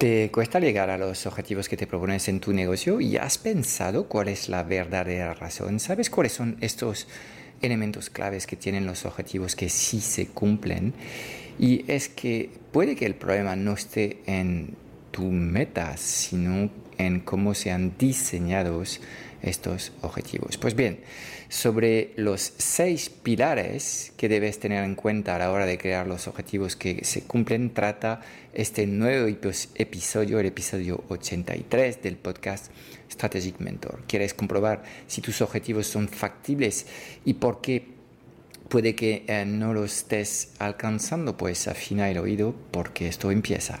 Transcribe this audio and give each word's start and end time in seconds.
¿Te 0.00 0.30
cuesta 0.30 0.60
llegar 0.60 0.88
a 0.88 0.96
los 0.96 1.26
objetivos 1.26 1.68
que 1.68 1.76
te 1.76 1.86
propones 1.86 2.26
en 2.28 2.40
tu 2.40 2.54
negocio 2.54 3.02
y 3.02 3.18
has 3.18 3.36
pensado 3.36 4.08
cuál 4.08 4.28
es 4.28 4.48
la 4.48 4.62
verdadera 4.62 5.34
razón? 5.34 5.78
¿Sabes 5.78 6.08
cuáles 6.08 6.32
son 6.32 6.56
estos 6.62 7.06
elementos 7.60 8.08
claves 8.08 8.46
que 8.46 8.56
tienen 8.56 8.86
los 8.86 9.04
objetivos 9.04 9.54
que 9.54 9.68
sí 9.68 10.00
se 10.00 10.28
cumplen? 10.28 10.94
Y 11.58 11.84
es 11.86 12.08
que 12.08 12.48
puede 12.72 12.96
que 12.96 13.04
el 13.04 13.14
problema 13.14 13.56
no 13.56 13.74
esté 13.74 14.22
en 14.24 14.74
tu 15.10 15.24
meta, 15.24 15.98
sino 15.98 16.70
en 16.96 17.20
cómo 17.20 17.52
se 17.52 17.70
han 17.70 17.98
diseñado 17.98 18.82
estos 19.42 19.92
objetivos. 20.02 20.58
Pues 20.58 20.74
bien, 20.74 21.00
sobre 21.48 22.12
los 22.16 22.52
seis 22.58 23.10
pilares 23.10 24.12
que 24.16 24.28
debes 24.28 24.58
tener 24.58 24.84
en 24.84 24.94
cuenta 24.94 25.36
a 25.36 25.38
la 25.38 25.50
hora 25.50 25.66
de 25.66 25.78
crear 25.78 26.06
los 26.06 26.28
objetivos 26.28 26.76
que 26.76 27.04
se 27.04 27.22
cumplen, 27.22 27.74
trata 27.74 28.20
este 28.52 28.86
nuevo 28.86 29.28
episodio, 29.74 30.38
el 30.38 30.46
episodio 30.46 31.04
83 31.08 32.02
del 32.02 32.16
podcast 32.16 32.70
Strategic 33.10 33.58
Mentor. 33.60 34.02
¿Quieres 34.06 34.34
comprobar 34.34 34.82
si 35.06 35.20
tus 35.20 35.40
objetivos 35.40 35.86
son 35.86 36.08
factibles 36.08 36.86
y 37.24 37.34
por 37.34 37.60
qué 37.60 37.86
puede 38.68 38.94
que 38.94 39.24
eh, 39.26 39.44
no 39.44 39.74
los 39.74 39.98
estés 39.98 40.52
alcanzando? 40.58 41.36
Pues 41.36 41.68
afina 41.68 42.10
el 42.10 42.18
oído 42.18 42.54
porque 42.70 43.08
esto 43.08 43.30
empieza. 43.30 43.80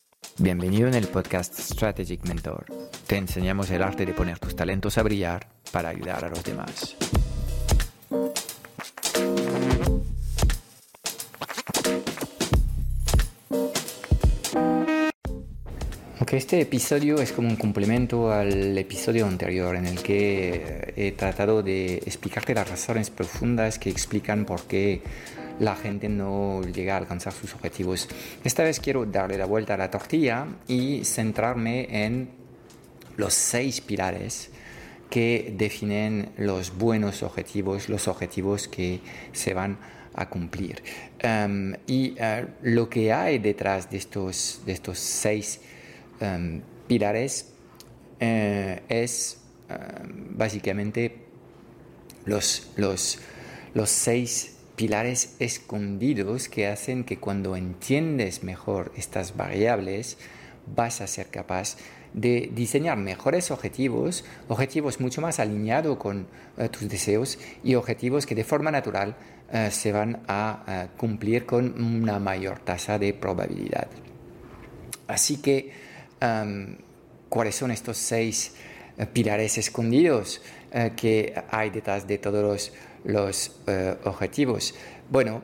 Bienvenido 0.41 0.87
en 0.87 0.95
el 0.95 1.07
podcast 1.07 1.53
Strategic 1.55 2.25
Mentor. 2.27 2.65
Te 3.05 3.15
enseñamos 3.15 3.69
el 3.69 3.83
arte 3.83 4.07
de 4.07 4.13
poner 4.15 4.39
tus 4.39 4.55
talentos 4.55 4.97
a 4.97 5.03
brillar 5.03 5.45
para 5.71 5.89
ayudar 5.89 6.25
a 6.25 6.29
los 6.29 6.43
demás. 6.43 6.95
Aunque 16.17 16.37
este 16.37 16.59
episodio 16.59 17.21
es 17.21 17.31
como 17.33 17.47
un 17.47 17.55
complemento 17.55 18.31
al 18.31 18.75
episodio 18.79 19.27
anterior 19.27 19.75
en 19.75 19.85
el 19.85 20.01
que 20.01 20.91
he 20.97 21.11
tratado 21.11 21.61
de 21.61 21.97
explicarte 21.97 22.55
las 22.55 22.67
razones 22.67 23.11
profundas 23.11 23.77
que 23.77 23.91
explican 23.91 24.45
por 24.45 24.63
qué 24.63 25.03
la 25.61 25.75
gente 25.75 26.09
no 26.09 26.63
llega 26.63 26.95
a 26.95 26.97
alcanzar 26.97 27.33
sus 27.33 27.53
objetivos. 27.53 28.09
Esta 28.43 28.63
vez 28.63 28.79
quiero 28.79 29.05
darle 29.05 29.37
la 29.37 29.45
vuelta 29.45 29.75
a 29.75 29.77
la 29.77 29.91
tortilla 29.91 30.47
y 30.67 31.05
centrarme 31.05 32.05
en 32.05 32.31
los 33.15 33.35
seis 33.35 33.79
pilares 33.79 34.49
que 35.11 35.53
definen 35.55 36.31
los 36.37 36.75
buenos 36.75 37.21
objetivos, 37.21 37.89
los 37.89 38.07
objetivos 38.07 38.67
que 38.67 39.01
se 39.33 39.53
van 39.53 39.77
a 40.15 40.27
cumplir. 40.29 40.81
Em, 41.19 41.75
y 41.85 42.15
eh, 42.17 42.47
lo 42.63 42.89
que 42.89 43.13
hay 43.13 43.37
detrás 43.37 43.87
de 43.91 43.97
estos, 43.97 44.61
de 44.65 44.71
estos 44.71 44.97
seis 44.97 45.61
em, 46.19 46.61
pilares 46.87 47.53
eh, 48.19 48.81
es 48.89 49.41
em, 49.69 50.35
básicamente 50.35 51.17
los, 52.25 52.71
los, 52.77 53.19
los 53.75 53.89
seis 53.91 54.57
pilares 54.81 55.35
escondidos 55.37 56.49
que 56.49 56.65
hacen 56.65 57.03
que 57.03 57.17
cuando 57.19 57.55
entiendes 57.55 58.41
mejor 58.41 58.91
estas 58.97 59.37
variables 59.37 60.17
vas 60.75 61.01
a 61.01 61.05
ser 61.05 61.27
capaz 61.27 61.77
de 62.15 62.49
diseñar 62.51 62.97
mejores 62.97 63.51
objetivos, 63.51 64.25
objetivos 64.47 64.99
mucho 64.99 65.21
más 65.21 65.39
alineados 65.39 65.99
con 65.99 66.25
eh, 66.57 66.67
tus 66.69 66.89
deseos 66.89 67.37
y 67.63 67.75
objetivos 67.75 68.25
que 68.25 68.33
de 68.33 68.43
forma 68.43 68.71
natural 68.71 69.15
eh, 69.53 69.69
se 69.69 69.91
van 69.91 70.23
a 70.27 70.63
eh, 70.67 70.87
cumplir 70.97 71.45
con 71.45 71.79
una 71.79 72.17
mayor 72.17 72.57
tasa 72.57 72.97
de 72.97 73.13
probabilidad. 73.13 73.87
Así 75.05 75.37
que, 75.43 75.73
em, 76.19 76.75
¿cuáles 77.29 77.53
son 77.53 77.69
estos 77.69 77.97
seis 77.97 78.55
pilares 79.13 79.59
escondidos 79.59 80.41
que 80.95 81.33
hay 81.49 81.69
detrás 81.69 82.07
de 82.07 82.17
todos 82.17 82.43
los 82.43 82.71
los 83.03 83.51
eh, 83.67 83.95
objetivos. 84.03 84.75
Bueno, 85.09 85.41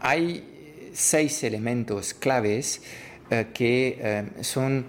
hay 0.00 0.90
seis 0.92 1.44
elementos 1.44 2.14
claves 2.14 2.82
eh, 3.30 3.48
que 3.52 3.98
em, 4.00 4.42
son, 4.42 4.86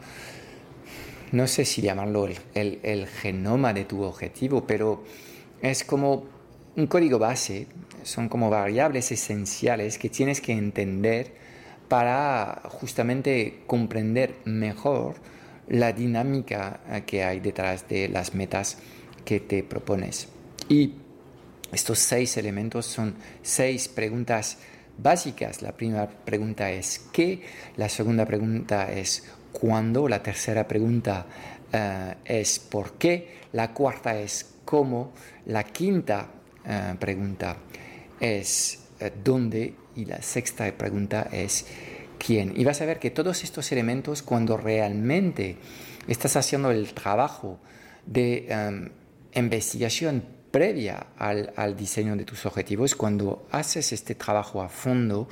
no 1.32 1.48
sé 1.48 1.66
si 1.66 1.82
llamarlo 1.82 2.28
el, 2.54 3.08
genoma 3.08 3.74
de 3.74 3.86
tu 3.86 4.02
objetivo, 4.04 4.66
pero 4.66 5.04
es 5.62 5.84
como 5.84 6.26
un 6.76 6.88
código 6.88 7.20
base, 7.20 7.68
son 8.04 8.30
como 8.30 8.50
variables 8.50 9.12
esenciales 9.12 9.98
que 9.98 10.10
tienes 10.10 10.42
que 10.42 10.54
entender 10.54 11.34
para 11.90 12.62
justamente 12.66 13.62
comprender 13.68 14.36
mejor 14.46 15.16
la 15.68 15.92
dinámica 15.92 16.80
eh, 16.90 17.04
que 17.06 17.24
hay 17.24 17.40
detrás 17.40 17.88
de 17.88 18.08
las 18.10 18.34
metas 18.34 18.78
que 19.30 19.40
te 19.42 19.62
propones. 19.62 20.28
Y 20.70 20.96
estos 21.72 22.00
seis 22.00 22.36
elementos 22.38 22.88
son 22.88 23.14
seis 23.44 23.88
preguntas 23.88 24.58
básicas. 24.98 25.62
La 25.62 25.72
primera 25.72 26.10
pregunta 26.10 26.72
es 26.72 27.06
¿qué? 27.14 27.44
La 27.78 27.90
segunda 27.90 28.26
pregunta 28.26 28.92
es 28.92 29.24
¿cuándo? 29.52 30.08
La 30.08 30.24
tercera 30.24 30.68
pregunta 30.68 31.28
eh, 31.72 32.16
es 32.26 32.58
¿por 32.58 32.94
qué? 32.94 33.36
La 33.54 33.72
cuarta 33.72 34.20
es 34.20 34.56
¿cómo? 34.66 35.14
La 35.46 35.64
quinta 35.64 36.26
eh, 36.66 36.96
pregunta 37.00 37.58
es 38.20 38.80
eh, 39.00 39.12
¿dónde? 39.24 39.76
Y 39.96 40.06
la 40.06 40.24
sexta 40.24 40.72
pregunta 40.72 41.30
es 41.32 41.68
¿quién? 42.18 42.60
Y 42.60 42.64
vas 42.64 42.82
a 42.82 42.86
ver 42.88 42.98
que 42.98 43.12
todos 43.12 43.44
estos 43.44 43.72
elementos, 43.72 44.24
cuando 44.24 44.58
realmente 44.58 45.58
estás 46.08 46.36
haciendo 46.36 46.72
el 46.72 46.96
trabajo 46.96 47.60
de 48.08 48.90
investigación 49.34 50.24
previa 50.52 51.08
al, 51.18 51.76
diseño 51.78 52.16
de 52.16 52.26
tus 52.26 52.46
objetivos, 52.46 52.96
cuando 52.96 53.48
haces 53.52 53.94
este 53.94 54.16
trabajo 54.16 54.62
a 54.62 54.70
fondo, 54.70 55.28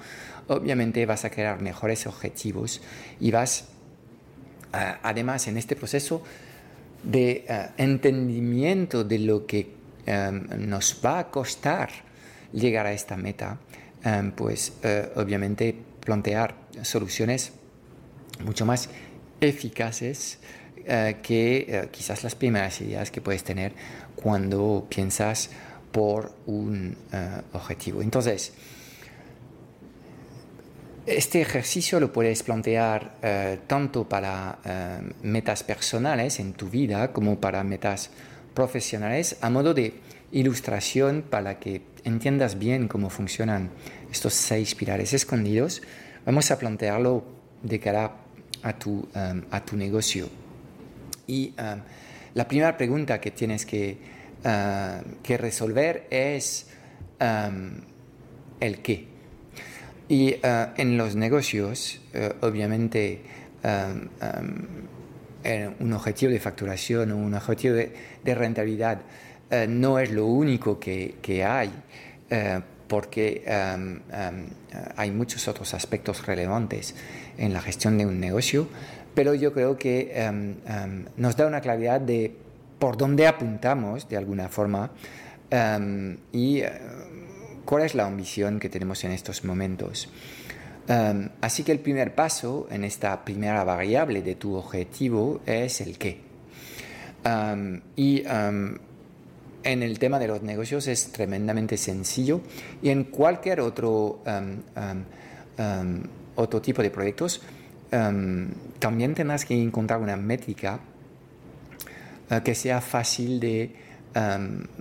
obviamente 0.47 1.05
vas 1.05 1.25
a 1.25 1.29
crear 1.29 1.61
mejores 1.61 2.05
objetivos 2.07 2.81
y 3.19 3.31
vas, 3.31 3.65
eh, 4.73 4.93
además, 5.01 5.47
en 5.47 5.57
este 5.57 5.75
proceso 5.75 6.21
de 7.03 7.45
eh, 7.47 7.67
entendimiento 7.77 9.03
de 9.03 9.19
lo 9.19 9.45
que 9.45 9.75
em, 10.05 10.69
nos 10.69 11.01
va 11.03 11.19
a 11.19 11.31
costar 11.31 11.89
llegar 12.53 12.85
a 12.85 12.93
esta 12.93 13.17
meta, 13.17 13.59
pues 14.35 14.71
eh, 14.83 15.11
obviamente 15.15 15.75
plantear 15.99 16.55
soluciones 16.81 17.51
mucho 18.45 18.65
más 18.65 18.89
eficaces 19.41 20.39
eh, 20.89 21.17
que 21.21 21.65
eh, 21.67 21.89
quizás 21.91 22.23
las 22.23 22.33
primeras 22.33 22.79
ideas 22.79 23.11
que 23.11 23.19
puedes 23.19 23.43
tener 23.43 23.73
cuando 24.15 24.87
piensas 24.87 25.49
por 25.91 26.33
un 26.45 26.95
eh, 27.11 27.41
objetivo. 27.51 28.01
Entonces, 28.01 28.53
este 31.05 31.41
ejercicio 31.41 31.99
lo 31.99 32.13
puedes 32.13 32.41
plantear 32.43 33.15
tanto 33.65 34.09
para 34.09 34.59
metas 35.23 35.63
personales 35.63 36.39
en 36.41 36.51
tu 36.51 36.69
vida 36.69 37.13
como 37.13 37.39
para 37.39 37.63
metas 37.63 38.09
profesionales 38.53 39.37
a 39.39 39.49
modo 39.49 39.73
de 39.73 39.93
ilustración 40.33 41.23
para 41.29 41.59
que 41.59 41.81
entiendas 42.03 42.59
bien 42.59 42.89
cómo 42.89 43.09
funcionan 43.09 43.69
estos 44.11 44.33
seis 44.33 44.75
pilares 44.75 45.13
escondidos. 45.13 45.81
Vamos 46.25 46.51
a 46.51 46.59
plantearlo 46.59 47.23
de 47.63 47.79
cara 47.79 48.11
a 48.63 48.73
tu, 48.73 49.07
a 49.13 49.63
tu 49.63 49.77
negocio. 49.77 50.27
Y 51.27 51.53
la 52.33 52.47
primera 52.47 52.77
pregunta 52.77 53.19
que 53.19 53.31
tienes 53.31 53.65
que, 53.65 53.97
uh, 54.45 55.21
que 55.23 55.37
resolver 55.37 56.07
es 56.09 56.67
el 58.59 58.79
qué. 58.83 59.07
Y 60.07 60.35
uh, 60.35 60.69
en 60.77 60.97
los 60.97 61.15
negocios, 61.15 61.99
uh, 62.13 62.45
obviamente, 62.45 63.21
un 65.79 65.93
objetivo 65.93 66.31
de 66.31 66.39
facturación 66.39 67.11
o 67.11 67.17
un 67.17 67.33
objetivo 67.33 67.75
de, 67.75 68.35
rentabilidad 68.35 69.01
no 69.67 69.99
es 69.99 70.11
lo 70.11 70.25
único 70.27 70.79
que, 70.79 71.15
que 71.21 71.43
hay, 71.43 71.71
porque 72.87 73.43
hay 74.95 75.11
muchos 75.11 75.47
otros 75.47 75.73
aspectos 75.73 76.25
relevantes 76.25 76.95
en 77.37 77.51
la 77.51 77.61
gestión 77.61 77.97
de 77.97 78.05
un 78.05 78.19
negocio, 78.19 78.69
pero 79.17 79.33
yo 79.33 79.51
creo 79.51 79.79
que 79.79 80.13
nos 81.17 81.35
da 81.35 81.47
una 81.47 81.59
claridad 81.59 81.99
de 81.99 82.35
por 82.77 82.97
dónde 82.97 83.25
apuntamos 83.25 84.07
de 84.07 84.15
alguna 84.15 84.47
forma 84.47 84.91
y 86.31 86.61
cuál 87.65 87.83
es 87.83 87.95
la 87.95 88.05
ambición 88.05 88.59
que 88.59 88.69
tenemos 88.69 89.03
en 89.05 89.13
estos 89.13 89.43
momentos. 89.43 90.07
Um, 90.87 91.29
así 91.41 91.63
que 91.63 91.71
el 91.71 91.79
primer 91.79 92.13
paso 92.13 92.67
en 92.69 92.83
esta 92.83 93.25
primera 93.25 93.63
variable 93.63 94.21
de 94.21 94.35
tu 94.35 94.53
objetivo 94.53 95.41
es 95.47 95.81
el 95.81 95.97
qué. 95.97 96.19
Um, 97.25 97.81
y 97.95 98.23
um, 98.27 98.77
en 99.63 99.81
el 99.81 99.97
tema 99.97 100.19
de 100.19 100.27
los 100.27 100.43
negocios 100.43 100.85
es 100.85 101.11
tremendamente 101.11 101.75
sencillo 101.75 102.41
y 102.83 102.89
en 102.89 103.05
cualquier 103.05 103.61
otro, 103.61 104.21
otro 106.35 106.61
tipo 106.61 106.83
de 106.83 106.91
proyectos 106.91 107.41
también 107.89 109.15
tendrás 109.15 109.45
que 109.45 109.61
encontrar 109.61 109.99
una 110.01 110.17
métrica 110.17 110.79
uh, 112.29 112.41
que 112.43 112.55
sea 112.55 112.81
fácil 112.81 113.39
de 113.39 113.87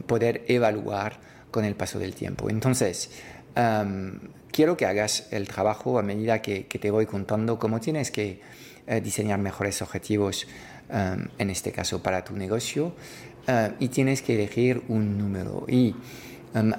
poder 0.06 0.44
evaluar 0.48 1.20
con 1.50 1.66
el 1.66 1.74
paso 1.74 1.98
del 1.98 2.14
tiempo. 2.14 2.48
Entonces, 2.48 3.10
quiero 4.50 4.76
que 4.78 4.86
hagas 4.86 5.28
el 5.30 5.46
trabajo 5.46 5.98
a 5.98 6.02
medida 6.02 6.40
que, 6.40 6.64
te 6.64 6.90
voy 6.90 7.04
contando 7.04 7.58
cómo 7.58 7.78
tienes 7.78 8.10
que 8.10 8.40
eh, 8.86 9.00
diseñar 9.02 9.38
mejores 9.38 9.82
objetivos, 9.82 10.46
en 10.88 11.50
este 11.50 11.72
caso 11.72 12.02
para 12.02 12.24
tu 12.24 12.34
negocio, 12.34 12.94
eh, 13.46 13.72
y 13.78 13.88
tienes 13.88 14.22
que 14.22 14.34
elegir 14.34 14.82
un 14.88 15.18
número. 15.18 15.66
Y 15.68 15.94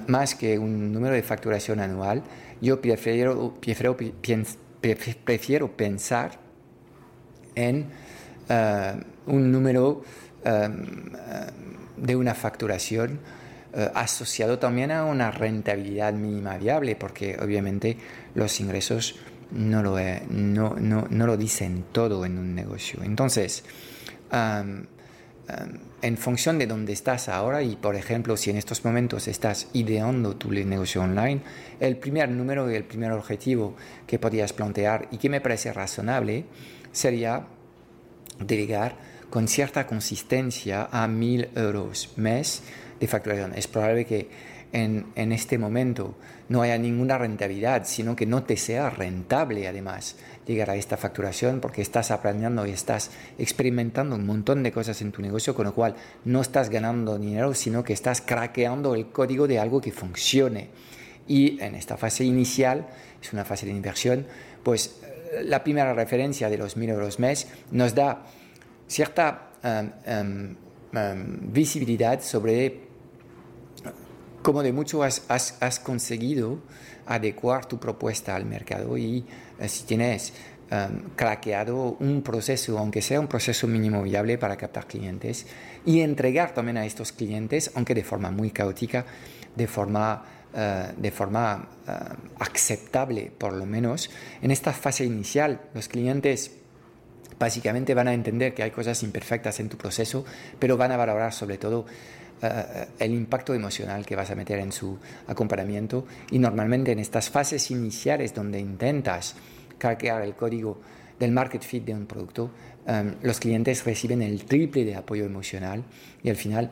más 0.08 0.34
que 0.34 0.58
un 0.58 0.92
número 0.92 1.14
de 1.14 1.22
facturación 1.22 1.78
anual, 1.78 2.24
yo 2.60 2.80
prefiero, 2.80 3.54
prefiero, 3.60 3.96
prefiero 4.80 5.76
pensar 5.76 6.38
en 7.54 7.86
eh, 8.48 8.92
un 9.26 9.52
número 9.52 10.02
de 11.96 12.16
una 12.16 12.34
facturación 12.34 13.20
eh, 13.74 13.90
asociado 13.94 14.58
también 14.58 14.90
a 14.90 15.04
una 15.04 15.30
rentabilidad 15.30 16.14
mínima 16.14 16.56
viable, 16.56 16.96
porque 16.96 17.36
obviamente 17.38 17.98
los 18.34 18.60
ingresos 18.60 19.16
no 19.50 19.82
lo, 19.82 19.98
no, 20.30 20.74
no, 20.74 21.06
no 21.10 21.26
lo 21.26 21.36
dicen 21.36 21.84
todo 21.92 22.24
en 22.24 22.38
un 22.38 22.54
negocio. 22.54 23.02
Entonces, 23.02 23.64
en 26.00 26.16
función 26.16 26.58
de 26.58 26.66
dónde 26.66 26.92
estás 26.92 27.28
ahora 27.28 27.62
y, 27.62 27.76
por 27.76 27.96
ejemplo, 27.96 28.36
si 28.36 28.50
en 28.50 28.56
estos 28.56 28.84
momentos 28.84 29.26
estás 29.26 29.68
ideando 29.72 30.36
tu 30.36 30.50
negocio 30.50 31.02
online, 31.02 31.40
el 31.80 31.96
primer 31.96 32.28
número 32.28 32.70
y 32.70 32.76
el 32.76 32.84
primer 32.84 33.12
objetivo 33.12 33.74
que 34.06 34.18
podrías 34.18 34.52
plantear 34.52 35.08
y 35.10 35.18
que 35.18 35.28
me 35.28 35.40
parece 35.40 35.72
razonable 35.72 36.44
sería 36.92 37.46
delegar 38.38 38.96
con 39.30 39.48
cierta 39.48 39.86
consistencia 39.86 40.88
a 40.90 41.06
mil 41.08 41.48
euros 41.54 42.12
mes 42.16 42.62
de 43.00 43.06
facturación. 43.06 43.54
Es 43.54 43.66
probable 43.66 44.04
que 44.04 44.28
en, 44.72 45.06
en, 45.16 45.32
este 45.32 45.58
momento 45.58 46.14
no 46.48 46.62
haya 46.62 46.78
ninguna 46.78 47.18
rentabilidad, 47.18 47.84
sino 47.84 48.14
que 48.14 48.26
no 48.26 48.42
te 48.44 48.56
sea 48.56 48.90
rentable 48.90 49.66
además 49.66 50.16
llegar 50.48 50.70
a 50.70 50.76
esta 50.76 50.96
facturación 50.96 51.60
porque 51.60 51.82
estás 51.82 52.10
aprendiendo 52.10 52.66
y 52.66 52.70
estás 52.70 53.10
experimentando 53.38 54.16
un 54.16 54.26
montón 54.26 54.62
de 54.62 54.72
cosas 54.72 55.00
en 55.02 55.12
tu 55.12 55.22
negocio, 55.22 55.54
con 55.54 55.66
lo 55.66 55.74
cual 55.74 55.94
no 56.24 56.40
estás 56.40 56.70
ganando 56.70 57.18
dinero, 57.18 57.54
sino 57.54 57.84
que 57.84 57.92
estás 57.92 58.20
craqueando 58.20 58.94
el 58.94 59.08
código 59.08 59.46
de 59.46 59.58
algo 59.58 59.80
que 59.80 59.92
funcione. 59.92 60.70
Y 61.26 61.60
en 61.60 61.74
esta 61.74 61.96
fase 61.96 62.24
inicial, 62.24 62.88
es 63.22 63.32
una 63.32 63.44
fase 63.44 63.66
de 63.66 63.72
inversión, 63.72 64.26
pues 64.62 65.00
eh, 65.02 65.42
la 65.44 65.62
primera 65.62 65.92
referencia 65.92 66.48
de 66.48 66.56
los 66.56 66.76
mil 66.76 66.88
euros 66.88 67.18
mes 67.18 67.46
nos 67.70 67.94
da 67.94 68.24
cierta 68.88 69.50
um, 69.62 69.90
um, 70.10 70.56
um, 70.94 71.52
visibilidad 71.52 72.22
sobre 72.22 72.88
como 74.42 74.62
de 74.62 74.72
mucho 74.72 75.02
has, 75.02 75.26
has, 75.28 75.78
conseguido 75.78 76.58
adecuar 77.08 77.66
tu 77.66 77.78
propuesta 77.78 78.36
al 78.36 78.44
mercado 78.44 78.96
y 78.96 79.24
eh, 79.58 79.68
si 79.68 79.84
tienes 79.84 80.34
um, 80.70 81.10
craqueado 81.16 81.96
un 82.00 82.22
proceso, 82.22 82.78
aunque 82.78 83.02
sea 83.02 83.18
un 83.18 83.26
proceso 83.26 83.66
mínimo 83.66 84.02
viable 84.02 84.36
para 84.38 84.56
captar 84.56 84.86
clientes 84.86 85.46
y 85.86 86.00
entregar 86.00 86.52
también 86.52 86.76
a 86.76 86.84
estos 86.84 87.12
clientes, 87.12 87.72
aunque 87.74 87.94
de 87.94 88.04
forma 88.04 88.30
muy 88.30 88.50
caótica, 88.50 89.06
de 89.56 89.66
forma, 89.66 90.22
uh, 90.52 91.00
de 91.00 91.10
forma 91.10 91.68
uh, 91.86 92.42
aceptable 92.42 93.32
por 93.36 93.54
lo 93.54 93.64
menos. 93.64 94.10
En 94.42 94.50
esta 94.50 94.72
fase 94.72 95.04
inicial, 95.04 95.62
los 95.72 95.88
clientes 95.88 96.52
básicamente 97.38 97.94
van 97.94 98.08
a 98.08 98.14
entender 98.14 98.52
que 98.52 98.62
hay 98.62 98.70
cosas 98.70 99.02
imperfectas 99.02 99.60
en 99.60 99.68
tu 99.68 99.78
proceso, 99.78 100.24
pero 100.58 100.76
van 100.76 100.92
a 100.92 100.96
valorar 100.96 101.32
sobre 101.32 101.56
todo 101.56 101.86
eh, 102.42 102.86
el 102.98 103.14
impacto 103.14 103.54
emocional 103.54 104.06
que 104.06 104.16
vas 104.16 104.30
a 104.30 104.34
meter 104.34 104.58
en 104.58 104.72
su 104.72 104.98
acompañamiento. 105.26 106.06
Y 106.30 106.38
normalmente 106.38 106.92
en 106.92 106.98
estas 106.98 107.30
fases 107.30 107.70
iniciales 107.70 108.34
donde 108.34 108.60
intentas 108.60 109.34
craquear 109.78 110.22
el 110.22 110.34
código 110.34 110.80
del 111.18 111.32
market 111.32 111.62
fit 111.62 111.84
de 111.84 111.94
un 111.94 112.06
producto, 112.06 112.50
em, 112.86 113.14
los 113.22 113.40
clientes 113.40 113.84
reciben 113.84 114.22
el 114.22 114.44
triple 114.44 114.84
de 114.84 114.94
apoyo 114.94 115.24
emocional 115.24 115.82
y 116.22 116.30
al 116.30 116.36
final 116.36 116.70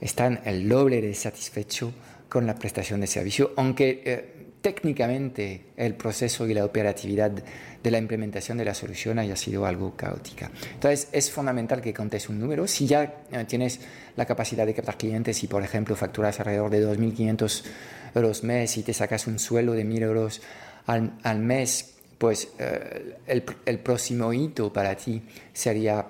están 0.00 0.40
el 0.44 0.68
doble 0.68 1.00
de 1.00 1.14
satisfecho 1.14 1.92
con 2.28 2.46
la 2.46 2.54
prestación 2.54 3.00
de 3.00 3.06
servicio, 3.06 3.52
aunque 3.56 4.02
eh, 4.04 4.39
técnicamente 4.60 5.62
el 5.76 5.94
proceso 5.94 6.46
y 6.46 6.54
la 6.54 6.64
operatividad 6.64 7.30
de 7.30 7.90
la 7.90 7.98
implementación 7.98 8.58
de 8.58 8.64
la 8.64 8.74
solución 8.74 9.18
haya 9.18 9.36
sido 9.36 9.64
algo 9.64 9.96
caótica. 9.96 10.50
Entonces 10.74 11.08
es 11.12 11.30
fundamental 11.30 11.80
que 11.80 11.94
contes 11.94 12.28
un 12.28 12.38
número. 12.38 12.66
Si 12.66 12.86
ya 12.86 13.22
eh, 13.32 13.44
tienes 13.46 13.80
la 14.16 14.26
capacidad 14.26 14.66
de 14.66 14.74
captar 14.74 14.98
clientes 14.98 15.42
y 15.42 15.46
por 15.46 15.62
ejemplo 15.62 15.96
facturas 15.96 16.38
alrededor 16.40 16.70
de 16.70 16.86
2.500 16.86 17.64
euros 18.14 18.44
mes 18.44 18.76
y 18.76 18.82
te 18.82 18.92
sacas 18.92 19.26
un 19.26 19.38
sueldo 19.38 19.72
de 19.72 19.84
1.000 19.84 20.02
euros 20.02 20.42
al, 20.86 21.12
al 21.22 21.38
mes, 21.38 21.94
pues 22.18 22.48
eh, 22.58 23.16
el, 23.26 23.44
el, 23.64 23.78
próximo 23.78 24.32
hito 24.32 24.72
para 24.72 24.94
ti 24.96 25.22
sería 25.52 26.06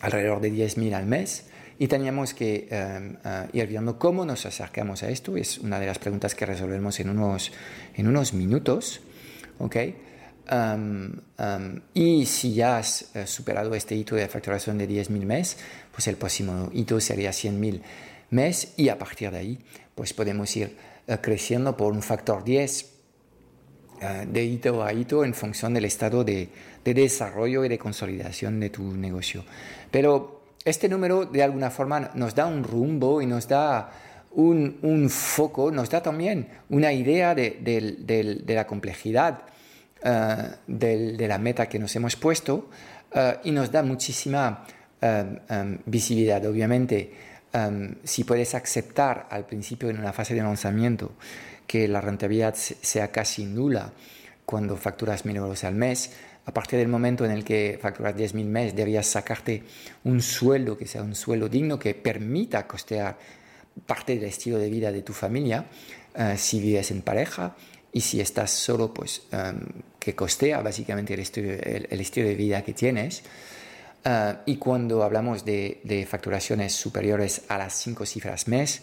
alrededor 0.00 0.40
de 0.40 0.52
10.000 0.52 0.94
al 0.94 1.06
mes 1.06 1.46
y 1.78 1.88
teníamos 1.88 2.32
que 2.32 2.68
em, 2.70 3.16
eh, 3.24 3.48
ir 3.52 3.66
viendo 3.66 3.98
cómo 3.98 4.24
nos 4.24 4.46
acercamos 4.46 5.02
a 5.02 5.10
esto. 5.10 5.36
Es 5.36 5.58
una 5.58 5.78
de 5.78 5.86
las 5.86 5.98
preguntas 5.98 6.34
que 6.34 6.46
resolvemos 6.46 6.98
en 7.00 7.10
unos, 7.10 7.52
en 7.94 8.08
unos 8.08 8.32
minutos. 8.32 9.00
¿okay? 9.58 9.96
Em, 10.48 11.12
em, 11.38 11.80
y 11.92 12.24
si 12.24 12.54
ya 12.54 12.78
has 12.78 13.14
eh, 13.14 13.26
superado 13.26 13.74
este 13.74 13.94
hito 13.94 14.14
de 14.14 14.28
facturación 14.28 14.78
de 14.78 14.88
10.000 14.88 15.26
mes, 15.26 15.58
pues 15.92 16.06
el 16.08 16.16
próximo 16.16 16.70
hito 16.72 16.98
sería 17.00 17.30
100.000 17.30 17.82
mes 18.30 18.72
y 18.76 18.88
a 18.88 18.98
partir 18.98 19.30
de 19.30 19.38
ahí 19.38 19.58
pues 19.94 20.12
podemos 20.12 20.54
ir 20.56 20.76
eh, 21.06 21.18
creciendo 21.20 21.76
por 21.76 21.92
un 21.92 22.02
factor 22.02 22.42
10 22.44 22.92
de 24.28 24.44
hito 24.44 24.84
a 24.84 24.92
hito 24.92 25.24
en 25.24 25.32
función 25.32 25.72
del 25.72 25.86
estado 25.86 26.22
de, 26.22 26.50
de 26.84 26.92
desarrollo 26.92 27.64
y 27.64 27.70
de 27.70 27.78
consolidación 27.78 28.60
de 28.60 28.68
tu 28.68 28.82
negocio. 28.94 29.42
Pero 29.90 30.35
este 30.66 30.88
número 30.88 31.24
de 31.24 31.44
alguna 31.44 31.70
forma 31.70 32.10
nos 32.14 32.34
da 32.34 32.44
un 32.46 32.64
rumbo 32.64 33.22
y 33.22 33.26
nos 33.26 33.46
da 33.46 33.88
un, 34.32 35.08
foco, 35.08 35.70
nos 35.70 35.88
da 35.88 36.02
también 36.02 36.48
una 36.68 36.92
idea 36.92 37.34
de, 37.36 38.44
la 38.46 38.66
complejidad 38.66 39.42
eh, 40.02 40.36
de 40.66 41.28
la 41.28 41.38
meta 41.38 41.68
que 41.68 41.78
nos 41.78 41.94
hemos 41.94 42.16
puesto 42.16 42.68
eh, 43.14 43.38
y 43.44 43.52
nos 43.52 43.70
da 43.70 43.84
muchísima 43.84 44.64
eh, 45.00 45.78
visibilidad. 45.86 46.44
Obviamente, 46.44 47.12
si 48.02 48.24
puedes 48.24 48.54
aceptar 48.54 49.28
al 49.30 49.46
principio 49.46 49.88
en 49.88 49.98
una 49.98 50.12
fase 50.12 50.34
de 50.34 50.42
lanzamiento 50.42 51.12
que 51.66 51.88
la 51.88 52.02
rentabilidad 52.02 52.54
sea 52.54 53.10
casi 53.10 53.46
nula 53.46 53.92
cuando 54.44 54.76
facturas 54.76 55.24
mil 55.24 55.36
euros 55.36 55.64
al 55.64 55.74
mes, 55.74 56.12
a 56.46 56.54
partir 56.54 56.78
del 56.78 56.88
momento 56.88 57.24
en 57.24 57.32
el 57.32 57.44
que 57.44 57.78
facturas 57.80 58.14
10.000 58.14 58.44
mes, 58.44 58.74
debías 58.74 59.06
sacarte 59.06 59.64
un 60.04 60.22
sueldo 60.22 60.78
que 60.78 60.86
sea 60.86 61.02
un 61.02 61.16
sueldo 61.16 61.48
digno 61.48 61.76
que 61.78 61.94
permita 61.94 62.66
costear 62.68 63.18
parte 63.84 64.14
del 64.14 64.24
estilo 64.24 64.58
de 64.58 64.70
vida 64.70 64.92
de 64.92 65.02
tu 65.02 65.12
familia, 65.12 65.66
eh, 66.14 66.36
si 66.38 66.60
vives 66.60 66.92
en 66.92 67.02
pareja 67.02 67.56
y 67.92 68.00
si 68.00 68.20
estás 68.20 68.52
solo, 68.52 68.94
pues 68.94 69.22
em, 69.32 69.58
que 69.98 70.14
costea 70.14 70.62
básicamente 70.62 71.14
el 71.14 71.20
estilo, 71.20 71.52
el, 71.52 72.00
estilo, 72.00 72.28
de 72.28 72.36
vida 72.36 72.62
que 72.62 72.72
tienes. 72.72 73.24
Eh, 74.04 74.34
y 74.46 74.56
cuando 74.56 75.02
hablamos 75.02 75.44
de, 75.44 75.80
de, 75.82 76.06
facturaciones 76.06 76.72
superiores 76.72 77.42
a 77.48 77.58
las 77.58 77.74
5 77.74 78.06
cifras 78.06 78.46
mes, 78.46 78.82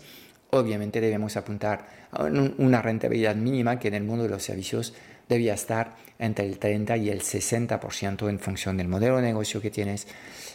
obviamente 0.50 1.00
debemos 1.00 1.38
apuntar 1.38 1.88
a 2.12 2.24
una 2.24 2.82
rentabilidad 2.82 3.36
mínima 3.36 3.80
que 3.80 3.88
en 3.88 3.94
el 3.96 4.04
mundo 4.04 4.24
de 4.24 4.30
los 4.30 4.44
servicios 4.44 4.94
debía 5.28 5.54
estar 5.54 5.96
entre 6.20 6.46
el 6.46 6.60
30 6.60 6.98
y 6.98 7.10
el 7.10 7.22
60% 7.22 8.30
en 8.30 8.40
función 8.40 8.78
del 8.78 8.88
modelo 8.88 9.18
de 9.18 9.24
negocio 9.24 9.62
que 9.62 9.72
tienes 9.72 10.08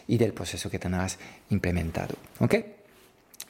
y 0.07 0.19
del 0.19 0.33
proceso 0.33 0.71
que 0.71 0.79
tengas 0.79 1.19
implementado. 1.51 2.15
¿Ok? 2.41 2.55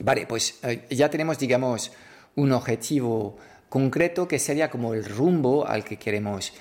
Vale, 0.00 0.26
pues 0.26 0.58
eh, 0.62 0.86
ya 0.90 1.10
tenemos, 1.10 1.38
digamos, 1.38 1.92
un 2.36 2.52
objetivo 2.52 3.36
concreto 3.68 4.26
que 4.26 4.38
sería 4.38 4.70
como 4.70 4.94
el 4.94 5.04
rumbo 5.04 5.66
al 5.66 5.84
que 5.84 5.96
queremos 5.96 6.52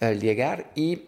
eh, 0.00 0.16
llegar 0.16 0.70
y 0.74 1.02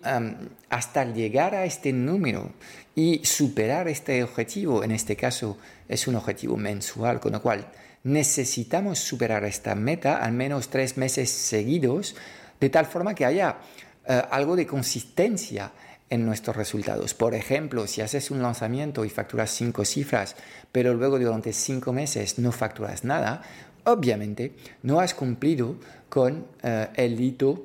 hasta 0.69 1.05
llegar 1.05 1.55
a 1.55 1.65
este 1.65 1.93
número 1.93 2.51
y 2.95 3.25
superar 3.25 3.89
este 3.89 4.23
objetivo, 4.23 4.85
en 4.85 4.91
este 4.91 5.17
caso 5.17 5.59
es 5.89 6.07
un 6.07 6.17
objetivo 6.17 6.57
mensual, 6.57 7.21
con 7.21 7.33
lo 7.33 7.43
cual 7.43 7.67
necesitamos 8.05 8.99
superar 8.99 9.45
esta 9.45 9.75
meta 9.75 10.19
al 10.19 10.33
menos 10.33 10.69
tres 10.69 10.97
meses 10.97 11.31
seguidos, 11.31 12.15
de 12.61 12.71
tal 12.71 12.87
forma 12.87 13.15
que 13.15 13.25
haya 13.25 13.59
eh, 14.07 14.23
algo 14.31 14.57
de 14.57 14.67
consistencia 14.67 15.73
en 16.09 16.25
nuestros 16.25 16.57
resultados. 16.57 17.15
Por 17.15 17.35
ejemplo, 17.35 17.87
si 17.87 18.01
haces 18.01 18.31
un 18.31 18.41
lanzamiento 18.41 19.05
y 19.05 19.11
facturas 19.11 19.51
cinco 19.51 19.85
cifras, 19.85 20.37
pero 20.71 20.95
luego 20.95 21.19
durante 21.19 21.53
cinco 21.53 21.93
meses 21.93 22.39
no 22.39 22.53
facturas 22.53 23.05
nada, 23.05 23.43
obviamente 23.85 24.53
no 24.83 25.01
has 25.01 25.15
cumplido 25.15 25.77
con 26.09 26.47
eh, 26.63 26.89
el 26.95 27.21
hito 27.21 27.65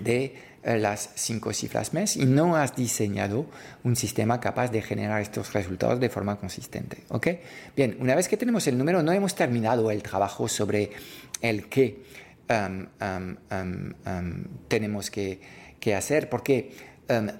de 0.00 0.34
eh, 0.64 0.78
las 0.78 1.10
cinco 1.14 1.52
cifras 1.52 1.92
mes 1.92 2.16
y 2.16 2.24
no 2.24 2.56
has 2.56 2.74
diseñado 2.74 3.46
un 3.84 3.94
sistema 3.96 4.40
capaz 4.40 4.68
de 4.70 4.82
generar 4.82 5.20
estos 5.20 5.52
resultados 5.52 6.00
de 6.00 6.08
forma 6.08 6.36
consistente. 6.36 7.04
¿ok? 7.10 7.28
Bien, 7.76 7.96
una 8.00 8.14
vez 8.14 8.28
que 8.28 8.36
tenemos 8.36 8.66
el 8.66 8.78
número, 8.78 9.02
no 9.02 9.12
hemos 9.12 9.34
terminado 9.34 9.90
el 9.90 10.02
trabajo 10.02 10.48
sobre 10.48 10.90
el 11.40 11.68
qué 11.68 12.02
um, 12.48 13.36
um, 13.50 14.44
tenemos 14.68 15.10
que, 15.10 15.40
que, 15.80 15.94
hacer, 15.94 16.28
porque 16.28 16.72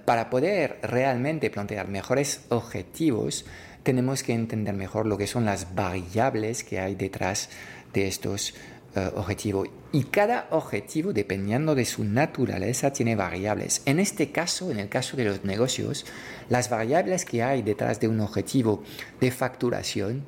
para 0.05 0.29
poder 0.29 0.79
realmente 0.83 1.49
plantear 1.49 1.87
mejores 1.87 2.45
objetivos, 2.49 3.45
tenemos 3.83 4.23
que 4.23 4.33
entender 4.33 4.75
mejor 4.75 5.05
lo 5.07 5.17
que 5.17 5.27
son 5.27 5.45
las 5.45 5.73
variables 5.73 6.63
que 6.63 6.79
hay 6.79 6.95
detrás 6.95 7.49
de 7.93 8.07
estos 8.07 8.53
eh, 8.97 9.11
objetivo. 9.13 9.65
Y 9.91 10.05
cada 10.05 10.47
objetivo, 10.51 11.11
dependiendo 11.11 11.75
de 11.75 11.83
su 11.83 12.05
naturaleza, 12.05 12.93
tiene 12.93 13.17
variables. 13.17 13.81
En 13.85 13.99
este 13.99 14.31
caso, 14.31 14.71
en 14.71 14.79
el 14.79 14.87
caso 14.87 15.17
de 15.17 15.25
los 15.25 15.43
negocios, 15.43 16.05
las 16.47 16.69
variables 16.69 17.25
que 17.25 17.43
hay 17.43 17.61
detrás 17.61 17.99
de 17.99 18.07
un 18.07 18.21
objetivo 18.21 18.83
de 19.19 19.31
facturación 19.31 20.23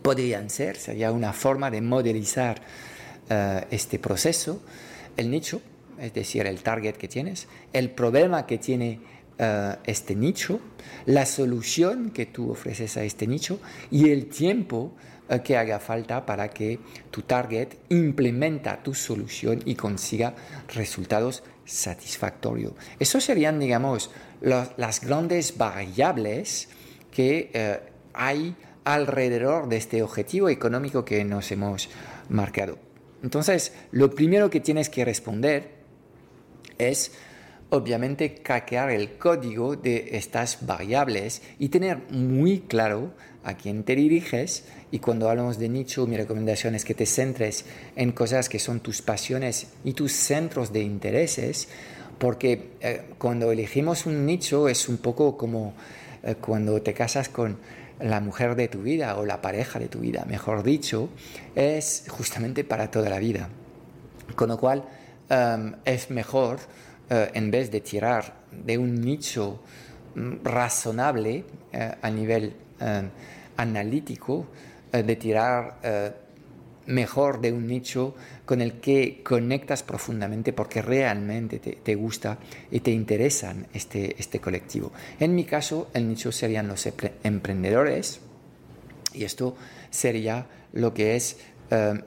podrían 0.00 0.48
ser, 0.48 0.76
sería 0.76 1.10
una 1.10 1.32
forma 1.32 1.72
de 1.72 1.80
modelizar 1.80 2.62
eh, 3.32 3.64
este 3.70 3.98
proceso, 3.98 4.60
el 5.16 5.30
nicho, 5.30 5.62
es 5.98 6.12
decir, 6.12 6.46
el 6.46 6.62
target 6.62 6.96
que 6.96 7.08
tienes, 7.08 7.48
el 7.72 7.88
problema 7.88 8.44
que 8.44 8.58
tiene 8.58 9.00
eh, 9.38 9.74
este 9.86 10.14
nicho, 10.14 10.60
la 11.06 11.24
solución 11.24 12.10
que 12.10 12.26
tú 12.26 12.50
ofreces 12.50 12.98
a 12.98 13.04
este 13.04 13.26
nicho 13.26 13.58
y 13.90 14.10
el 14.10 14.26
tiempo 14.26 14.92
eh, 15.30 15.40
que 15.42 15.56
haga 15.56 15.80
falta 15.80 16.26
para 16.26 16.50
que 16.50 16.78
tu 17.10 17.22
target 17.22 17.68
implementa 17.88 18.82
tu 18.82 18.92
solución 18.92 19.62
y 19.64 19.76
consiga 19.76 20.34
resultados 20.68 21.42
satisfactorios. 21.64 22.74
Esos 22.98 23.24
serían, 23.24 23.58
digamos, 23.58 24.10
las 24.42 25.00
grandes 25.00 25.56
variables 25.56 26.68
que 27.10 27.80
hay 28.12 28.56
alrededor 28.84 29.68
de 29.68 29.76
este 29.78 30.02
objetivo 30.02 30.50
económico 30.50 31.02
que 31.04 31.24
nos 31.24 31.50
hemos 31.50 31.88
marcado. 32.28 32.91
Entonces, 33.22 33.72
lo 33.90 34.14
primero 34.14 34.50
que 34.50 34.60
tienes 34.60 34.88
que 34.88 35.04
responder 35.04 35.70
es 36.78 37.12
obviamente 37.70 38.34
craquear 38.42 38.90
el 38.90 39.16
código 39.16 39.76
de 39.76 40.10
estas 40.12 40.66
variables 40.66 41.40
y 41.58 41.68
tener 41.70 42.10
muy 42.10 42.60
claro 42.60 43.14
a 43.44 43.54
quién 43.54 43.84
te 43.84 43.96
diriges. 43.96 44.64
Y 44.90 44.98
cuando 44.98 45.30
hablamos 45.30 45.58
de 45.58 45.68
nicho 45.68 46.06
mi 46.06 46.16
recomendación 46.16 46.74
es 46.74 46.84
que 46.84 46.94
te 46.94 47.06
centres 47.06 47.64
en 47.96 48.12
cosas 48.12 48.48
que 48.48 48.58
son 48.58 48.80
tus 48.80 49.00
pasiones 49.00 49.68
y 49.84 49.94
tus 49.94 50.12
centros 50.12 50.72
de 50.72 50.82
intereses 50.82 51.68
porque 52.22 52.70
eh, 52.80 53.02
cuando 53.18 53.50
elegimos 53.50 54.06
un 54.06 54.24
nicho 54.24 54.68
es 54.68 54.88
un 54.88 54.98
poco 54.98 55.36
como 55.36 55.74
eh, 56.22 56.36
cuando 56.40 56.80
te 56.80 56.94
casas 56.94 57.28
con 57.28 57.58
la 58.00 58.20
mujer 58.20 58.54
de 58.56 58.68
tu 58.68 58.82
vida 58.82 59.16
o 59.16 59.24
la 59.24 59.40
pareja 59.40 59.78
de 59.78 59.88
tu 59.88 60.00
vida, 60.00 60.24
mejor 60.26 60.62
dicho, 60.62 61.08
es 61.54 62.04
justamente 62.08 62.64
para 62.64 62.90
toda 62.90 63.10
la 63.10 63.18
vida. 63.18 63.48
Con 64.34 64.48
lo 64.48 64.58
cual 64.58 64.84
em, 65.28 65.74
es 65.84 66.10
mejor 66.10 66.58
eh, 67.10 67.30
en 67.34 67.50
vez 67.50 67.70
de 67.70 67.80
tirar 67.80 68.32
de 68.50 68.78
un 68.78 69.00
nicho 69.00 69.60
mm, 70.14 70.44
razonable 70.44 71.44
eh, 71.72 71.94
a 72.00 72.10
nivel 72.10 72.54
eh, 72.80 73.02
analítico, 73.56 74.46
de 74.92 75.16
tirar 75.16 75.78
mejor 76.86 77.40
de 77.40 77.52
un 77.52 77.66
nicho 77.66 78.14
con 78.44 78.60
el 78.60 78.80
que 78.80 79.22
conectas 79.22 79.82
profundamente 79.82 80.52
porque 80.52 80.82
realmente 80.82 81.58
te, 81.58 81.94
gusta 81.94 82.38
y 82.70 82.80
te 82.80 82.90
interesan 82.90 83.66
este, 83.72 84.16
este 84.18 84.40
colectivo. 84.40 84.92
En 85.20 85.34
mi 85.34 85.44
caso, 85.44 85.88
el 85.94 86.08
nicho 86.08 86.32
serían 86.32 86.68
los 86.68 86.88
emprendedores 87.22 88.20
y 89.14 89.24
esto 89.24 89.56
sería 89.90 90.46
lo 90.72 90.92
que 90.94 91.16
es 91.16 91.38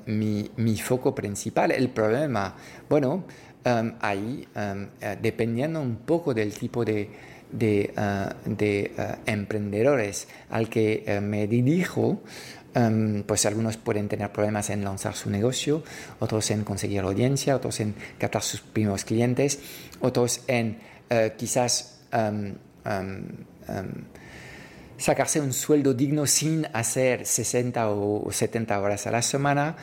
mi, 0.06 0.52
mi, 0.58 0.78
foco 0.78 1.16
principal. 1.16 1.72
El 1.72 1.90
problema, 1.90 2.56
bueno, 2.88 3.26
Um, 3.66 3.94
ahí, 4.00 4.48
um, 4.56 4.86
eh, 5.02 5.18
dependiendo 5.20 5.82
un 5.82 5.96
poco 6.06 6.36
del 6.36 6.54
tipo 6.54 6.86
de, 6.86 7.10
de, 7.52 7.92
uh, 7.98 8.52
uh, 8.52 9.16
emprendedores 9.26 10.28
al 10.52 10.70
que 10.70 11.20
me 11.20 11.48
dirijo, 11.48 12.22
um, 12.76 13.24
pues 13.24 13.46
algunos 13.46 13.78
pueden 13.78 14.08
tener 14.08 14.32
problemas 14.32 14.70
en 14.70 14.84
lanzar 14.84 15.16
su 15.16 15.30
negocio, 15.30 15.84
otros 16.20 16.52
en 16.52 16.64
conseguir 16.64 17.02
audiencia, 17.02 17.56
otros 17.56 17.80
en 17.80 17.96
captar 18.18 18.42
sus 18.44 18.62
primeros 18.62 19.06
clientes, 19.06 19.60
otros 20.00 20.42
en 20.48 20.80
quizás 21.38 22.00
sacarse 24.98 25.42
un 25.42 25.54
sueldo 25.54 25.94
digno 25.94 26.26
sin 26.26 26.68
hacer 26.74 27.26
60 27.26 27.90
o 27.90 28.32
70 28.32 28.82
horas 28.82 29.06
a 29.08 29.12
la 29.12 29.22
semana, 29.22 29.76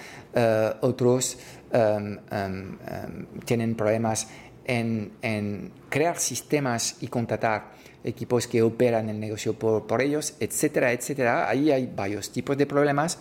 otros 0.80 1.38
Em, 1.72 2.18
em, 2.30 2.78
em, 2.86 3.26
tienen 3.46 3.74
problemas 3.74 4.28
en, 4.66 5.72
crear 5.88 6.18
sistemas 6.18 6.96
y 7.00 7.08
contratar 7.08 7.72
equipos 8.04 8.46
que 8.46 8.62
operan 8.62 9.08
el 9.08 9.20
negocio 9.20 9.54
por, 9.54 9.86
por 9.86 10.02
ellos, 10.02 10.34
etcétera, 10.40 10.92
etcétera. 10.92 11.48
Ahí 11.48 11.70
hay 11.70 11.90
varios 11.94 12.30
tipos 12.30 12.56
de 12.56 12.66
problemas. 12.66 13.18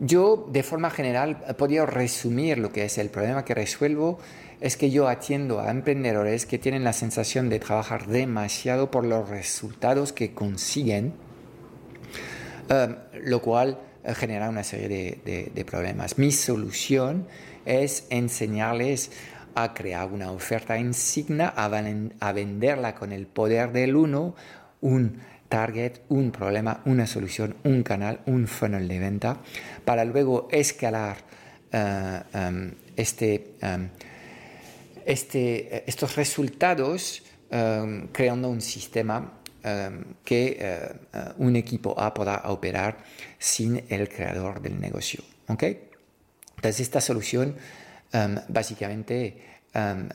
Yo, 0.00 0.48
de 0.50 0.62
forma 0.62 0.90
general, 0.90 1.44
podría 1.56 1.86
resumir 1.86 2.58
lo 2.58 2.72
que 2.72 2.84
es 2.84 2.98
el 2.98 3.10
problema 3.10 3.44
que 3.44 3.54
resuelvo. 3.54 4.18
Es 4.60 4.76
que 4.76 4.90
yo 4.90 5.08
atiendo 5.08 5.60
a 5.60 5.70
emprendedores 5.70 6.46
que 6.46 6.58
tienen 6.58 6.84
la 6.84 6.92
sensación 6.92 7.48
de 7.48 7.60
trabajar 7.60 8.06
demasiado 8.06 8.90
por 8.90 9.04
los 9.04 9.28
resultados 9.28 10.12
que 10.12 10.32
consiguen, 10.32 11.12
lo 13.22 13.42
cual 13.42 13.78
genera 14.14 14.48
una 14.48 14.64
serie 14.64 15.20
de, 15.24 15.64
problemas. 15.64 16.18
Mi 16.18 16.32
solución 16.32 17.26
es 17.64 18.06
enseñarles 18.10 19.10
a 19.54 19.72
crear 19.72 20.10
una 20.10 20.30
oferta 20.32 20.78
insignia, 20.78 21.48
a, 21.48 22.32
venderla 22.32 22.94
con 22.94 23.12
el 23.12 23.26
poder 23.26 23.72
del 23.72 23.96
uno, 23.96 24.34
un 24.80 25.20
target, 25.48 26.00
un 26.08 26.30
problema, 26.30 26.82
una 26.84 27.06
solución, 27.06 27.56
un 27.64 27.82
canal, 27.82 28.20
un 28.26 28.46
funnel 28.46 28.88
de 28.88 28.98
venta, 28.98 29.38
para 29.84 30.04
luego 30.04 30.48
escalar 30.50 31.18
eh, 31.72 32.20
em, 32.32 32.74
este, 32.96 33.56
em, 33.60 33.88
este, 35.04 35.88
estos 35.88 36.16
resultados 36.16 37.22
em, 37.50 38.08
creando 38.08 38.48
un 38.48 38.60
sistema 38.60 39.40
que 40.24 40.60
uh, 40.60 41.42
un 41.42 41.56
equipo 41.56 41.98
A 41.98 42.12
pueda 42.12 42.42
operar 42.50 42.98
sin 43.38 43.82
el 43.88 44.10
creador 44.10 44.60
del 44.60 44.78
negocio. 44.78 45.22
Entonces 45.48 46.80
esta 46.80 47.00
solución 47.00 47.56
um, 48.14 48.36
básicamente 48.48 49.36
um, 49.74 50.08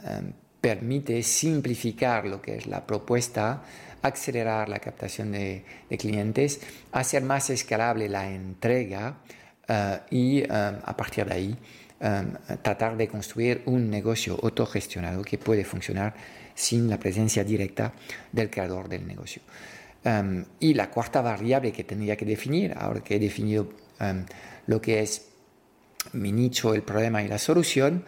permite 0.59 1.21
simplificar 1.21 2.25
lo 2.25 2.41
que 2.41 2.57
es 2.57 2.67
la 2.67 2.85
propuesta, 2.85 3.61
acelerar 4.01 4.69
la 4.69 4.79
captación 4.79 5.31
de, 5.31 5.63
clientes, 5.97 6.61
hacer 6.91 7.23
más 7.23 7.49
escalable 7.49 8.09
la 8.09 8.29
entrega 8.29 9.17
uh, 9.69 9.97
y 10.09 10.43
a 10.49 10.95
partir 10.97 11.25
de 11.25 11.33
ahí 11.33 11.57
tratar 12.61 12.95
de 12.95 13.09
construir 13.09 13.61
un 13.65 13.89
negocio 13.89 14.39
autogestionado 14.41 15.21
que 15.21 15.37
puede 15.37 15.65
funcionar 15.65 16.13
sin 16.55 16.89
la 16.89 16.97
presencia 16.97 17.43
directa 17.43 17.91
del 18.31 18.49
creador 18.49 18.87
del 18.87 19.05
negocio. 19.05 19.41
Y 20.59 20.73
la 20.73 20.89
cuarta 20.89 21.21
variable 21.21 21.73
que 21.73 21.83
tendría 21.83 22.15
que 22.15 22.25
definir, 22.25 22.73
ahora 22.77 23.01
que 23.01 23.17
he 23.17 23.19
definido 23.19 23.69
lo 24.67 24.81
que 24.81 25.01
es 25.01 25.28
mi 26.13 26.31
nicho, 26.31 26.73
el 26.73 26.83
problema 26.83 27.23
y 27.23 27.27
la 27.27 27.37
solución, 27.37 28.03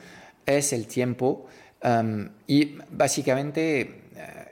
es 0.46 0.74
el 0.74 0.88
tiempo 0.88 1.48
um, 1.84 2.30
y 2.48 2.78
básicamente 2.90 3.82
eh, 3.82 3.96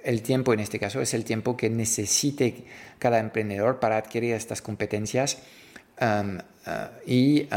el 0.03 0.21
tiempo 0.21 0.53
en 0.53 0.59
este 0.59 0.79
caso 0.79 1.01
es 1.01 1.13
el 1.13 1.23
tiempo 1.23 1.57
que 1.57 1.69
necesite 1.69 2.65
cada 2.99 3.19
emprendedor 3.19 3.79
para 3.79 3.97
adquirir 3.97 4.33
estas 4.33 4.61
competencias 4.61 5.39
um, 6.01 6.37
uh, 6.37 7.09
y, 7.09 7.47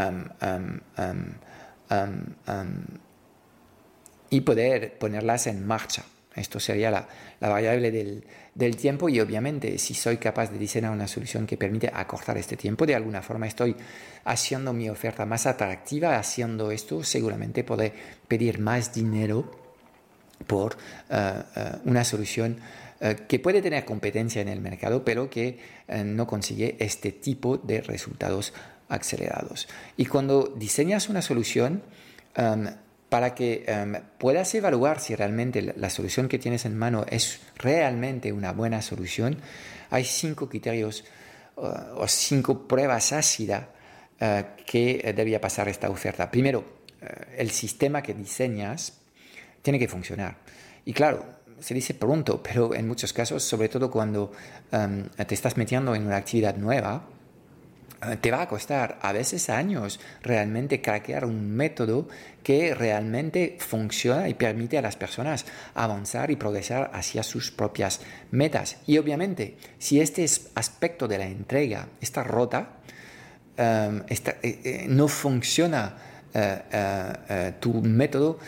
y 4.30 4.40
poder 4.40 4.98
ponerlas 4.98 5.46
en 5.46 5.66
marcha. 5.66 6.04
Esto 6.34 6.58
sería 6.58 6.90
la, 6.90 7.08
variable 7.40 7.90
del, 7.90 8.76
tiempo 8.76 9.08
y 9.08 9.20
obviamente 9.20 9.78
si 9.78 9.94
soy 9.94 10.16
capaz 10.16 10.50
de 10.50 10.58
diseñar 10.58 10.90
una 10.90 11.06
solución 11.06 11.46
que 11.46 11.56
permite 11.56 11.90
acortar 11.92 12.38
este 12.38 12.56
tiempo, 12.56 12.86
de 12.86 12.94
alguna 12.94 13.22
forma 13.22 13.46
estoy 13.46 13.76
haciendo 14.24 14.72
mi 14.72 14.88
oferta 14.88 15.26
más 15.26 15.46
atractiva, 15.46 16.18
haciendo 16.18 16.70
esto 16.70 17.02
seguramente 17.02 17.64
podré 17.64 17.92
pedir 18.28 18.58
más 18.60 18.94
dinero 18.94 19.50
por 20.46 20.76
eh, 21.10 21.42
eh, 21.56 21.72
una 21.84 22.04
solución 22.04 22.58
eh, 23.00 23.16
que 23.28 23.38
puede 23.38 23.60
tener 23.62 23.84
competencia 23.84 24.40
en 24.42 24.48
el 24.48 24.60
mercado, 24.60 25.04
pero 25.04 25.28
que 25.28 25.58
no 26.04 26.26
consigue 26.26 26.76
este 26.78 27.12
tipo 27.12 27.58
de 27.58 27.82
resultados 27.82 28.54
acelerados. 28.88 29.68
Y 29.98 30.06
cuando 30.06 30.54
diseñas 30.56 31.10
una 31.10 31.20
solución, 31.20 31.82
em, 32.34 32.66
para 33.12 33.34
que 33.34 33.62
em, 33.66 33.92
puedas 34.16 34.54
evaluar 34.54 34.98
si 34.98 35.14
realmente 35.14 35.60
la 35.76 35.90
solución 35.90 36.28
que 36.28 36.38
tienes 36.38 36.64
en 36.64 36.78
mano 36.78 37.04
es 37.10 37.40
realmente 37.56 38.32
una 38.32 38.52
buena 38.52 38.80
solución, 38.80 39.36
hay 39.90 40.02
cinco 40.06 40.48
criterios 40.48 41.04
uh, 41.56 42.00
o 42.00 42.08
cinco 42.08 42.66
pruebas 42.66 43.12
ácidas 43.12 43.66
uh, 44.18 44.56
que 44.64 45.12
debía 45.14 45.42
pasar 45.42 45.68
esta 45.68 45.90
oferta. 45.90 46.30
Primero, 46.30 46.64
el 47.36 47.50
sistema 47.50 48.02
que 48.02 48.14
diseñas 48.14 48.94
tiene 49.60 49.78
que 49.78 49.88
funcionar. 49.88 50.38
Y 50.86 50.94
claro, 50.94 51.22
se 51.60 51.74
dice 51.74 51.92
pronto, 51.92 52.42
pero 52.42 52.74
en 52.74 52.88
muchos 52.88 53.12
casos, 53.12 53.44
sobre 53.44 53.68
todo 53.68 53.90
cuando 53.90 54.32
em, 54.70 55.06
te 55.10 55.34
estás 55.34 55.58
metiendo 55.58 55.94
en 55.94 56.06
una 56.06 56.16
actividad 56.16 56.56
nueva, 56.56 57.04
eh, 57.04 57.11
te 58.20 58.30
va 58.30 58.42
a 58.42 58.48
costar 58.48 58.98
a 59.02 59.12
veces 59.12 59.48
años 59.48 60.00
realmente 60.22 60.80
craquear 60.80 61.24
un 61.24 61.50
método 61.54 62.08
que 62.42 62.74
realmente 62.74 63.56
funciona 63.58 64.28
y 64.28 64.34
permite 64.34 64.78
a 64.78 64.82
las 64.82 64.96
personas 64.96 65.46
avanzar 65.74 66.30
y 66.30 66.36
progresar 66.36 66.90
hacia 66.94 67.22
sus 67.22 67.50
propias 67.50 68.00
metas. 68.30 68.78
Y 68.86 68.98
obviamente, 68.98 69.56
si 69.78 70.00
este 70.00 70.26
aspecto 70.54 71.06
de 71.06 71.18
la 71.18 71.26
entrega 71.26 71.88
está 72.00 72.24
rota, 72.24 72.70
em, 73.56 74.02
eh, 74.08 74.34
eh, 74.42 74.86
no 74.88 75.08
funciona 75.08 75.96
tu 77.60 77.74
método, 77.82 78.38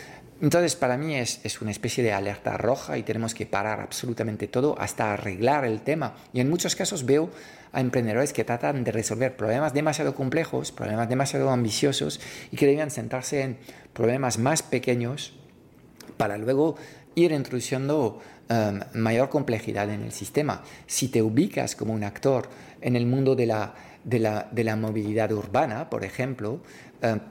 entonces, 0.41 0.75
para 0.75 0.97
mí 0.97 1.15
es, 1.15 1.61
una 1.61 1.71
especie 1.71 2.03
de 2.03 2.11
alerta 2.11 2.57
roja 2.57 2.97
y 2.97 3.03
tenemos 3.03 3.33
que 3.33 3.45
parar 3.45 3.79
absolutamente 3.79 4.47
todo 4.47 4.75
hasta 4.79 5.13
arreglar 5.13 5.65
el 5.65 5.81
tema. 5.81 6.13
Y 6.33 6.41
en 6.41 6.49
muchos 6.49 6.75
casos 6.75 7.05
veo 7.05 7.29
a 7.75 7.81
emprendedores 7.81 8.31
que 8.31 8.45
tratan 8.45 8.85
de 8.85 8.91
resolver 8.93 9.35
problemas 9.35 9.73
demasiado 9.73 10.15
complejos, 10.15 10.71
problemas 10.71 11.09
demasiado 11.09 11.49
ambiciosos 11.49 12.21
y 12.49 12.55
que 12.55 12.65
debían 12.65 12.89
sentarse 12.89 13.41
en 13.41 13.57
problemas 13.91 14.39
más 14.39 14.63
pequeños 14.63 15.33
para 16.15 16.37
luego 16.37 16.77
ir 17.15 17.33
introduciendo 17.33 18.21
um, 18.49 18.79
mayor 18.93 19.27
complejidad 19.27 19.89
en 19.89 20.03
el 20.03 20.13
sistema. 20.13 20.63
Si 20.87 21.09
te 21.09 21.21
ubicas 21.21 21.75
como 21.75 21.93
un 21.93 22.05
actor 22.05 22.47
en 22.79 22.95
el 22.95 23.05
mundo 23.05 23.35
de 23.35 23.45
la, 23.45 23.75
de 24.05 24.63
la 24.63 24.75
movilidad 24.77 25.33
urbana, 25.33 25.89
por 25.89 26.05
ejemplo, 26.05 26.61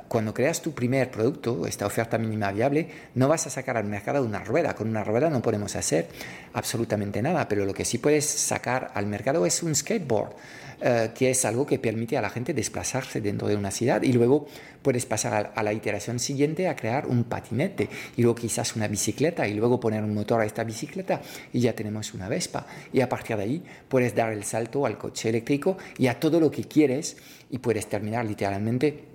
cuando 0.08 0.32
creas 0.32 0.62
tu 0.62 0.72
primer 0.72 1.10
producto, 1.10 1.66
esta 1.66 1.86
oferta 1.86 2.18
mínima 2.18 2.52
viable, 2.52 2.88
no 3.14 3.28
vas 3.28 3.46
a 3.46 3.50
sacar 3.50 3.76
al 3.76 3.84
mercado 3.84 4.24
una 4.24 4.44
rueda. 4.44 4.74
Con 4.74 4.88
una 4.88 5.02
rueda 5.02 5.30
no 5.30 5.42
podemos 5.42 5.74
hacer 5.76 6.08
absolutamente 6.52 7.22
nada, 7.22 7.48
pero 7.48 7.64
lo 7.64 7.74
que 7.74 7.84
sí 7.84 7.98
puedes 7.98 8.24
sacar 8.24 8.92
al 8.94 9.06
mercado 9.06 9.46
es 9.46 9.62
un 9.62 9.74
skateboard, 9.74 10.34
eh, 10.80 11.10
que 11.14 11.30
es 11.30 11.44
algo 11.44 11.66
que 11.66 11.78
permite 11.78 12.16
a 12.18 12.22
la 12.22 12.30
gente 12.30 12.52
desplazarse 12.52 13.20
dentro 13.20 13.48
de 13.48 13.56
una 13.56 13.70
ciudad 13.70 14.02
y 14.02 14.12
luego 14.12 14.46
puedes 14.82 15.06
pasar 15.06 15.52
a, 15.54 15.62
la 15.62 15.72
iteración 15.72 16.18
siguiente 16.18 16.68
a 16.68 16.76
crear 16.76 17.06
un 17.06 17.24
patinete 17.24 17.88
y 18.16 18.22
luego 18.22 18.34
quizás 18.34 18.76
una 18.76 18.86
bicicleta 18.86 19.48
y 19.48 19.54
luego 19.54 19.80
poner 19.80 20.02
un 20.02 20.12
motor 20.14 20.40
a 20.40 20.44
esta 20.44 20.62
bicicleta 20.62 21.22
y 21.52 21.60
ya 21.60 21.74
tenemos 21.74 22.12
una 22.12 22.28
Vespa. 22.28 22.66
Y 22.92 23.00
a 23.00 23.08
partir 23.08 23.36
de 23.36 23.42
ahí 23.42 23.64
puedes 23.88 24.14
dar 24.14 24.32
el 24.32 24.44
salto 24.44 24.84
al 24.84 24.98
coche 24.98 25.30
eléctrico 25.30 25.78
y 25.96 26.06
a 26.08 26.20
todo 26.20 26.38
lo 26.38 26.50
que 26.50 26.64
quieres 26.64 27.16
y 27.50 27.58
puedes 27.58 27.86
terminar 27.86 28.24
literalmente 28.24 29.13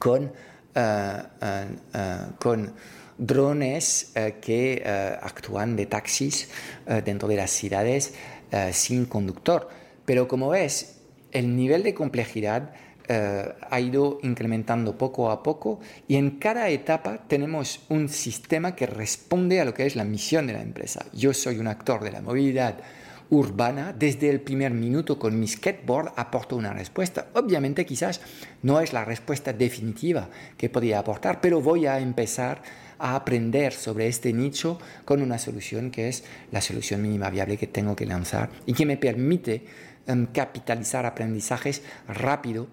con, 0.00 0.32
eh, 0.74 1.22
eh, 1.42 1.66
eh, 1.94 2.18
con 2.40 2.72
drones 3.18 4.12
que 4.40 4.82
actúan 5.20 5.76
de 5.76 5.84
taxis 5.84 6.48
dentro 7.04 7.28
de 7.28 7.36
las 7.36 7.50
ciudades 7.50 8.14
sin 8.72 9.04
conductor. 9.04 9.68
Pero 10.06 10.26
como 10.26 10.48
ves, 10.48 10.96
el 11.30 11.54
nivel 11.54 11.82
de 11.82 11.92
complejidad 11.92 12.72
ha 13.10 13.78
ido 13.78 14.20
incrementando 14.22 14.96
poco 14.96 15.30
a 15.30 15.42
poco 15.42 15.80
y 16.08 16.16
en 16.16 16.38
cada 16.38 16.70
etapa 16.70 17.18
tenemos 17.28 17.80
un 17.90 18.08
sistema 18.08 18.74
que 18.74 18.86
responde 18.86 19.60
a 19.60 19.66
lo 19.66 19.74
que 19.74 19.84
es 19.84 19.96
la 19.96 20.04
misión 20.04 20.46
de 20.46 20.54
la 20.54 20.62
empresa. 20.62 21.04
Yo 21.12 21.34
soy 21.34 21.58
un 21.58 21.66
actor 21.66 22.02
de 22.02 22.12
la 22.12 22.22
movilidad 22.22 22.78
urbana, 23.30 23.94
desde 23.96 24.28
el 24.28 24.40
primer 24.40 24.72
minuto 24.72 25.18
con 25.18 25.38
mi 25.38 25.46
skateboard 25.46 26.12
aporto 26.16 26.56
una 26.56 26.72
respuesta. 26.72 27.28
Obviamente 27.34 27.86
quizás 27.86 28.20
no 28.62 28.80
es 28.80 28.92
la 28.92 29.04
respuesta 29.04 29.52
definitiva 29.52 30.28
que 30.56 30.68
podría 30.68 30.98
aportar, 30.98 31.40
pero 31.40 31.60
voy 31.60 31.86
a 31.86 32.00
empezar 32.00 32.62
a 32.98 33.14
aprender 33.14 33.72
sobre 33.72 34.08
este 34.08 34.32
nicho 34.32 34.78
con 35.04 35.22
una 35.22 35.38
solución 35.38 35.90
que 35.90 36.08
es 36.08 36.24
la 36.50 36.60
solución 36.60 37.00
mínima 37.02 37.30
viable 37.30 37.56
que 37.56 37.66
tengo 37.66 37.96
que 37.96 38.04
lanzar 38.04 38.50
y 38.66 38.74
que 38.74 38.84
me 38.84 38.98
permite 38.98 39.64
em, 40.06 40.26
capitalizar 40.26 41.06
aprendizajes 41.06 41.82
rápido 42.08 42.66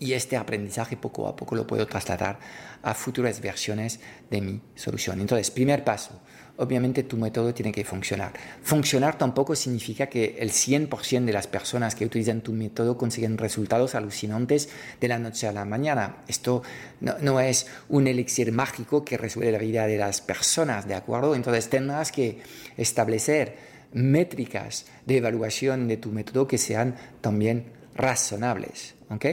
y 0.00 0.14
este 0.14 0.36
aprendizaje 0.36 0.96
poco 0.96 1.28
a 1.28 1.36
poco 1.36 1.54
lo 1.54 1.66
puedo 1.66 1.86
trasladar 1.86 2.38
a 2.82 2.94
futuras 2.94 3.40
versiones 3.40 4.00
de 4.30 4.40
mi 4.40 4.60
solución. 4.74 5.20
Entonces, 5.20 5.50
primer 5.50 5.84
paso, 5.84 6.20
obviamente 6.60 7.02
tu 7.04 7.16
método 7.16 7.54
tiene 7.54 7.72
que 7.72 7.84
funcionar. 7.84 8.32
Funcionar 8.62 9.16
tampoco 9.16 9.56
significa 9.56 10.08
que 10.08 10.36
el 10.38 10.50
100% 10.50 11.24
de 11.24 11.32
las 11.32 11.46
personas 11.46 11.94
que 11.94 12.04
utilizan 12.04 12.42
tu 12.42 12.52
método 12.52 12.98
consiguen 12.98 13.38
resultados 13.38 13.94
alucinantes 13.94 14.68
de 15.00 15.08
la 15.08 15.18
noche 15.18 15.46
a 15.48 15.52
la 15.52 15.64
mañana. 15.64 16.18
Esto 16.28 16.62
no, 17.00 17.40
es 17.40 17.66
un 17.88 18.06
elixir 18.06 18.52
mágico 18.52 19.04
que 19.04 19.16
resuelve 19.16 19.52
la 19.52 19.58
vida 19.58 19.86
de 19.86 19.96
las 19.96 20.20
personas, 20.20 20.86
¿de 20.86 20.94
acuerdo? 20.94 21.34
Entonces 21.34 21.70
tendrás 21.70 22.12
que 22.12 22.40
establecer 22.76 23.56
métricas 23.92 24.84
de 25.06 25.16
evaluación 25.16 25.88
de 25.88 25.96
tu 25.96 26.10
método 26.10 26.46
que 26.46 26.58
sean 26.58 26.94
también 27.22 27.72
razonables. 27.94 28.94
¿ok? 29.08 29.26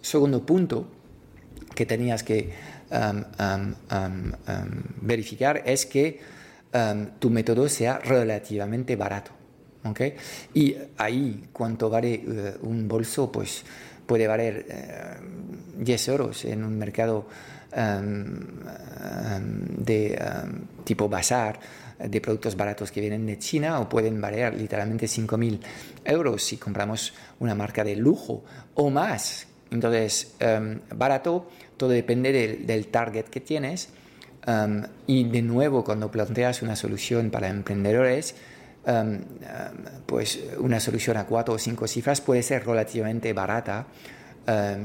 Segundo 0.00 0.46
punto 0.46 0.88
que 1.74 1.86
tenías 1.86 2.22
que 2.22 2.52
um, 2.90 3.24
um, 3.38 3.74
um, 3.90 4.82
verificar 5.02 5.62
es 5.66 5.84
que 5.84 6.37
Em, 6.70 7.18
tu 7.18 7.30
método 7.30 7.66
sea 7.68 7.98
relativamente 7.98 8.94
barato. 8.94 9.30
¿okay? 9.84 10.14
Y 10.52 10.76
ahí, 10.98 11.48
cuánto 11.50 11.88
vale 11.88 12.14
eh, 12.14 12.54
un 12.62 12.86
bolso, 12.86 13.32
pues 13.32 13.64
puede 14.06 14.26
valer 14.26 14.66
10 15.76 16.08
eh, 16.08 16.10
euros 16.10 16.44
en 16.44 16.64
un 16.64 16.76
mercado 16.78 17.26
em, 17.72 18.38
de 19.78 20.18
tipo 20.84 21.08
bazar 21.08 21.58
de 21.98 22.20
productos 22.20 22.54
baratos 22.54 22.92
que 22.92 23.00
vienen 23.00 23.26
de 23.26 23.38
China 23.38 23.80
o 23.80 23.88
pueden 23.88 24.20
valer 24.20 24.54
literalmente 24.54 25.06
5.000 25.06 25.58
euros 26.04 26.42
si 26.42 26.56
compramos 26.56 27.12
una 27.40 27.54
marca 27.54 27.82
de 27.82 27.96
lujo 27.96 28.44
o 28.74 28.90
más. 28.90 29.46
Entonces, 29.70 30.34
barato, 30.94 31.50
todo 31.76 31.90
depende 31.90 32.32
del, 32.32 32.66
del 32.66 32.86
target 32.86 33.24
que 33.24 33.40
tienes 33.40 33.90
Um, 34.48 34.82
y 35.06 35.24
de 35.24 35.42
nuevo, 35.42 35.84
cuando 35.84 36.10
planteas 36.10 36.62
una 36.62 36.74
solución 36.74 37.30
para 37.30 37.48
emprendedores, 37.48 38.34
um, 38.86 39.16
um, 39.16 39.20
pues 40.06 40.40
una 40.58 40.80
solución 40.80 41.18
a 41.18 41.26
cuatro 41.26 41.52
o 41.54 41.58
cinco 41.58 41.86
cifras 41.86 42.22
puede 42.22 42.42
ser 42.42 42.66
relativamente 42.66 43.32
barata 43.34 43.86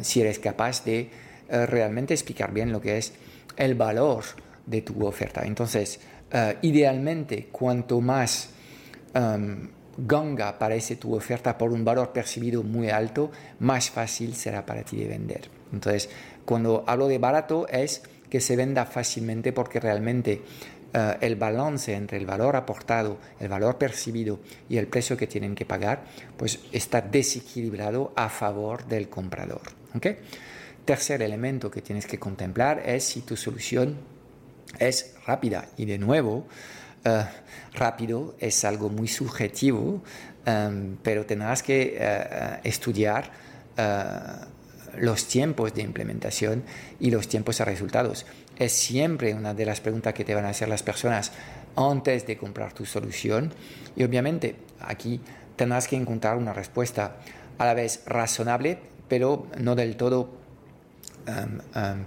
si 0.02 0.20
eres 0.20 0.40
capaz 0.40 0.84
de 0.84 1.10
uh, 1.48 1.66
realmente 1.68 2.14
explicar 2.14 2.52
bien 2.54 2.74
lo 2.74 2.82
que 2.82 2.98
es 2.98 3.14
el 3.56 3.76
valor 3.76 4.26
de 4.66 4.82
tu 4.82 5.06
oferta. 5.06 5.44
Entonces, 5.46 6.02
uh, 6.34 6.58
idealmente, 6.62 7.48
cuanto 7.50 8.02
más 8.02 8.50
ganga 9.96 10.58
parece 10.60 10.98
tu 10.98 11.16
oferta 11.16 11.58
por 11.58 11.72
un 11.72 11.86
valor 11.86 12.12
percibido 12.12 12.64
muy 12.64 12.90
alto, 12.90 13.32
más 13.60 13.90
fácil 13.90 14.36
será 14.36 14.66
para 14.66 14.84
ti 14.84 14.98
de 14.98 15.08
vender. 15.08 15.50
Entonces, 15.72 16.10
cuando 16.44 16.84
hablo 16.86 17.08
de 17.08 17.20
barato 17.20 17.68
es 17.70 18.02
que 18.34 18.42
se 18.42 18.56
venda 18.56 18.88
fácilmente 18.88 19.54
porque 19.54 19.80
realmente 19.80 20.42
eh, 20.92 21.18
el 21.22 21.36
balance 21.36 21.94
entre 21.94 22.18
el 22.18 22.26
valor 22.26 22.56
aportado, 22.56 23.20
el 23.40 23.48
valor 23.48 23.78
percibido 23.78 24.40
y 24.68 24.78
el 24.78 24.88
precio 24.88 25.16
que 25.16 25.28
tienen 25.28 25.54
que 25.54 25.66
pagar, 25.66 26.06
pues 26.36 26.60
está 26.72 27.00
desequilibrado 27.00 28.12
a 28.16 28.30
favor 28.30 28.88
del 28.88 29.08
comprador. 29.08 29.62
¿okay? 29.94 30.18
Tercer 30.84 31.22
elemento 31.22 31.70
que 31.70 31.84
tienes 31.84 32.08
que 32.08 32.18
contemplar 32.18 32.82
es 32.84 33.04
si 33.04 33.22
tu 33.22 33.38
solución 33.38 33.98
es 34.80 35.14
rápida 35.28 35.70
y 35.78 35.86
de 35.86 36.00
nuevo, 36.00 36.48
eh, 37.06 37.26
rápido 37.76 38.36
es 38.40 38.66
algo 38.66 38.90
muy 38.90 39.10
subjetivo, 39.10 40.02
em, 40.44 40.98
pero 41.04 41.24
tendrás 41.28 41.62
que 41.62 41.98
eh, 42.00 42.60
estudiar 42.64 43.30
los 44.98 45.28
tiempos 45.28 45.74
de 45.74 45.82
implementación 45.82 46.64
y 47.00 47.12
los 47.12 47.28
tiempos 47.28 47.58
de 47.58 47.66
resultados. 47.66 48.26
Es 48.58 48.72
siempre 48.72 49.34
una 49.34 49.54
de 49.54 49.66
las 49.66 49.82
preguntas 49.82 50.14
que 50.14 50.24
te 50.24 50.36
van 50.36 50.46
a 50.46 50.50
hacer 50.50 50.70
las 50.70 50.84
personas 50.84 51.32
antes 51.76 52.28
de 52.28 52.38
comprar 52.38 52.74
tu 52.74 52.86
solución 52.86 53.52
y 53.96 54.04
obviamente 54.04 54.56
aquí 54.80 55.20
tendrás 55.56 55.88
que 55.88 55.96
encontrar 55.96 56.38
una 56.38 56.54
respuesta 56.54 57.18
a 57.58 57.66
la 57.66 57.74
vez 57.74 58.02
razonable, 58.06 58.78
pero 59.08 59.48
no 59.60 59.76
del 59.76 59.96
todo 59.96 60.30
um, 61.28 61.60
um, 61.80 62.02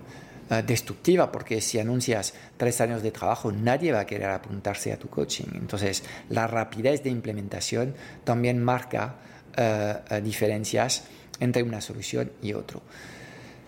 uh, 0.51 0.63
destructiva, 0.67 1.31
porque 1.31 1.61
si 1.61 1.79
anuncias 1.79 2.35
tres 2.57 2.81
años 2.81 3.03
de 3.03 3.11
trabajo, 3.13 3.53
nadie 3.53 3.93
va 3.93 4.01
a 4.01 4.07
querer 4.07 4.31
apuntarse 4.31 4.93
a 4.93 4.99
tu 4.99 5.09
coaching. 5.09 5.47
Entonces, 5.55 6.03
la 6.31 6.47
rapidez 6.47 7.03
de 7.03 7.11
implementación 7.11 7.95
también 8.25 8.63
marca 8.63 9.17
uh, 9.57 10.15
uh, 10.15 10.21
diferencias 10.21 11.05
entre 11.41 11.63
una 11.63 11.81
solución 11.81 12.31
y 12.43 12.53
otro. 12.53 12.83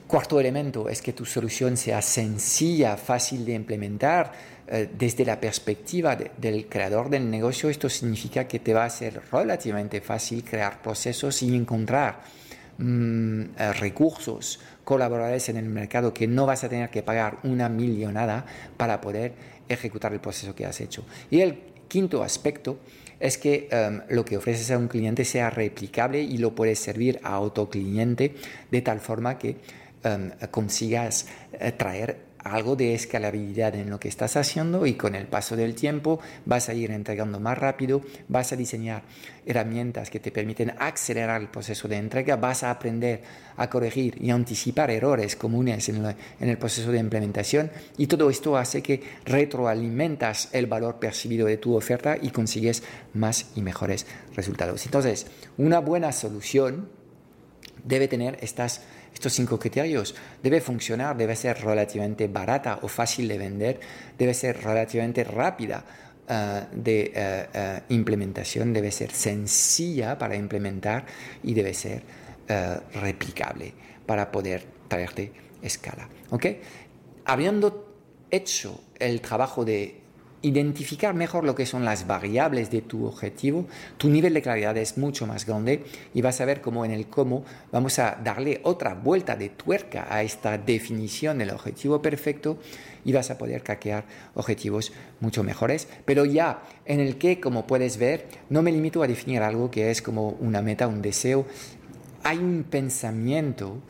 Cuarto 0.08 0.40
elemento 0.40 0.88
es 0.88 1.02
que 1.02 1.12
tu 1.12 1.26
solución 1.26 1.76
sea 1.76 2.00
sencilla, 2.00 2.96
fácil 2.96 3.44
de 3.44 3.52
implementar. 3.52 4.32
Eh, 4.66 4.88
desde 4.98 5.24
la 5.24 5.38
perspectiva 5.38 6.16
del 6.16 6.66
creador 6.66 7.10
del 7.10 7.30
negocio, 7.30 7.68
esto 7.68 7.90
significa 7.90 8.48
que 8.48 8.58
te 8.58 8.72
va 8.72 8.86
a 8.86 8.90
ser 8.90 9.20
relativamente 9.30 10.00
fácil 10.00 10.44
crear 10.44 10.80
procesos 10.80 11.42
y 11.42 11.54
encontrar 11.54 12.22
mm, 12.78 13.42
eh, 13.58 13.72
recursos, 13.74 14.60
colaboradores 14.82 15.48
en 15.50 15.58
el 15.58 15.66
mercado 15.66 16.14
que 16.14 16.26
no 16.26 16.46
vas 16.46 16.64
a 16.64 16.70
tener 16.70 16.88
que 16.88 17.02
pagar 17.02 17.38
una 17.42 17.68
millonada 17.68 18.46
para 18.78 19.02
poder 19.02 19.34
ejecutar 19.68 20.14
el 20.14 20.20
proceso 20.20 20.54
que 20.54 20.64
has 20.64 20.80
hecho. 20.80 21.04
Y 21.30 21.40
el 21.40 21.58
quinto 21.86 22.22
aspecto 22.22 22.78
es 23.20 23.38
que 23.38 23.68
em, 23.70 24.02
lo 24.08 24.24
que 24.24 24.36
ofreces 24.36 24.70
a 24.70 24.78
un 24.78 24.88
cliente 24.88 25.24
sea 25.24 25.50
replicable 25.50 26.22
y 26.22 26.38
lo 26.38 26.54
puedes 26.54 26.78
servir 26.78 27.20
a 27.22 27.40
otro 27.40 27.68
cliente 27.68 28.34
de 28.70 28.82
tal 28.82 29.00
forma 29.00 29.38
que 29.38 29.56
Em, 30.04 30.30
consigas 30.52 31.26
eh, 31.58 31.72
traer 31.72 32.27
algo 32.54 32.76
de 32.76 32.94
escalabilidad 32.94 33.74
en 33.74 33.90
lo 33.90 34.00
que 34.00 34.08
estás 34.08 34.36
haciendo 34.36 34.86
y 34.86 34.94
con 34.94 35.14
el 35.14 35.26
paso 35.26 35.56
del 35.56 35.74
tiempo 35.74 36.20
vas 36.44 36.68
a 36.68 36.74
ir 36.74 36.90
entregando 36.90 37.40
más 37.40 37.58
rápido, 37.58 38.02
vas 38.28 38.52
a 38.52 38.56
diseñar 38.56 39.02
herramientas 39.46 40.10
que 40.10 40.20
te 40.20 40.30
permiten 40.30 40.74
acelerar 40.78 41.40
el 41.40 41.48
proceso 41.48 41.88
de 41.88 41.96
entrega, 41.96 42.36
vas 42.36 42.62
a 42.62 42.70
aprender 42.70 43.22
a 43.56 43.68
corregir 43.70 44.16
y 44.20 44.30
anticipar 44.30 44.90
errores 44.90 45.36
comunes 45.36 45.88
en, 45.88 46.04
en 46.04 46.48
el 46.48 46.58
proceso 46.58 46.92
de 46.92 46.98
implementación 46.98 47.70
y 47.96 48.06
todo 48.06 48.30
esto 48.30 48.56
hace 48.56 48.82
que 48.82 49.02
retroalimentas 49.24 50.48
el 50.52 50.66
valor 50.66 50.98
percibido 50.98 51.46
de 51.46 51.56
tu 51.56 51.74
oferta 51.74 52.16
y 52.20 52.30
consigues 52.30 52.82
más 53.14 53.50
y 53.56 53.62
mejores 53.62 54.06
resultados. 54.34 54.84
Entonces, 54.84 55.26
una 55.56 55.80
buena 55.80 56.12
solución 56.12 56.88
debe 57.84 58.08
tener 58.08 58.38
estas 58.40 58.82
estos 59.12 59.32
cinco 59.32 59.58
criterios. 59.58 60.14
Debe 60.42 60.60
funcionar, 60.60 61.16
debe 61.16 61.36
ser 61.36 61.58
relativamente 61.58 62.28
barata 62.28 62.78
o 62.82 62.88
fácil 62.88 63.28
de 63.28 63.38
vender, 63.38 63.80
debe 64.16 64.34
ser 64.34 64.62
relativamente 64.62 65.24
rápida 65.24 65.84
eh, 66.28 66.64
de 66.72 67.12
eh, 67.14 67.46
eh, 67.54 67.80
implementación, 67.88 68.72
debe 68.72 68.92
ser 68.92 69.10
sencilla 69.12 70.18
para 70.18 70.36
implementar 70.36 71.06
y 71.42 71.54
debe 71.54 71.72
ser 71.72 72.02
replicable 72.94 73.74
para 74.06 74.32
poder 74.32 74.64
traerte 74.88 75.30
escala. 75.60 76.08
Habiendo 77.26 77.94
hecho 78.30 78.80
el 78.98 79.20
trabajo 79.20 79.66
de 79.66 80.00
identificar 80.42 81.14
mejor 81.14 81.44
lo 81.44 81.54
que 81.54 81.66
son 81.66 81.84
las 81.84 82.06
variables 82.06 82.70
de 82.70 82.82
tu 82.82 83.06
objetivo, 83.06 83.66
tu 83.96 84.08
nivel 84.08 84.34
de 84.34 84.42
claridad 84.42 84.76
es 84.76 84.96
mucho 84.96 85.26
más 85.26 85.46
grande 85.46 85.84
y 86.14 86.22
vas 86.22 86.40
a 86.40 86.44
ver 86.44 86.60
cómo 86.60 86.84
en 86.84 86.92
el 86.92 87.08
cómo 87.08 87.44
vamos 87.72 87.98
a 87.98 88.18
darle 88.22 88.60
otra 88.62 88.94
vuelta 88.94 89.36
de 89.36 89.48
tuerca 89.48 90.06
a 90.08 90.22
esta 90.22 90.56
definición 90.58 91.38
del 91.38 91.50
objetivo 91.50 92.00
perfecto 92.00 92.58
y 93.04 93.12
vas 93.12 93.30
a 93.30 93.38
poder 93.38 93.62
caquear 93.62 94.04
objetivos 94.34 94.92
mucho 95.20 95.42
mejores. 95.42 95.88
Pero 96.04 96.24
ya 96.24 96.62
en 96.84 97.00
el 97.00 97.18
que, 97.18 97.40
como 97.40 97.66
puedes 97.66 97.96
ver, 97.96 98.28
no 98.50 98.62
me 98.62 98.72
limito 98.72 99.02
a 99.02 99.06
definir 99.06 99.42
algo 99.42 99.70
que 99.70 99.90
es 99.90 100.02
como 100.02 100.30
una 100.40 100.62
meta, 100.62 100.86
un 100.86 101.02
deseo. 101.02 101.46
Hay 102.22 102.38
un 102.38 102.64
pensamiento 102.64 103.80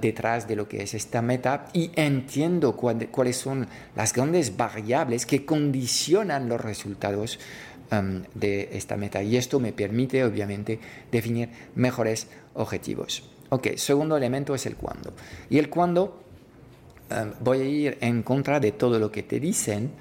detrás 0.00 0.46
de 0.46 0.56
lo 0.56 0.68
que 0.68 0.82
es 0.82 0.94
esta 0.94 1.22
meta 1.22 1.66
y 1.72 1.90
entiendo 1.96 2.76
cuáles 2.76 3.36
son 3.36 3.66
las 3.96 4.12
grandes 4.12 4.56
variables 4.56 5.24
que 5.24 5.46
condicionan 5.46 6.48
los 6.48 6.60
resultados 6.60 7.38
em, 7.90 8.22
de 8.34 8.68
esta 8.72 8.96
meta. 8.96 9.22
Y 9.22 9.36
esto 9.36 9.58
me 9.58 9.72
permite, 9.72 10.22
obviamente, 10.24 10.78
definir 11.10 11.48
mejores 11.74 12.28
objetivos. 12.54 13.24
Ok, 13.48 13.68
segundo 13.76 14.16
elemento 14.16 14.54
es 14.54 14.66
el 14.66 14.76
cuándo. 14.76 15.14
Y 15.48 15.58
el 15.58 15.70
cuándo 15.70 16.22
em, 17.08 17.32
voy 17.40 17.60
a 17.60 17.64
ir 17.64 17.98
en 18.00 18.22
contra 18.22 18.60
de 18.60 18.72
todo 18.72 18.98
lo 18.98 19.10
que 19.10 19.22
te 19.22 19.40
dicen 19.40 19.92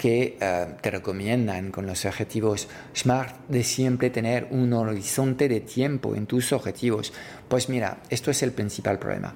que 0.00 0.38
eh, 0.40 0.66
te 0.80 0.90
recomiendan 0.90 1.70
con 1.70 1.86
los 1.86 2.06
objetivos 2.06 2.68
SMART 2.96 3.36
de 3.48 3.62
siempre 3.62 4.08
tener 4.08 4.48
un 4.50 4.72
horizonte 4.72 5.46
de 5.46 5.60
tiempo 5.60 6.14
en 6.14 6.24
tus 6.24 6.54
objetivos. 6.54 7.12
Pues 7.50 7.68
mira, 7.68 7.98
esto 8.10 8.30
es 8.30 8.44
el 8.44 8.52
principal 8.52 9.00
problema. 9.00 9.34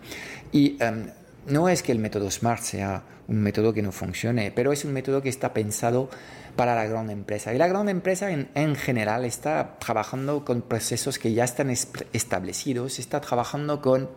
Y 0.52 0.80
em, 0.80 1.10
no 1.48 1.68
es 1.68 1.82
que 1.82 1.90
el 1.90 1.98
método 1.98 2.30
SMART 2.30 2.62
sea 2.62 3.02
un 3.26 3.42
método 3.42 3.72
que 3.74 3.82
no 3.82 3.90
funcione, 3.90 4.52
pero 4.52 4.72
es 4.72 4.84
un 4.84 4.92
método 4.92 5.20
que 5.20 5.28
está 5.28 5.52
pensado 5.52 6.08
para 6.54 6.76
la 6.76 6.86
gran 6.86 7.10
empresa. 7.10 7.52
Y 7.52 7.58
la 7.58 7.66
gran 7.66 7.88
empresa 7.88 8.30
en, 8.30 8.50
en, 8.54 8.76
general 8.76 9.24
está 9.24 9.80
trabajando 9.80 10.44
con 10.44 10.62
procesos 10.62 11.18
que 11.18 11.32
ya 11.32 11.42
están 11.42 11.70
establecidos, 11.70 13.00
está 13.00 13.20
trabajando 13.20 13.82
con 13.82 14.08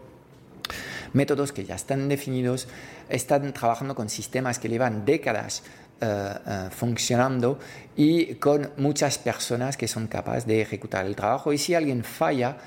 métodos 1.13 1.51
que 1.51 1.65
ya 1.65 1.73
están 1.73 2.07
definidos, 2.07 2.67
están 3.09 3.51
trabajando 3.51 3.95
con 3.95 4.09
sistemas 4.09 4.59
que 4.59 4.69
llevan 4.69 5.05
décadas 5.05 5.63
eh, 5.99 6.05
eh, 6.45 6.69
funcionando 6.69 7.57
y 7.95 8.35
con 8.35 8.69
muchas 8.77 9.17
personas 9.17 9.77
que 9.77 9.87
son 9.87 10.05
capaces 10.05 10.45
de 10.45 10.61
ejecutar 10.61 11.07
el 11.07 11.15
trabajo. 11.15 11.51
Y 11.51 11.57
si 11.57 11.73
alguien 11.73 12.03
falla, 12.03 12.57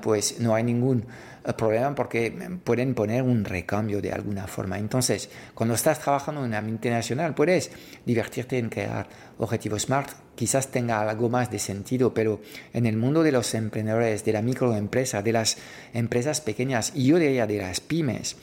pues 0.00 0.40
no 0.40 0.54
hay 0.54 0.64
ningún 0.64 1.04
problema 1.52 1.94
porque 1.94 2.32
pueden 2.64 2.94
poner 2.94 3.22
un 3.22 3.44
recambio 3.44 4.00
de 4.00 4.12
alguna 4.12 4.46
forma. 4.46 4.78
Entonces, 4.78 5.28
cuando 5.54 5.74
estás 5.74 6.00
trabajando 6.00 6.40
en 6.40 6.48
una 6.48 6.62
multinacional, 6.62 7.34
puedes 7.34 7.70
divertirte 8.06 8.58
en 8.58 8.70
crear 8.70 9.06
objetivos 9.38 9.82
SMART, 9.82 10.10
quizás 10.34 10.68
tenga 10.68 11.08
algo 11.08 11.28
más 11.28 11.50
de 11.50 11.58
sentido, 11.58 12.14
pero 12.14 12.40
en 12.72 12.86
el 12.86 12.96
mundo 12.96 13.22
de 13.22 13.32
los 13.32 13.54
emprendedores, 13.54 14.24
de 14.24 14.32
la 14.32 14.42
microempresa, 14.42 15.22
de 15.22 15.32
las 15.32 15.58
empresas 15.92 16.40
pequeñas 16.40 16.92
y 16.94 17.06
yo 17.06 17.18
diría 17.18 17.46
de 17.46 17.58
las 17.58 17.80
pymes, 17.80 18.36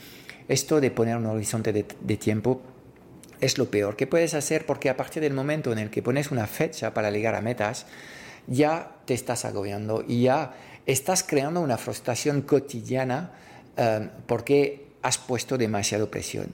esto 0.48 0.80
de 0.80 0.92
poner 0.92 1.18
un 1.18 1.26
horizonte 1.26 1.74
de, 1.74 1.86
de 2.02 2.18
tiempo 2.18 2.62
es 3.40 3.58
lo 3.58 3.72
peor 3.72 3.96
que 3.96 4.06
puedes 4.06 4.36
hacer 4.36 4.68
porque 4.68 4.90
a 4.90 4.98
partir 4.98 5.24
del 5.24 5.34
momento 5.34 5.72
en 5.72 5.80
el 5.80 5.90
que 5.90 6.04
pones 6.04 6.30
una 6.30 6.46
fecha 6.46 6.94
para 6.94 7.10
llegar 7.10 7.34
a 7.34 7.42
metas, 7.42 7.88
ya 8.48 8.96
te 9.06 9.14
estás 9.14 9.46
agobiando 9.46 10.04
y 10.08 10.24
ya 10.24 10.54
estás 10.86 11.24
creando 11.24 11.62
una 11.62 11.78
frustración 11.78 12.42
cotidiana 12.42 13.32
eh, 13.78 14.10
porque 14.28 14.88
has 15.02 15.18
puesto 15.18 15.58
demasiado 15.58 16.10
presión. 16.10 16.54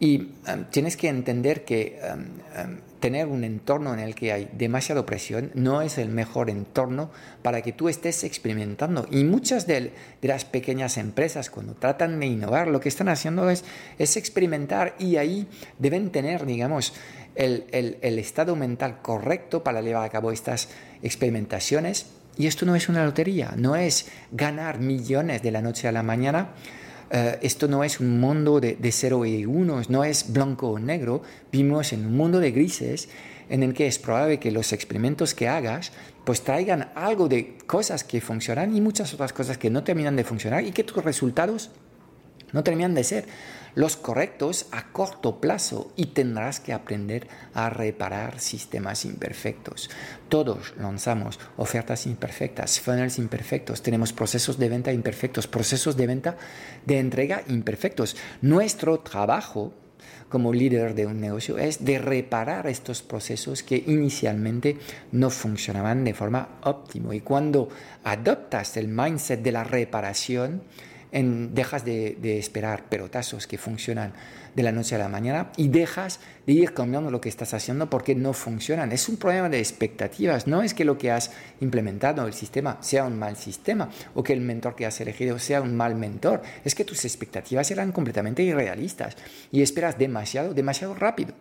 Y 0.00 0.32
em, 0.46 0.64
tienes 0.70 0.96
que 0.96 1.08
entender 1.08 1.64
que 1.64 1.98
em, 2.02 2.78
tener 3.00 3.26
un 3.26 3.42
entorno 3.42 3.92
en 3.94 4.00
el 4.00 4.14
que 4.14 4.32
hay 4.32 4.48
demasiada 4.52 5.04
presión 5.04 5.50
no 5.54 5.82
es 5.82 5.98
el 5.98 6.08
mejor 6.08 6.50
entorno 6.50 7.10
para 7.42 7.62
que 7.62 7.72
tú 7.72 7.88
estés 7.88 8.22
experimentando. 8.24 9.06
Y 9.10 9.24
muchas 9.24 9.66
de, 9.66 9.92
las 10.22 10.44
pequeñas 10.44 10.98
empresas 10.98 11.50
cuando 11.50 11.74
tratan 11.74 12.20
de 12.20 12.26
innovar 12.26 12.68
lo 12.68 12.80
que 12.80 12.88
están 12.88 13.08
haciendo 13.08 13.50
es, 13.50 13.64
experimentar 13.98 14.94
y 14.98 15.16
ahí 15.16 15.48
deben 15.78 16.10
tener, 16.10 16.46
digamos, 16.46 16.94
el 17.34 18.18
estado 18.18 18.56
mental 18.56 19.00
correcto 19.00 19.62
para 19.62 19.80
llevar 19.80 20.04
a 20.04 20.10
cabo 20.10 20.32
estas 20.32 20.68
experimentaciones. 21.02 22.06
Y 22.38 22.46
esto 22.46 22.64
no 22.64 22.76
es 22.76 22.88
una 22.88 23.04
lotería, 23.04 23.54
no 23.56 23.76
es 23.76 24.06
ganar 24.30 24.78
millones 24.78 25.42
de 25.42 25.50
la 25.50 25.60
noche 25.60 25.88
a 25.88 25.92
la 25.92 26.04
mañana. 26.04 26.50
Eh, 27.10 27.38
esto 27.42 27.66
no 27.66 27.82
es 27.82 28.00
un 28.00 28.20
mundo 28.20 28.60
de, 28.60 28.76
de 28.76 28.92
cero 28.92 29.26
y 29.26 29.44
uno, 29.44 29.82
no 29.88 30.04
es 30.04 30.32
blanco 30.32 30.70
o 30.70 30.78
negro, 30.78 31.22
vivimos 31.50 31.92
en 31.92 32.06
un 32.06 32.16
mundo 32.16 32.38
de 32.38 32.52
grises 32.52 33.08
en 33.48 33.62
el 33.62 33.74
que 33.74 33.86
es 33.86 33.98
probable 33.98 34.38
que 34.38 34.50
los 34.50 34.72
experimentos 34.72 35.34
que 35.34 35.48
hagas 35.48 35.92
pues 36.24 36.42
traigan 36.42 36.90
algo 36.94 37.28
de 37.28 37.56
cosas 37.66 38.04
que 38.04 38.20
funcionan 38.20 38.76
y 38.76 38.80
muchas 38.80 39.14
otras 39.14 39.32
cosas 39.32 39.58
que 39.58 39.70
no 39.70 39.82
terminan 39.82 40.14
de 40.14 40.24
funcionar 40.24 40.64
y 40.64 40.72
que 40.72 40.84
tus 40.84 41.02
resultados 41.02 41.70
no 42.52 42.62
terminan 42.62 42.94
de 42.94 43.04
ser 43.04 43.24
los 43.74 43.96
correctos 43.96 44.66
a 44.72 44.92
corto 44.92 45.40
plazo 45.40 45.92
y 45.96 46.06
tendrás 46.06 46.60
que 46.60 46.72
aprender 46.72 47.28
a 47.54 47.70
reparar 47.70 48.40
sistemas 48.40 49.04
imperfectos. 49.04 49.90
Todos 50.28 50.74
lanzamos 50.78 51.38
ofertas 51.56 52.06
imperfectas, 52.06 52.80
funnels 52.80 53.18
imperfectos, 53.18 53.82
tenemos 53.82 54.12
procesos 54.12 54.58
de 54.58 54.68
venta 54.68 54.92
imperfectos, 54.92 55.46
procesos 55.46 55.96
de 55.96 56.06
venta 56.06 56.36
de 56.86 56.98
entrega 56.98 57.42
imperfectos. 57.48 58.16
Nuestro 58.40 59.00
trabajo 59.00 59.72
como 60.28 60.52
líder 60.52 60.94
de 60.94 61.06
un 61.06 61.20
negocio 61.20 61.58
es 61.58 61.84
de 61.84 61.98
reparar 61.98 62.66
estos 62.66 63.02
procesos 63.02 63.62
que 63.62 63.82
inicialmente 63.86 64.78
no 65.12 65.30
funcionaban 65.30 66.04
de 66.04 66.14
forma 66.14 66.60
óptima. 66.62 67.14
Y 67.14 67.20
cuando 67.20 67.68
adoptas 68.04 68.76
el 68.76 68.88
mindset 68.88 69.42
de 69.42 69.52
la 69.52 69.64
reparación, 69.64 70.62
dejas 71.10 71.84
de, 71.84 72.38
esperar 72.38 72.84
pelotazos 72.88 73.46
que 73.46 73.58
funcionan 73.58 74.12
de 74.54 74.62
la 74.62 74.72
noche 74.72 74.94
a 74.94 74.98
la 74.98 75.08
mañana 75.08 75.52
y 75.56 75.68
dejas 75.68 76.20
de 76.46 76.52
ir 76.52 76.74
cambiando 76.74 77.10
lo 77.10 77.20
que 77.20 77.28
estás 77.28 77.54
haciendo 77.54 77.88
porque 77.88 78.14
no 78.14 78.32
funcionan. 78.32 78.92
Es 78.92 79.08
un 79.08 79.16
problema 79.16 79.48
de 79.48 79.58
expectativas, 79.58 80.46
no 80.46 80.62
es 80.62 80.74
que 80.74 80.84
lo 80.84 80.98
que 80.98 81.10
has 81.10 81.30
implementado 81.60 82.26
el 82.26 82.32
sistema 82.32 82.78
sea 82.80 83.04
un 83.04 83.18
mal 83.18 83.36
sistema 83.36 83.88
o 84.14 84.22
que 84.22 84.32
el 84.32 84.40
mentor 84.40 84.74
que 84.74 84.86
has 84.86 85.00
elegido 85.00 85.38
sea 85.38 85.62
un 85.62 85.76
mal 85.76 85.94
mentor, 85.94 86.42
es 86.64 86.74
que 86.74 86.84
tus 86.84 87.04
expectativas 87.04 87.70
eran 87.70 87.92
completamente 87.92 88.42
irrealistas 88.42 89.16
y 89.52 89.62
esperas 89.62 89.98
demasiado, 89.98 90.54
demasiado 90.54 90.94
rápido. 90.94 91.34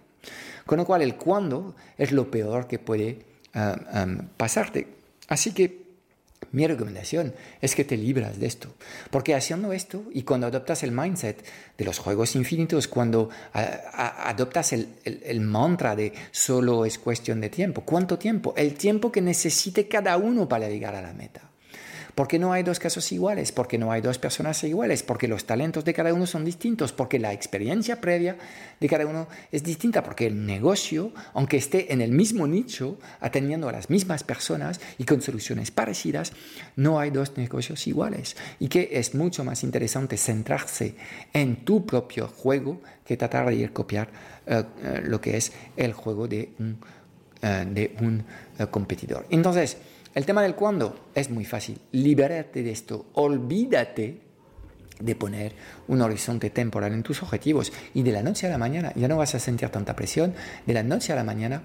Con 0.65 0.77
lo 0.77 0.85
cual 0.85 1.01
el 1.01 1.15
cuándo 1.15 1.75
es 1.97 2.11
lo 2.11 2.29
peor 2.29 2.67
que 2.67 2.77
puede 2.77 3.19
ah, 3.53 3.77
ah, 3.91 4.07
pasarte. 4.35 4.87
Así 5.27 5.53
que 5.53 5.86
mi 6.57 6.65
recomendación 6.65 7.35
es 7.61 7.75
que 7.75 7.85
te 7.85 7.95
libras 7.95 8.39
de 8.39 8.47
esto, 8.47 8.73
porque 9.11 9.35
haciendo 9.35 9.73
esto 9.73 10.03
y 10.11 10.23
cuando 10.23 10.47
adoptas 10.47 10.81
el 10.81 10.91
mindset 10.91 11.45
de 11.77 11.85
los 11.85 11.99
juegos 11.99 12.35
infinitos, 12.35 12.87
cuando 12.87 13.29
adoptas 13.53 14.73
el, 14.73 14.89
el, 15.05 15.39
mantra 15.39 15.95
de 15.95 16.13
solo 16.31 16.83
es 16.83 16.97
cuestión 16.97 17.41
de 17.41 17.49
tiempo, 17.49 17.81
¿cuánto 17.81 18.17
tiempo? 18.17 18.55
El 18.57 18.73
tiempo 18.73 19.11
que 19.11 19.21
necesite 19.21 19.87
cada 19.87 20.17
uno 20.17 20.49
para 20.49 20.67
llegar 20.67 20.95
a 20.95 21.01
la 21.03 21.13
meta. 21.13 21.41
Porque 22.17 22.39
no 22.39 22.51
hay 22.51 22.63
dos 22.63 22.79
casos 22.79 23.11
iguales, 23.11 23.51
porque 23.51 23.77
no 23.77 23.91
hay 23.91 24.01
dos 24.01 24.17
personas 24.17 24.63
iguales, 24.63 25.03
porque 25.03 25.27
los 25.27 25.45
talentos 25.45 25.85
de 25.85 25.93
cada 25.93 26.15
uno 26.15 26.25
son 26.25 26.43
distintos, 26.45 26.91
porque 26.91 27.19
la 27.19 27.31
experiencia 27.31 28.01
previa 28.01 28.37
de 28.79 28.89
cada 28.89 29.05
uno 29.05 29.27
es 29.51 29.61
distinta, 29.61 30.01
porque 30.01 30.25
el 30.25 30.43
negocio, 30.43 31.11
aunque 31.35 31.57
esté 31.57 31.93
en 31.93 32.01
el 32.01 32.11
mismo 32.11 32.47
nicho, 32.47 32.97
atendiendo 33.19 33.69
a 33.69 33.71
las 33.71 33.91
mismas 33.91 34.23
personas 34.23 34.81
y 34.97 35.03
con 35.03 35.21
soluciones 35.21 35.69
parecidas, 35.69 36.33
no 36.75 36.99
hay 36.99 37.11
dos 37.11 37.37
negocios 37.37 37.85
iguales. 37.85 38.35
Y 38.59 38.67
que 38.67 38.89
es 38.93 39.13
mucho 39.13 39.43
más 39.43 39.63
interesante 39.63 40.17
centrarse 40.17 40.95
en 41.33 41.57
tu 41.57 41.85
propio 41.85 42.29
juego 42.29 42.81
que 43.05 43.15
tratar 43.15 43.47
de 43.47 43.57
ir 43.57 43.73
copiar 43.73 44.09
eh, 44.47 44.63
eh, 44.81 45.01
lo 45.03 45.21
que 45.21 45.37
es 45.37 45.51
el 45.75 45.93
juego 45.93 46.27
de 46.27 46.49
un, 46.57 46.79
eh, 47.43 47.67
de 47.69 47.95
un 48.01 48.23
competidor. 48.71 49.27
Entonces, 49.29 49.77
el 50.17 50.25
tema 50.25 50.41
del 50.41 50.55
cuándo 50.55 51.11
es 51.13 51.29
muy 51.29 51.45
fácil. 51.45 51.79
Libérate 51.91 52.63
de 52.63 52.71
esto. 52.71 53.05
Olvídate 53.13 54.19
de 54.99 55.15
poner 55.15 55.53
un 55.87 56.01
horizonte 56.01 56.49
temporal 56.49 56.91
en 56.93 57.03
tus 57.03 57.21
objetivos 57.21 57.71
y 57.93 58.01
de 58.01 58.11
la 58.11 58.23
noche 58.23 58.47
a 58.47 58.49
la 58.49 58.57
mañana 58.57 58.91
ya 58.95 59.07
no 59.07 59.17
vas 59.17 59.35
a 59.35 59.39
sentir 59.39 59.69
tanta 59.69 59.95
presión. 59.95 60.33
De 60.65 60.73
la 60.73 60.81
noche 60.81 61.13
a 61.13 61.15
la 61.15 61.23
mañana 61.23 61.61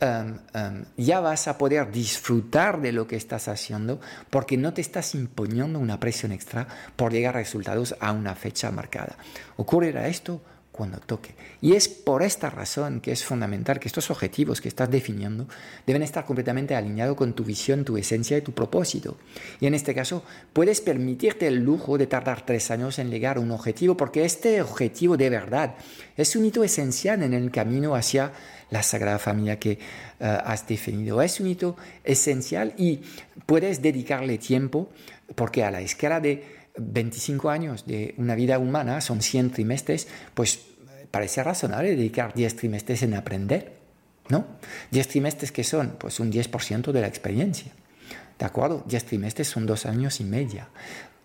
um, 0.00 0.30
um, 0.30 0.84
ya 0.96 1.20
vas 1.20 1.46
a 1.46 1.58
poder 1.58 1.92
disfrutar 1.92 2.80
de 2.80 2.92
lo 2.92 3.06
que 3.06 3.16
estás 3.16 3.48
haciendo 3.48 4.00
porque 4.30 4.56
no 4.56 4.72
te 4.72 4.80
estás 4.80 5.14
imponiendo 5.14 5.78
una 5.78 6.00
presión 6.00 6.32
extra 6.32 6.68
por 6.96 7.12
llegar 7.12 7.36
a 7.36 7.40
resultados 7.40 7.94
a 8.00 8.12
una 8.12 8.34
fecha 8.34 8.70
marcada. 8.70 9.18
¿Ocurrirá 9.58 10.08
esto? 10.08 10.40
Cuando 10.80 10.98
toque. 10.98 11.34
Y 11.60 11.74
es 11.74 11.88
por 11.88 12.22
esta 12.22 12.48
razón 12.48 13.02
que 13.02 13.12
es 13.12 13.22
fundamental 13.22 13.78
que 13.78 13.86
estos 13.86 14.10
objetivos 14.10 14.62
que 14.62 14.68
estás 14.68 14.90
definiendo 14.90 15.46
deben 15.86 16.02
estar 16.02 16.24
completamente 16.24 16.74
alineados 16.74 17.18
con 17.18 17.34
tu 17.34 17.44
visión, 17.44 17.84
tu 17.84 17.98
esencia 17.98 18.38
y 18.38 18.40
tu 18.40 18.52
propósito. 18.52 19.18
Y 19.60 19.66
en 19.66 19.74
este 19.74 19.94
caso, 19.94 20.24
puedes 20.54 20.80
permitirte 20.80 21.46
el 21.48 21.56
lujo 21.56 21.98
de 21.98 22.06
tardar 22.06 22.46
tres 22.46 22.70
años 22.70 22.98
en 22.98 23.10
llegar 23.10 23.36
a 23.36 23.40
un 23.40 23.50
objetivo 23.50 23.94
porque 23.94 24.24
este 24.24 24.62
objetivo 24.62 25.18
de 25.18 25.28
verdad 25.28 25.74
es 26.16 26.34
un 26.34 26.46
hito 26.46 26.64
esencial 26.64 27.22
en 27.22 27.34
el 27.34 27.50
camino 27.50 27.94
hacia 27.94 28.32
la 28.70 28.82
Sagrada 28.82 29.18
Familia 29.18 29.58
que 29.58 29.72
eh, 29.72 29.78
has 30.18 30.66
definido. 30.66 31.20
Es 31.20 31.40
un 31.40 31.48
hito 31.48 31.76
esencial 32.04 32.72
y 32.78 33.02
puedes 33.44 33.82
dedicarle 33.82 34.38
tiempo 34.38 34.88
porque 35.34 35.62
a 35.62 35.70
la 35.70 35.82
escala 35.82 36.20
de 36.20 36.60
25 36.76 37.50
años 37.50 37.86
de 37.86 38.14
una 38.16 38.34
vida 38.34 38.58
humana, 38.58 39.00
son 39.00 39.20
100 39.20 39.50
trimestres, 39.50 40.08
pues 40.34 40.60
parece 41.10 41.42
razonable 41.42 41.90
dedicar 41.90 42.34
10 42.34 42.56
trimestres 42.56 43.02
en 43.02 43.14
aprender, 43.14 43.72
¿no? 44.28 44.46
10 44.90 45.08
trimestres 45.08 45.52
que 45.52 45.64
son, 45.64 45.96
pues 45.98 46.20
un 46.20 46.30
10% 46.32 46.92
de 46.92 47.00
la 47.00 47.06
experiencia, 47.06 47.72
¿de 48.38 48.46
acuerdo? 48.46 48.84
10 48.86 49.04
trimestres 49.04 49.48
son 49.48 49.66
dos 49.66 49.86
años 49.86 50.20
y 50.20 50.24
media. 50.24 50.68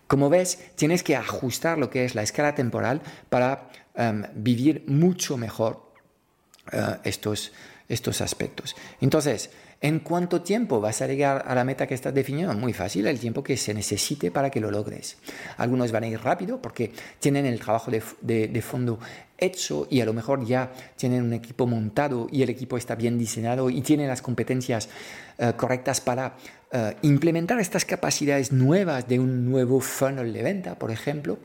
Como 0.06 0.30
ves, 0.30 0.58
tienes 0.76 1.02
que 1.02 1.16
ajustar 1.16 1.78
lo 1.78 1.90
que 1.90 2.04
es 2.04 2.14
la 2.14 2.22
escala 2.22 2.54
temporal 2.54 3.00
para 3.28 3.70
em, 3.94 4.24
vivir 4.34 4.84
mucho 4.86 5.36
mejor 5.36 5.85
eh, 6.72 6.96
estos, 7.04 7.52
estos 7.88 8.20
aspectos. 8.20 8.76
Entonces, 9.00 9.50
¿En 9.82 10.00
cuánto 10.00 10.40
tiempo 10.40 10.80
vas 10.80 11.02
a 11.02 11.06
llegar 11.06 11.44
a 11.46 11.54
la 11.54 11.62
meta 11.62 11.86
que 11.86 11.92
estás 11.92 12.14
definiendo? 12.14 12.54
Muy 12.54 12.72
fácil, 12.72 13.06
el 13.06 13.20
tiempo 13.20 13.44
que 13.44 13.58
se 13.58 13.74
necesite 13.74 14.30
para 14.30 14.48
que 14.48 14.58
lo 14.58 14.70
logres. 14.70 15.18
Algunos 15.58 15.92
van 15.92 16.04
a 16.04 16.06
ir 16.06 16.18
rápido 16.18 16.62
porque 16.62 16.92
tienen 17.20 17.44
el 17.44 17.60
trabajo 17.60 17.90
de, 17.90 18.62
fondo 18.62 18.98
hecho 19.36 19.86
y 19.90 20.00
a 20.00 20.06
lo 20.06 20.14
mejor 20.14 20.46
ya 20.46 20.72
tienen 20.96 21.24
un 21.24 21.34
equipo 21.34 21.66
montado 21.66 22.26
y 22.32 22.42
el 22.42 22.48
equipo 22.48 22.78
está 22.78 22.94
bien 22.94 23.18
diseñado 23.18 23.68
y 23.68 23.82
tienen 23.82 24.08
las 24.08 24.22
competencias 24.22 24.88
eh, 25.36 25.52
correctas 25.58 26.00
para 26.00 26.36
eh, 26.72 26.96
implementar 27.02 27.60
estas 27.60 27.84
capacidades 27.84 28.52
nuevas 28.52 29.06
de 29.06 29.20
un 29.20 29.44
nuevo 29.44 29.80
funnel 29.80 30.32
de 30.32 30.42
venta, 30.42 30.78
por 30.78 30.90
ejemplo. 30.90 31.38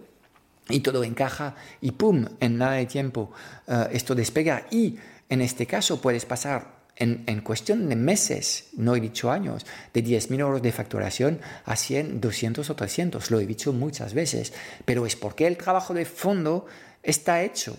Y 0.70 0.80
todo 0.80 1.04
encaja 1.04 1.56
y 1.82 1.92
¡pum! 1.92 2.26
En 2.40 2.58
nada 2.58 2.74
de 2.74 2.86
tiempo 2.86 3.32
esto 3.92 4.16
despega 4.16 4.68
y 4.72 4.96
en 5.32 5.42
este 5.42 5.66
caso 5.66 6.02
puedes 6.02 6.26
pasar 6.26 6.82
en, 6.98 7.42
cuestión 7.42 7.88
de 7.88 7.96
meses, 7.96 8.66
no 8.74 8.96
he 8.96 9.00
dicho 9.00 9.32
años, 9.32 9.66
de 9.94 10.04
10.000 10.04 10.40
euros 10.40 10.62
de 10.62 10.72
facturación 10.74 11.40
a 11.66 11.76
100, 11.76 12.20
200 12.20 12.70
o 12.70 12.76
300. 12.76 13.32
Lo 13.32 13.40
he 13.40 13.48
dicho 13.48 13.72
muchas 13.74 14.14
veces, 14.14 14.54
pero 14.86 15.06
es 15.06 15.16
porque 15.16 15.48
el 15.48 15.58
trabajo 15.58 15.94
de 15.94 16.06
fondo 16.06 16.66
está 17.02 17.42
hecho. 17.42 17.78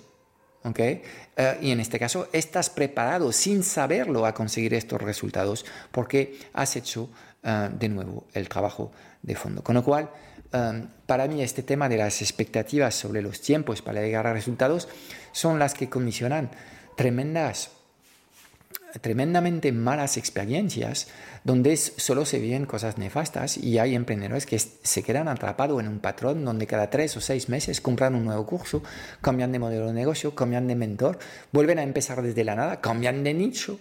¿okay? 0.65 1.03
Eh, 1.37 1.59
y 1.61 1.71
en 1.71 1.81
este 1.81 1.99
caso 1.99 2.29
estás 2.33 2.71
preparado 2.71 3.31
sin 3.33 3.63
saberlo 3.63 4.25
a 4.25 4.33
conseguir 4.33 4.73
estos 4.73 5.01
resultados 5.01 5.65
porque 5.93 6.39
has 6.55 6.75
hecho 6.75 7.11
eh, 7.45 7.69
de 7.79 7.89
nuevo 7.91 8.27
el 8.33 8.49
trabajo 8.49 8.93
de 9.21 9.37
fondo. 9.37 9.63
Con 9.63 9.75
lo 9.75 9.85
cual, 9.85 10.11
eh, 10.53 10.87
para 11.05 11.29
mí 11.29 11.43
este 11.43 11.63
tema 11.63 11.89
de 11.89 11.99
las 11.99 12.23
expectativas 12.23 12.95
sobre 12.95 13.21
los 13.21 13.43
tiempos 13.43 13.83
para 13.83 14.01
llegar 14.01 14.27
a 14.27 14.33
resultados 14.33 14.89
son 15.33 15.59
las 15.59 15.75
que 15.75 15.89
condicionan 15.89 16.51
tremendas 16.97 17.71
tremendamente 19.01 19.73
malas 19.73 20.17
experiencias 20.17 21.09
donde 21.45 21.77
solo 21.77 22.25
se 22.25 22.39
viven 22.39 22.67
cosas 22.67 22.99
nefastas 22.99 23.57
y 23.57 23.79
hay 23.79 23.95
emprendedores 23.95 24.47
que 24.47 24.59
se 24.59 25.03
quedan 25.03 25.29
atrapados 25.29 25.81
en 25.81 25.89
un 25.89 25.99
patrón 25.99 26.45
donde 26.45 26.67
cada 26.67 26.91
tres 26.91 27.17
o 27.17 27.21
seis 27.21 27.49
meses 27.49 27.81
compran 27.81 28.15
un 28.15 28.27
nuevo 28.27 28.47
curso, 28.47 28.83
cambian 29.21 29.51
de 29.53 29.59
modelo 29.59 29.87
de 29.87 29.93
negocio, 29.95 30.35
cambian 30.35 30.69
de 30.69 30.77
mentor, 30.77 31.19
vuelven 31.53 31.79
a 31.79 31.83
empezar 31.83 32.23
desde 32.23 32.45
la 32.45 32.55
nada, 32.55 32.81
cambian 32.81 33.25
de 33.25 33.35
nicho 33.35 33.81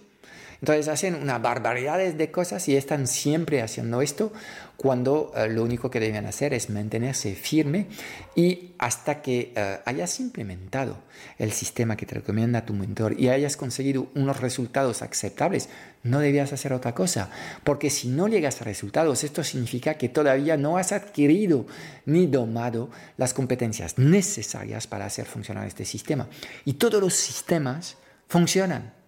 entonces 0.62 0.86
hacen 0.86 1.16
una 1.16 1.40
barbaridad 1.40 1.98
de 1.98 2.30
cosas 2.30 2.68
y 2.68 2.76
están 2.76 3.08
siempre 3.08 3.62
haciendo 3.62 4.00
esto 4.00 4.32
cuando 4.76 5.32
eh, 5.34 5.48
lo 5.48 5.64
único 5.64 5.90
que 5.90 5.98
deben 5.98 6.24
hacer 6.24 6.54
es 6.54 6.70
mantenerse 6.70 7.34
firme 7.34 7.88
y 8.36 8.70
hasta 8.78 9.22
que 9.22 9.52
eh, 9.56 9.80
hayas 9.84 10.20
implementado 10.20 10.98
el 11.36 11.50
sistema 11.50 11.96
que 11.96 12.06
te 12.06 12.14
recomienda 12.14 12.64
tu 12.64 12.74
mentor 12.74 13.18
y 13.18 13.28
hayas 13.28 13.56
conseguido 13.56 14.06
unos 14.14 14.40
resultados 14.40 15.02
aceptables, 15.02 15.68
no 16.04 16.20
debías 16.20 16.52
hacer 16.52 16.72
otra 16.72 16.94
cosa. 16.94 17.28
Porque 17.64 17.90
si 17.90 18.06
no 18.06 18.28
llegas 18.28 18.60
a 18.60 18.64
resultados, 18.64 19.24
esto 19.24 19.42
significa 19.42 19.94
que 19.94 20.08
todavía 20.08 20.56
no 20.56 20.76
has 20.76 20.92
adquirido 20.92 21.66
ni 22.06 22.28
domado 22.28 22.88
las 23.16 23.34
competencias 23.34 23.98
necesarias 23.98 24.86
para 24.86 25.06
hacer 25.06 25.26
funcionar 25.26 25.66
este 25.66 25.84
sistema. 25.84 26.28
Y 26.64 26.74
todos 26.74 27.00
los 27.00 27.14
sistemas 27.14 27.96
funcionan 28.28 29.01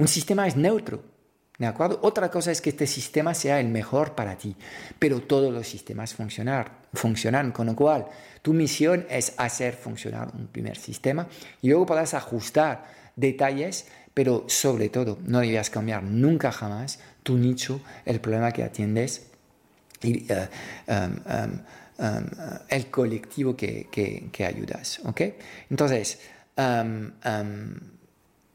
un 0.00 0.08
sistema 0.08 0.46
es 0.46 0.56
neutro, 0.56 1.02
¿de 1.58 1.66
acuerdo? 1.66 1.98
Otra 2.02 2.30
cosa 2.30 2.50
es 2.50 2.62
que 2.62 2.70
este 2.70 2.86
sistema 2.86 3.34
sea 3.34 3.60
el 3.60 3.68
mejor 3.68 4.14
para 4.14 4.38
ti, 4.38 4.56
pero 4.98 5.20
todos 5.20 5.52
los 5.52 5.68
sistemas 5.68 6.14
funcionan, 6.14 7.52
con 7.52 7.66
lo 7.66 7.76
cual 7.76 8.06
tu 8.40 8.54
misión 8.54 9.06
es 9.10 9.34
hacer 9.36 9.74
funcionar 9.74 10.32
un 10.34 10.46
primer 10.46 10.78
sistema 10.78 11.28
y 11.60 11.68
luego 11.68 11.84
podrás 11.84 12.14
ajustar 12.14 12.86
detalles, 13.14 13.88
pero 14.14 14.44
sobre 14.48 14.88
todo 14.88 15.18
no 15.26 15.40
debías 15.40 15.68
cambiar 15.68 16.02
nunca 16.02 16.50
jamás 16.50 16.98
tu 17.22 17.36
nicho, 17.36 17.82
el 18.06 18.22
problema 18.22 18.52
que 18.52 18.64
atiendes 18.64 19.26
y 20.02 20.24
eh, 20.32 20.48
um, 20.88 20.96
um, 20.96 22.06
um, 22.06 22.26
el 22.70 22.86
colectivo 22.86 23.54
que, 23.54 24.30
ayudas, 24.46 25.02
¿ok? 25.04 25.20
Entonces, 25.68 26.20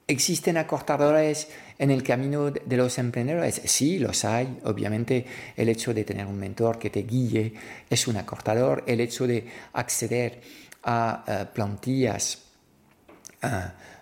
¿Existen 0.08 0.58
acortadores 0.58 1.50
en 1.80 1.90
el 1.90 2.04
camino 2.04 2.52
de 2.52 2.78
los 2.78 2.98
emprendedores? 3.00 3.62
Sí, 3.66 3.98
los 3.98 4.24
hay. 4.24 4.60
Obviamente 4.64 5.26
el 5.56 5.70
hecho 5.70 5.94
de 5.94 6.04
tener 6.04 6.28
un 6.28 6.38
mentor 6.38 6.78
que 6.78 6.90
te 6.90 7.04
guíe 7.04 7.54
es 7.90 8.08
un 8.08 8.18
acortador. 8.18 8.84
El 8.86 9.02
hecho 9.02 9.26
de 9.26 9.48
acceder 9.74 10.42
a 10.84 11.24
eh, 11.28 11.46
plantillas 11.54 12.42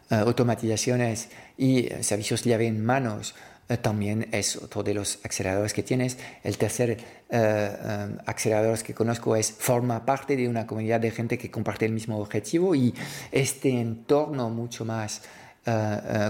automatizaciones 0.09 1.29
y 1.57 1.89
servicios 2.01 2.43
llave 2.43 2.67
en 2.67 2.83
manos 2.85 3.35
eh, 3.69 3.77
también 3.77 4.27
es 4.31 4.57
otro 4.57 4.83
de 4.83 4.93
los 4.93 5.19
aceleradores 5.23 5.73
que 5.73 5.83
tienes. 5.83 6.17
El 6.43 6.57
tercer 6.57 6.91
eh, 6.91 6.97
eh, 7.29 8.17
acelerador 8.25 8.81
que 8.83 8.93
conozco 8.93 9.35
es 9.35 9.51
forma 9.51 10.05
parte 10.05 10.35
de 10.35 10.47
una 10.47 10.67
comunidad 10.67 10.99
de 10.99 11.11
gente 11.11 11.37
que 11.37 11.49
comparte 11.49 11.85
el 11.85 11.93
mismo 11.93 12.19
objetivo 12.19 12.75
y 12.75 12.93
este 13.31 13.69
entorno 13.69 14.49
mucho 14.49 14.83
más 14.85 15.21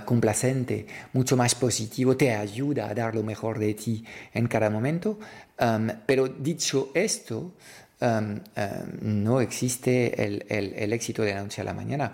complacente, 0.06 0.86
mucho 1.14 1.36
más 1.36 1.56
positivo, 1.56 2.16
te 2.16 2.32
ayuda 2.36 2.90
a 2.90 2.94
dar 2.94 3.16
lo 3.16 3.24
mejor 3.24 3.58
de 3.58 3.74
ti 3.74 4.06
en 4.34 4.48
cada 4.48 4.70
momento. 4.70 5.20
Um, 5.60 5.88
pero 6.06 6.28
dicho 6.28 6.92
esto, 6.94 7.54
um, 8.02 8.40
no 9.02 9.42
existe 9.42 10.24
el, 10.24 10.46
el, 10.50 10.94
éxito 10.94 11.24
de 11.24 11.34
la 11.34 11.42
noche 11.42 11.62
a 11.62 11.64
la 11.64 11.74
mañana. 11.74 12.14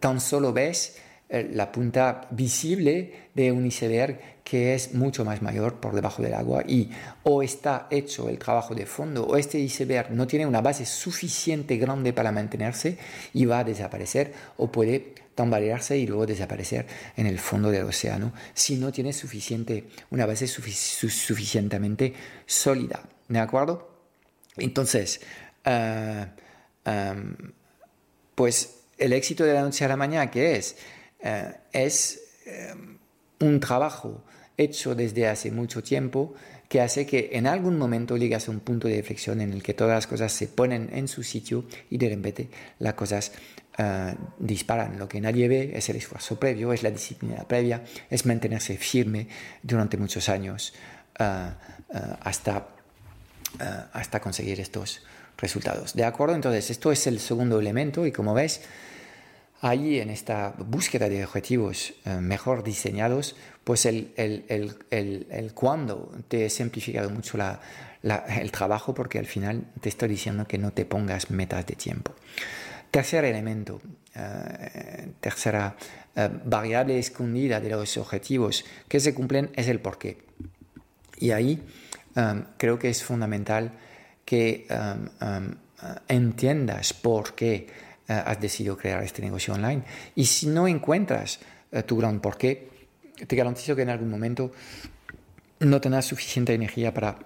tan 0.00 0.20
solo 0.20 0.52
ves 0.52 0.96
eh, 1.34 1.50
la 1.54 1.72
punta 1.72 2.28
visible 2.30 3.30
de 3.34 3.50
un 3.50 3.66
iceberg 3.66 4.20
que 4.44 4.74
es 4.74 4.92
mucho 4.94 5.24
más 5.24 5.40
mayor 5.40 5.80
por 5.80 5.94
debajo 5.94 6.22
del 6.22 6.34
agua 6.34 6.62
y 6.64 6.90
o 7.22 7.42
está 7.42 7.88
hecho 7.90 8.28
el 8.28 8.38
trabajo 8.38 8.74
de 8.74 8.84
fondo 8.84 9.26
o 9.26 9.36
este 9.38 9.58
iceberg 9.58 10.10
no 10.10 10.26
tiene 10.26 10.46
una 10.46 10.60
base 10.60 10.84
suficiente 10.84 11.78
grande 11.78 12.12
para 12.12 12.30
mantenerse 12.30 12.98
y 13.32 13.46
va 13.46 13.60
a 13.60 13.64
desaparecer 13.64 14.34
o 14.58 14.70
puede 14.70 15.14
tambalearse 15.34 15.98
y 15.98 16.06
luego 16.06 16.26
desaparecer 16.26 16.86
en 17.16 17.26
el 17.26 17.38
fondo 17.38 17.70
del 17.70 17.84
océano 17.84 18.32
si 18.54 18.76
no 18.76 18.92
tiene 18.92 19.12
suficiente, 19.12 19.88
una 20.10 20.26
base 20.26 20.46
suficientemente 20.46 22.14
sólida. 22.46 23.02
¿De 23.28 23.38
acuerdo? 23.38 23.90
Entonces, 24.56 25.20
em, 25.64 27.52
pues 28.34 28.80
el 28.98 29.12
éxito 29.12 29.44
de 29.44 29.54
la 29.54 29.62
noche 29.62 29.84
a 29.84 29.88
la 29.88 29.96
mañana, 29.96 30.30
que 30.30 30.56
es? 30.56 30.76
Eh, 31.20 31.52
es 31.72 32.20
eh, 32.46 32.74
un 33.40 33.60
trabajo 33.60 34.24
hecho 34.56 34.94
desde 34.94 35.26
hace 35.26 35.50
mucho 35.50 35.82
tiempo 35.82 36.34
que 36.68 36.80
hace 36.80 37.06
que 37.06 37.30
en 37.32 37.46
algún 37.46 37.78
momento 37.78 38.16
llegas 38.16 38.48
a 38.48 38.50
un 38.50 38.60
punto 38.60 38.88
de 38.88 38.96
reflexión 38.96 39.40
en 39.40 39.52
el 39.52 39.62
que 39.62 39.74
todas 39.74 39.94
las 39.94 40.06
cosas 40.06 40.32
se 40.32 40.48
ponen 40.48 40.90
en 40.92 41.08
su 41.08 41.22
sitio 41.22 41.64
y 41.90 41.98
de 41.98 42.08
repente 42.08 42.48
las 42.78 42.94
cosas 42.94 43.32
eh, 43.78 44.14
disparan. 44.38 44.98
Lo 44.98 45.08
que 45.08 45.20
nadie 45.20 45.48
ve 45.48 45.72
es 45.74 45.88
el 45.88 45.96
esfuerzo 45.96 46.38
previo, 46.38 46.72
es 46.72 46.82
la 46.82 46.90
disciplina 46.90 47.44
previa, 47.44 47.84
es 48.10 48.26
mantenerse 48.26 48.76
firme 48.76 49.28
durante 49.62 49.96
muchos 49.96 50.28
años 50.28 50.74
hasta, 51.16 52.66
hasta 53.92 54.20
conseguir 54.20 54.58
estos 54.58 55.02
resultados. 55.38 55.94
¿De 55.94 56.04
acuerdo? 56.04 56.34
Entonces, 56.34 56.70
esto 56.70 56.90
es 56.90 57.06
el 57.06 57.20
segundo 57.20 57.60
elemento 57.60 58.04
y 58.04 58.10
como 58.10 58.34
ves, 58.34 58.62
Ahí 59.64 59.98
en 59.98 60.10
esta 60.10 60.52
búsqueda 60.58 61.08
de 61.08 61.24
objetivos 61.24 61.94
eh, 62.04 62.16
mejor 62.16 62.64
diseñados, 62.64 63.34
pues 63.64 63.86
el, 63.86 64.12
el, 64.16 64.44
el, 64.90 65.26
el, 65.30 65.54
cuándo 65.54 66.12
te 66.28 66.44
he 66.44 66.50
simplificado 66.50 67.08
mucho 67.08 67.38
la, 67.38 67.60
el 68.02 68.50
trabajo 68.52 68.92
porque 68.92 69.18
al 69.18 69.24
final 69.24 69.64
te 69.80 69.88
estoy 69.88 70.10
diciendo 70.10 70.46
que 70.46 70.58
no 70.58 70.72
te 70.72 70.84
pongas 70.84 71.30
metas 71.30 71.64
de 71.64 71.76
tiempo. 71.76 72.12
Tercer 72.94 73.24
elemento, 73.24 73.80
eh, 74.14 75.08
tercera 75.18 75.74
eh, 76.14 76.28
variable 76.44 76.96
escondida 76.96 77.58
de 77.58 77.70
los 77.70 77.96
objetivos 77.96 78.64
que 78.86 79.00
se 79.00 79.12
cumplen 79.12 79.50
es 79.56 79.66
el 79.66 79.80
por 79.80 79.98
qué. 79.98 80.18
Y 81.18 81.32
ahí 81.32 81.60
creo 82.56 82.78
que 82.78 82.90
es 82.90 83.02
fundamental 83.02 83.72
que 84.24 84.68
entiendas 86.08 86.92
por 86.92 87.34
qué 87.34 87.66
eh, 88.06 88.12
has 88.12 88.38
decidido 88.38 88.76
crear 88.76 89.02
este 89.02 89.22
negocio 89.22 89.54
online. 89.54 89.82
Y 90.14 90.26
si 90.26 90.46
no 90.46 90.68
encuentras 90.68 91.40
eh, 91.72 91.82
tu 91.84 91.96
gran 91.96 92.20
porqué, 92.20 92.68
te 93.26 93.34
garantizo 93.34 93.74
que 93.74 93.82
en 93.82 93.88
algún 93.88 94.10
momento 94.10 94.52
no 95.60 95.80
tendrás 95.80 96.04
suficiente 96.04 96.52
energía 96.52 96.92
para 96.92 97.18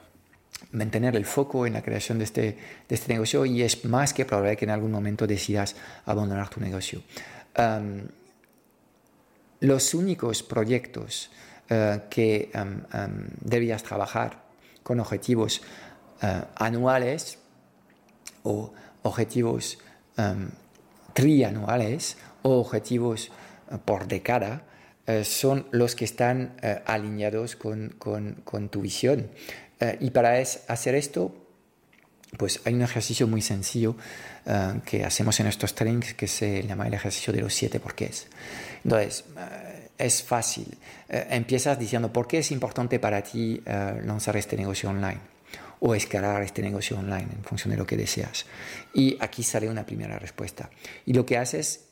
mantener 0.73 1.17
el 1.17 1.25
foco 1.25 1.67
en 1.67 1.75
la 1.75 1.83
creación 1.83 2.19
de 2.19 2.25
este, 2.25 2.59
de 2.89 2.95
este 2.95 3.13
negocio 3.13 3.47
y 3.47 3.63
es 3.63 3.85
más 3.85 4.13
que 4.13 4.25
probable 4.25 4.57
que 4.57 4.65
en 4.65 4.71
algún 4.71 4.91
momento 4.91 5.27
decidas 5.27 5.77
abandonar 6.05 6.49
tu 6.49 6.61
negocio. 6.61 7.03
los 9.61 9.95
únicos 9.95 10.45
proyectos 10.45 11.31
uh, 11.71 12.09
que 12.09 12.51
um, 12.55 13.27
debías 13.41 13.83
trabajar 13.83 14.45
con 14.83 15.01
objetivos 15.01 15.63
anuales 16.57 17.39
o 18.43 18.73
objetivos 19.03 19.79
trianuales 21.19 22.17
o 22.43 22.61
objetivos 22.61 23.31
eh, 23.71 23.79
por 23.85 24.07
década 24.07 24.63
eh, 25.07 25.25
son 25.25 25.67
los 25.73 25.97
que 25.97 26.05
están 26.05 26.55
eh, 26.63 26.81
alineados 26.87 27.57
con, 27.57 27.95
con, 27.99 28.69
tu 28.69 28.81
visión. 28.81 29.29
Y 30.01 30.11
para 30.11 30.39
hacer 30.39 30.95
esto, 30.95 31.35
pues 32.37 32.61
hay 32.65 32.75
un 32.75 32.83
ejercicio 32.83 33.27
muy 33.27 33.43
sencillo 33.43 33.97
que 34.85 35.05
hacemos 35.05 35.39
en 35.41 35.47
estos 35.47 35.75
trainings 35.75 36.15
que 36.15 36.27
se 36.27 36.63
llama 36.63 36.87
el 36.87 36.95
ejercicio 36.95 37.33
de 37.33 37.41
los 37.41 37.55
siete 37.55 37.81
porqués. 37.81 38.27
Entonces, 38.85 39.25
es 39.97 40.23
fácil. 40.23 40.77
empiezas 41.09 41.79
diciendo 41.79 42.13
por 42.13 42.29
qué 42.29 42.39
es 42.39 42.51
importante 42.51 42.99
para 42.99 43.23
ti 43.23 43.63
lanzar 44.05 44.37
este 44.37 44.57
negocio 44.57 44.91
online 44.91 45.21
o 45.81 45.95
escalar 45.95 46.43
este 46.43 46.61
negocio 46.61 46.99
online 46.99 47.29
en 47.37 47.45
función 47.45 47.71
de 47.71 47.77
lo 47.77 47.87
que 47.87 47.97
deseas. 47.97 48.47
Y 48.95 49.17
aquí 49.21 49.43
sale 49.43 49.69
una 49.69 49.87
primera 49.87 50.19
respuesta. 50.19 50.71
Y 51.07 51.15
lo 51.15 51.25
que 51.25 51.39
haces 51.39 51.88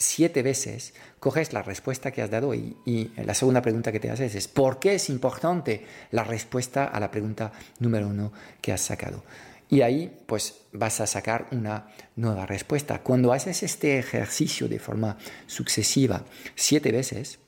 siete 0.00 0.42
veces, 0.42 0.94
coges 1.20 1.52
la 1.52 1.62
respuesta 1.62 2.10
que 2.10 2.22
has 2.22 2.30
dado 2.30 2.54
y, 2.54 3.12
la 3.16 3.34
segunda 3.34 3.60
pregunta 3.60 3.92
que 3.92 4.00
te 4.00 4.10
haces 4.10 4.34
es 4.34 4.48
¿por 4.48 4.80
qué 4.80 4.94
es 4.94 5.10
importante 5.10 5.84
la 6.10 6.24
respuesta 6.24 6.86
a 6.86 6.98
la 6.98 7.10
pregunta 7.10 7.52
número 7.78 8.08
uno 8.08 8.32
que 8.62 8.72
has 8.72 8.80
sacado? 8.80 9.22
Y 9.68 9.82
ahí 9.82 10.24
pues 10.26 10.62
vas 10.72 11.00
a 11.00 11.06
sacar 11.06 11.46
una 11.52 11.86
nueva 12.16 12.46
respuesta. 12.46 13.00
Cuando 13.00 13.32
haces 13.32 13.62
este 13.62 13.98
ejercicio 13.98 14.68
de 14.68 14.80
forma 14.80 15.16
sucesiva 15.46 16.24
siete 16.56 16.90
veces, 16.90 17.38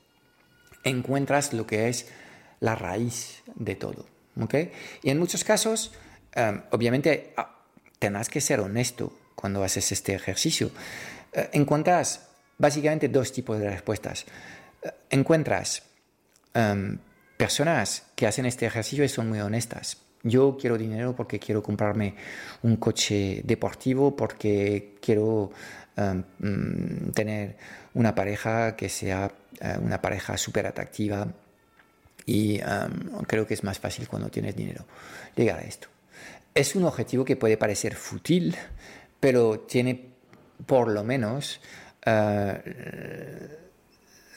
encuentras 0.85 1.53
lo 1.53 1.67
que 1.67 1.89
es 1.89 2.07
la 2.61 2.75
raíz 2.75 3.41
de 3.55 3.75
todo. 3.75 4.05
Y 5.01 5.09
en 5.09 5.19
muchos 5.19 5.43
casos, 5.43 5.91
em, 6.33 6.61
obviamente, 6.71 7.33
ah, 7.35 7.59
tendrás 7.99 8.29
que 8.29 8.41
ser 8.41 8.59
honesto 8.59 9.11
cuando 9.35 9.63
haces 9.63 9.91
este 9.91 10.13
ejercicio. 10.13 10.71
Eh, 11.33 11.49
encuentras 11.53 12.32
básicamente 12.57 13.07
dos 13.09 13.31
tipos 13.31 13.59
de 13.59 13.69
respuestas. 13.69 14.25
Encuentras 15.09 15.83
em, 16.53 16.97
personas 17.37 18.03
que 18.15 18.27
hacen 18.27 18.45
este 18.45 18.65
ejercicio 18.65 19.03
y 19.03 19.09
son 19.09 19.29
muy 19.29 19.39
honestas. 19.39 19.97
Yo 20.23 20.57
quiero 20.59 20.77
dinero 20.77 21.15
porque 21.15 21.39
quiero 21.39 21.61
comprarme 21.61 22.15
un 22.61 22.77
coche 22.77 23.41
deportivo, 23.43 24.15
porque 24.15 24.95
quiero 25.01 25.51
em, 25.95 26.23
mm, 26.39 27.11
tener 27.11 27.57
una 27.93 28.15
pareja 28.15 28.75
que 28.75 28.89
sea 28.89 29.31
eh, 29.59 29.77
una 29.79 30.01
pareja 30.01 30.37
súper 30.37 30.65
atractiva, 30.65 31.27
y 32.25 32.59
creo 33.27 33.45
que 33.45 33.53
es 33.53 33.63
más 33.63 33.79
fácil 33.79 34.07
cuando 34.07 34.29
tienes 34.29 34.55
dinero 34.55 34.85
llegar 35.35 35.59
a 35.59 35.63
esto. 35.63 35.87
Es 36.53 36.75
un 36.75 36.85
objetivo 36.85 37.25
que 37.25 37.35
puede 37.35 37.57
parecer 37.57 37.95
fútil, 37.95 38.55
pero 39.19 39.59
tiene 39.61 40.09
por 40.65 40.89
lo 40.89 41.03
menos 41.03 41.59
eh, 42.05 43.47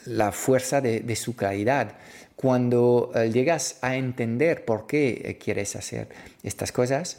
la 0.05 0.31
fuerza 0.31 0.79
de, 0.79 1.15
su 1.15 1.35
claridad. 1.35 1.93
Cuando 2.35 3.11
eh, 3.13 3.29
llegas 3.29 3.77
a 3.81 3.95
entender 3.95 4.63
por 4.63 4.87
qué 4.87 5.21
eh, 5.25 5.37
quieres 5.37 5.75
hacer 5.75 6.07
estas 6.43 6.71
cosas, 6.71 7.17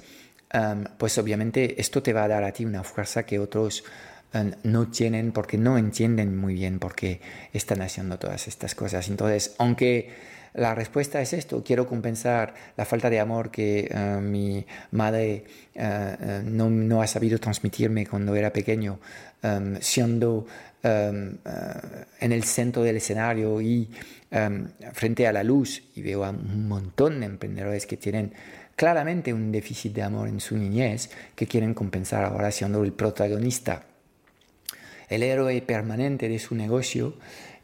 pues 0.97 1.19
obviamente 1.19 1.79
esto 1.79 2.03
te 2.03 2.15
va 2.15 2.25
a 2.25 2.29
dar 2.29 2.43
a 2.43 2.53
ti 2.53 2.65
una 2.65 2.83
fuerza 2.83 3.25
que 3.25 3.39
otros 3.39 3.85
no 4.63 4.89
tienen 4.91 5.33
porque 5.33 5.59
no 5.59 5.77
entienden 5.77 6.39
muy 6.39 6.55
bien 6.55 6.79
por 6.79 6.95
qué 6.95 7.21
están 7.53 7.83
haciendo 7.83 8.19
todas 8.19 8.49
estas 8.49 8.75
cosas. 8.75 9.11
Entonces, 9.11 9.55
aunque 9.59 10.11
la 10.55 10.75
respuesta 10.75 11.21
es 11.21 11.33
esto, 11.33 11.63
quiero 11.63 11.87
compensar 11.87 12.55
la 12.77 12.85
falta 12.85 13.11
de 13.11 13.21
amor 13.21 13.51
que 13.51 13.89
eh, 13.91 14.21
mi 14.21 14.65
madre 14.93 15.45
eh, 15.75 16.17
eh, 16.21 16.43
no, 16.45 17.03
ha 17.03 17.07
sabido 17.07 17.39
transmitirme 17.39 18.07
cuando 18.07 18.35
era 18.35 18.53
pequeño, 18.53 18.99
siendo 19.81 20.47
en 20.83 22.33
el 22.33 22.43
centro 22.43 22.83
del 22.83 22.97
escenario 22.97 23.61
y 23.61 23.89
frente 24.93 25.29
a 25.29 25.33
la 25.33 25.45
luz, 25.45 25.83
y 25.95 26.03
veo 26.03 26.25
a 26.25 26.31
un 26.31 26.67
montón 26.67 27.21
de 27.21 27.27
emprendedores 27.27 27.87
que 27.87 27.97
tienen 27.97 28.33
claramente 28.75 29.33
un 29.33 29.53
déficit 29.53 29.93
de 29.93 30.03
amor 30.03 30.29
en 30.29 30.41
su 30.41 30.57
niñez, 30.57 31.11
que 31.37 31.47
quieren 31.47 31.73
compensar 31.73 32.25
ahora 32.25 32.51
siendo 32.51 32.83
el 32.83 32.93
protagonista, 32.93 33.85
el 35.09 35.23
héroe 35.23 35.63
permanente 35.63 36.29
de 36.29 36.39
su 36.41 36.57
negocio, 36.57 37.15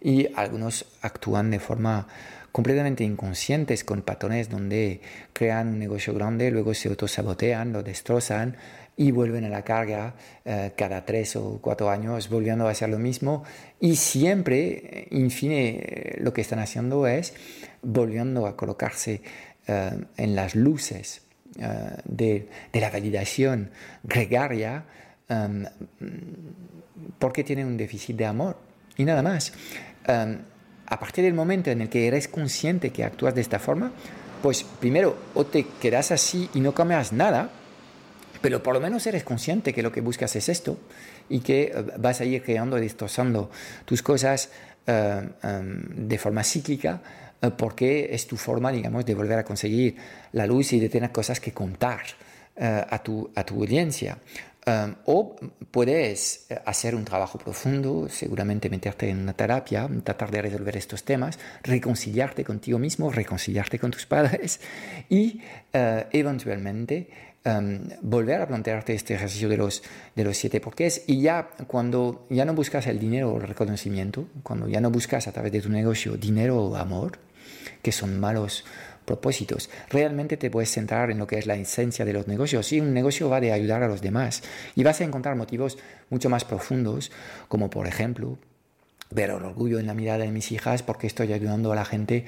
y 0.00 0.28
algunos 0.36 0.84
actúan 1.00 1.50
de 1.50 1.58
forma 1.58 2.06
completamente 2.54 3.02
inconscientes 3.02 3.82
con 3.82 4.02
patrones 4.02 4.48
donde 4.48 5.00
crean 5.32 5.70
un 5.70 5.80
negocio 5.80 6.14
grande, 6.14 6.52
luego 6.52 6.72
se 6.72 6.88
autosabotean, 6.88 7.72
lo 7.72 7.82
destrozan 7.82 8.56
y 8.96 9.10
vuelven 9.10 9.44
a 9.44 9.48
la 9.48 9.62
carga 9.62 10.14
eh, 10.44 10.70
cada 10.76 11.04
tres 11.04 11.34
o 11.34 11.58
cuatro 11.60 11.90
años, 11.90 12.28
volviendo 12.28 12.68
a 12.68 12.70
hacer 12.70 12.90
lo 12.90 13.00
mismo. 13.00 13.42
Y 13.80 13.96
siempre, 13.96 15.08
en 15.10 15.32
fin, 15.32 15.82
lo 16.18 16.32
que 16.32 16.42
están 16.42 16.60
haciendo 16.60 17.08
es 17.08 17.34
volviendo 17.82 18.46
a 18.46 18.56
colocarse 18.56 19.20
en 19.66 20.36
las 20.36 20.54
luces 20.54 21.22
de, 22.04 22.48
de, 22.72 22.80
la 22.80 22.90
validación 22.90 23.70
gregaria 24.04 24.84
porque 27.18 27.42
tienen 27.42 27.66
un 27.66 27.76
déficit 27.76 28.16
de 28.16 28.26
amor 28.26 28.58
y 28.96 29.04
nada 29.04 29.22
más. 29.22 29.52
A 30.86 30.98
partir 30.98 31.24
del 31.24 31.34
momento 31.34 31.70
en 31.70 31.80
el 31.80 31.88
que 31.88 32.06
eres 32.06 32.28
consciente 32.28 32.90
que 32.90 33.04
actúas 33.04 33.34
de 33.34 33.40
esta 33.40 33.58
forma, 33.58 33.92
pues 34.42 34.62
primero 34.62 35.16
o 35.34 35.46
te 35.46 35.66
quedas 35.80 36.10
así 36.10 36.50
y 36.54 36.60
no 36.60 36.74
cambias 36.74 37.12
nada, 37.12 37.50
pero 38.44 38.62
por 38.62 38.74
lo 38.74 38.80
menos 38.80 39.06
eres 39.06 39.24
consciente 39.24 39.72
que 39.72 39.82
lo 39.82 39.90
que 39.90 40.02
buscas 40.02 40.36
es 40.36 40.50
esto 40.50 40.76
y 41.30 41.40
que 41.40 41.62
eh, 41.62 41.72
vas 41.96 42.20
a 42.20 42.26
ir 42.26 42.42
creando 42.42 42.76
y 42.76 42.82
destrozando 42.82 43.50
tus 43.86 44.02
cosas 44.02 44.50
eh, 44.86 45.28
em, 45.42 46.06
de 46.06 46.18
forma 46.18 46.44
cíclica 46.44 47.00
eh, 47.40 47.50
porque 47.56 48.10
es 48.12 48.26
tu 48.26 48.36
forma, 48.36 48.70
digamos, 48.70 49.06
de 49.06 49.14
volver 49.14 49.38
a 49.38 49.44
conseguir 49.44 49.96
la 50.32 50.46
luz 50.46 50.74
y 50.74 50.78
de 50.78 50.90
tener 50.90 51.10
cosas 51.10 51.40
que 51.40 51.52
contar 51.52 52.02
a, 52.56 53.02
tu, 53.02 53.32
a 53.34 53.42
tu 53.42 53.54
audiencia. 53.54 54.16
Um, 54.66 54.94
o 55.04 55.36
puedes 55.70 56.46
eh, 56.48 56.58
hacer 56.64 56.94
un 56.94 57.04
trabajo 57.04 57.36
profundo, 57.36 58.08
seguramente 58.08 58.70
meterte 58.70 59.10
en 59.10 59.18
una 59.18 59.34
terapia, 59.34 59.86
tratar 60.02 60.30
de 60.30 60.40
resolver 60.40 60.74
estos 60.78 61.04
temas, 61.04 61.38
reconciliarte 61.62 62.44
contigo 62.44 62.78
mismo, 62.78 63.10
reconciliarte 63.10 63.78
con 63.78 63.90
tus 63.90 64.06
padres 64.06 64.60
y 65.10 65.42
uh, 65.74 66.08
eventualmente 66.10 67.10
um, 67.44 67.78
volver 68.00 68.40
a 68.40 68.48
plantearte 68.48 68.94
este 68.94 69.12
ejercicio 69.12 69.50
de 69.50 69.58
los, 69.58 69.82
de 70.16 70.24
los 70.24 70.34
siete 70.34 70.62
porqués. 70.62 71.02
Y 71.06 71.20
ya 71.20 71.50
cuando 71.66 72.26
ya 72.30 72.46
no 72.46 72.54
buscas 72.54 72.86
el 72.86 72.98
dinero 72.98 73.32
o 73.32 73.36
el 73.36 73.46
reconocimiento, 73.46 74.28
cuando 74.42 74.66
ya 74.66 74.80
no 74.80 74.90
buscas 74.90 75.28
a 75.28 75.32
través 75.32 75.52
de 75.52 75.60
tu 75.60 75.68
negocio 75.68 76.16
dinero 76.16 76.56
o 76.56 76.76
amor, 76.76 77.18
que 77.82 77.92
son 77.92 78.18
malos 78.18 78.64
propósitos. 79.04 79.70
Realmente 79.90 80.36
te 80.36 80.50
puedes 80.50 80.70
centrar 80.70 81.10
en 81.10 81.18
lo 81.18 81.26
que 81.26 81.38
es 81.38 81.46
la 81.46 81.56
esencia 81.56 82.04
de 82.04 82.12
los 82.12 82.26
negocios. 82.28 82.72
Y 82.72 82.80
un 82.80 82.94
negocio 82.94 83.28
va 83.28 83.40
de 83.40 83.52
ayudar 83.52 83.82
a 83.82 83.88
los 83.88 84.00
demás. 84.00 84.42
Y 84.74 84.82
vas 84.82 85.00
a 85.00 85.04
encontrar 85.04 85.36
motivos 85.36 85.78
mucho 86.10 86.30
más 86.30 86.44
profundos, 86.44 87.10
como 87.48 87.70
por 87.70 87.86
ejemplo, 87.86 88.38
ver 89.10 89.30
el 89.30 89.36
orgullo 89.36 89.78
en 89.78 89.86
la 89.86 89.94
mirada 89.94 90.24
de 90.24 90.30
mis 90.30 90.50
hijas 90.52 90.82
porque 90.82 91.06
estoy 91.06 91.32
ayudando 91.32 91.72
a 91.72 91.76
la 91.76 91.84
gente 91.84 92.24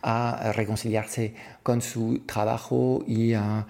a 0.00 0.52
reconciliarse 0.54 1.34
con 1.62 1.82
su 1.82 2.20
trabajo 2.24 3.04
y 3.06 3.34
a, 3.34 3.66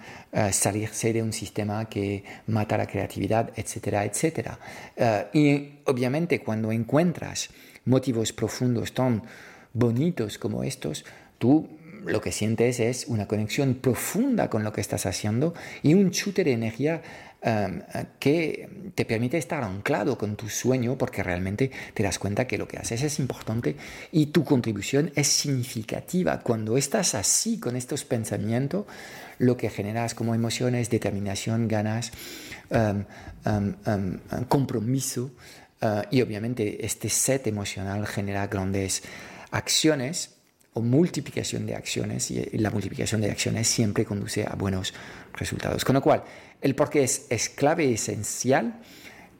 salirse 0.51 1.11
de 1.11 1.23
un 1.23 1.33
sistema 1.33 1.89
que 1.89 2.23
mata 2.47 2.77
la 2.77 2.85
creatividad, 2.85 3.51
etcétera, 3.55 4.05
etcétera. 4.05 4.59
Eh, 4.95 5.25
y 5.33 5.89
obviamente 5.89 6.39
cuando 6.41 6.71
encuentras 6.71 7.49
motivos 7.85 8.31
profundos 8.31 8.93
tan 8.93 9.23
bonitos 9.73 10.37
como 10.37 10.63
estos, 10.63 11.03
tú 11.39 11.67
lo 12.05 12.21
que 12.21 12.31
sientes 12.31 12.79
es 12.79 13.05
una 13.07 13.27
conexión 13.27 13.75
profunda 13.75 14.49
con 14.49 14.63
lo 14.63 14.73
que 14.73 14.81
estás 14.81 15.05
haciendo 15.05 15.53
y 15.83 15.93
un 15.93 16.11
chute 16.11 16.43
de 16.43 16.53
energía 16.53 17.01
em, 17.41 17.81
que 18.19 18.91
te 18.95 19.05
permite 19.05 19.37
estar 19.37 19.63
anclado 19.63 20.17
con 20.17 20.35
tu 20.35 20.49
sueño 20.49 20.97
porque 20.97 21.23
realmente 21.23 21.71
te 21.93 22.03
das 22.03 22.19
cuenta 22.19 22.45
que 22.47 22.57
lo 22.57 22.67
que 22.67 22.77
haces 22.77 23.01
es 23.03 23.19
importante 23.19 23.75
y 24.11 24.27
tu 24.27 24.43
contribución 24.43 25.11
es 25.15 25.27
significativa. 25.27 26.41
Cuando 26.41 26.77
estás 26.77 27.15
así 27.15 27.59
con 27.59 27.75
estos 27.75 28.03
pensamientos, 28.03 28.85
lo 29.37 29.55
que 29.55 29.69
generas 29.69 30.15
como 30.15 30.35
emociones, 30.35 30.89
determinación, 30.89 31.67
ganas, 31.67 32.11
em, 32.69 33.05
em, 33.45 34.19
compromiso 34.47 35.31
eh, 35.81 36.01
y 36.11 36.21
obviamente 36.21 36.85
este 36.85 37.09
set 37.09 37.47
emocional 37.47 38.05
genera 38.05 38.47
grandes 38.47 39.01
acciones 39.51 40.38
o 40.73 40.81
multiplicación 40.81 41.65
de 41.65 41.75
acciones 41.75 42.29
y 42.31 42.57
la 42.57 42.69
multiplicación 42.69 43.21
de 43.21 43.31
acciones 43.31 43.67
siempre 43.67 44.05
conduce 44.05 44.45
a 44.45 44.55
buenos 44.55 44.93
resultados. 45.33 45.83
Con 45.83 45.95
lo 45.95 46.01
cual, 46.01 46.23
el 46.61 46.75
por 46.75 46.89
qué 46.89 47.03
es, 47.03 47.25
es 47.29 47.49
clave 47.49 47.91
esencial. 47.91 48.79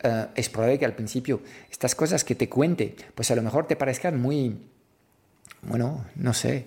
Eh, 0.02 0.26
es 0.36 0.50
probable 0.50 0.80
que 0.80 0.86
al 0.86 0.96
principio 0.96 1.42
estas 1.70 1.94
cosas 1.94 2.24
que 2.24 2.36
te 2.36 2.50
cuente, 2.50 2.96
pues 3.14 3.30
a 3.32 3.36
lo 3.36 3.42
mejor 3.42 3.68
te 3.68 3.76
parezcan 3.76 4.20
muy, 4.20 4.58
bueno, 5.62 6.06
no 6.16 6.34
sé, 6.34 6.66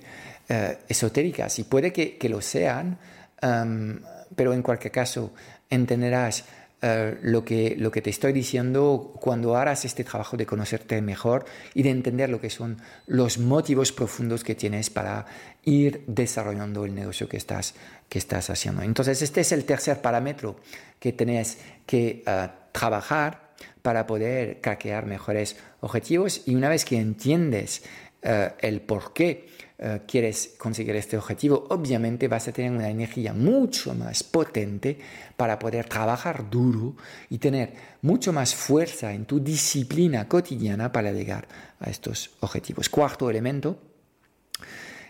eh, 0.49 0.79
esotéricas 0.89 1.59
y 1.59 1.65
puede 1.65 1.93
que, 1.93 2.19
que 2.19 2.29
lo 2.29 2.41
sean, 2.41 2.99
em, 3.41 4.01
pero 4.37 4.53
en 4.53 4.63
cualquier 4.63 4.93
caso 4.93 5.33
entenderás 5.71 6.45
eh, 6.85 7.17
lo, 7.23 7.45
que, 7.45 7.77
lo 7.79 7.93
que 7.93 8.03
te 8.03 8.11
estoy 8.11 8.33
diciendo 8.33 9.13
cuando 9.21 9.57
harás 9.57 9.85
este 9.85 10.03
trabajo 10.03 10.37
de 10.37 10.47
conocerte 10.47 11.01
mejor 11.01 11.45
y 11.75 11.85
de 11.85 11.91
entender 11.91 12.29
lo 12.29 12.41
que 12.41 12.51
son 12.51 12.79
los 13.07 13.39
motivos 13.39 13.93
profundos 13.93 14.43
que 14.43 14.57
tienes 14.57 14.91
para 14.91 15.25
ir 15.65 16.03
desarrollando 16.09 16.85
el 16.85 16.93
negocio 16.93 17.29
que 17.29 17.37
estás, 17.37 17.75
que 18.09 18.19
estás 18.19 18.51
haciendo. 18.51 18.83
Entonces, 18.83 19.23
este 19.23 19.43
es 19.43 19.53
el 19.53 19.65
tercer 19.65 20.01
parámetro 20.01 20.57
que 20.99 21.13
tenés 21.13 21.59
que 21.87 22.25
eh, 22.27 22.49
trabajar 22.73 23.53
para 23.83 24.05
poder 24.05 24.61
craquear 24.61 25.07
mejores 25.07 25.57
objetivos 25.81 26.43
y 26.47 26.57
una 26.57 26.69
vez 26.69 26.85
que 26.85 26.99
entiendes 26.99 27.85
eh, 28.23 28.53
el 28.61 28.81
por 28.83 29.13
qué 29.13 29.49
eh, 29.79 30.03
quieres 30.07 30.55
conseguir 30.57 30.95
este 30.95 31.17
objetivo, 31.17 31.67
obviamente 31.71 32.29
vas 32.29 32.47
a 32.47 32.53
tener 32.53 32.71
una 32.71 32.89
energía 32.89 33.33
mucho 33.33 33.95
más 33.95 34.23
potente 34.23 34.97
para 35.37 35.59
poder 35.59 35.89
trabajar 35.89 36.49
duro 36.49 36.95
y 37.31 37.39
tener 37.39 37.73
mucho 38.03 38.33
más 38.33 38.55
fuerza 38.55 39.13
en 39.13 39.25
tu 39.25 39.41
disciplina 39.41 40.29
cotidiana 40.29 40.93
para 40.93 41.11
llegar 41.11 41.49
a 41.81 41.91
estos 41.91 42.31
objetivos. 42.39 42.89
Cuarto 42.89 43.29
elemento 43.29 43.77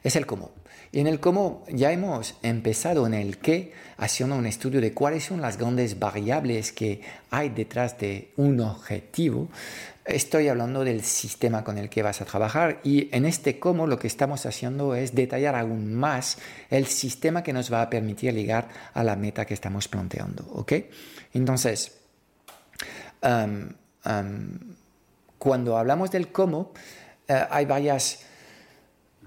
es 0.02 0.16
el 0.16 0.24
cómo. 0.24 0.52
Y 0.90 1.00
en 1.00 1.06
el 1.06 1.20
cómo 1.20 1.64
ya 1.70 1.90
hemos 1.90 2.34
empezado 2.42 3.06
en 3.06 3.14
el 3.14 3.38
qué, 3.38 3.72
haciendo 3.96 4.36
un 4.36 4.46
estudio 4.46 4.80
de 4.80 4.92
cuáles 4.92 5.24
son 5.24 5.40
las 5.40 5.56
grandes 5.56 5.98
variables 5.98 6.70
que 6.72 7.00
hay 7.30 7.48
detrás 7.48 7.98
de 7.98 8.32
un 8.36 8.60
objetivo. 8.60 9.48
Estoy 10.04 10.48
hablando 10.48 10.82
del 10.84 11.02
sistema 11.04 11.62
con 11.62 11.78
el 11.78 11.88
que 11.88 12.02
vas 12.02 12.20
a 12.20 12.24
trabajar 12.24 12.80
y 12.82 13.08
en 13.14 13.24
este 13.24 13.60
cómo 13.60 13.86
lo 13.86 14.00
que 14.00 14.08
estamos 14.08 14.46
haciendo 14.46 14.96
es 14.96 15.14
detallar 15.14 15.54
aún 15.54 15.94
más 15.94 16.38
el 16.70 16.86
sistema 16.86 17.44
que 17.44 17.52
nos 17.52 17.72
va 17.72 17.82
a 17.82 17.90
permitir 17.90 18.34
llegar 18.34 18.68
a 18.94 19.04
la 19.04 19.14
meta 19.14 19.44
que 19.44 19.54
estamos 19.54 19.86
planteando. 19.86 20.44
¿ok? 20.54 20.72
Entonces, 21.34 21.98
cuando 25.38 25.78
hablamos 25.78 26.10
del 26.10 26.32
cómo, 26.32 26.72
eh, 27.28 27.46
hay 27.50 27.64
varias 27.66 28.24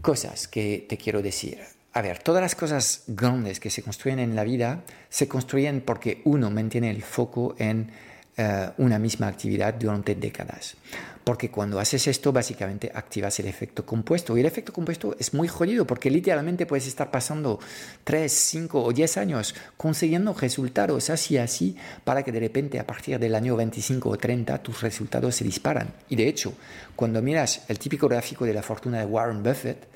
cosas 0.01 0.49
que 0.49 0.85
te 0.89 0.97
quiero 0.97 1.21
decir. 1.21 1.59
A 1.93 2.01
ver, 2.01 2.19
todas 2.19 2.41
las 2.41 2.55
cosas 2.55 3.03
grandes 3.07 3.61
que 3.61 3.69
se 3.69 3.81
construyen 3.81 4.19
en 4.19 4.35
la 4.35 4.43
vida 4.43 4.83
se 5.07 5.29
construyen 5.29 5.79
porque 5.79 6.21
uno 6.25 6.51
mantiene 6.51 6.89
el 6.89 7.01
foco 7.01 7.55
en 7.57 7.91
eh, 8.37 8.69
una 8.79 8.99
misma 8.99 9.27
actividad 9.27 9.73
durante 9.75 10.13
décadas. 10.13 10.75
Porque 11.23 11.49
cuando 11.49 11.79
haces 11.79 12.05
esto, 12.07 12.33
básicamente 12.33 12.91
activas 12.93 13.39
el 13.39 13.47
efecto 13.47 13.85
compuesto. 13.85 14.35
Y 14.35 14.41
el 14.41 14.45
efecto 14.45 14.73
compuesto 14.73 15.15
es 15.17 15.33
muy 15.33 15.47
jodido 15.47 15.87
porque 15.87 16.11
literalmente 16.11 16.65
puedes 16.65 16.85
estar 16.85 17.09
pasando 17.09 17.59
3, 18.03 18.31
5 18.31 18.83
o 18.83 18.91
10 18.91 19.17
años 19.17 19.55
consiguiendo 19.77 20.33
resultados 20.33 21.09
así, 21.09 21.37
así, 21.37 21.77
para 22.03 22.23
que 22.23 22.31
de 22.33 22.41
repente 22.41 22.77
a 22.77 22.85
partir 22.85 23.17
del 23.19 23.35
año 23.35 23.55
25 23.55 24.09
o 24.09 24.17
30 24.17 24.61
tus 24.61 24.81
resultados 24.81 25.33
se 25.33 25.45
disparan. 25.45 25.93
Y 26.09 26.17
de 26.17 26.27
hecho, 26.27 26.53
cuando 26.95 27.21
miras 27.21 27.63
el 27.69 27.79
típico 27.79 28.09
gráfico 28.09 28.45
de 28.45 28.53
la 28.53 28.61
fortuna 28.61 28.99
de 28.99 29.05
Warren 29.05 29.41
Buffett, 29.41 29.87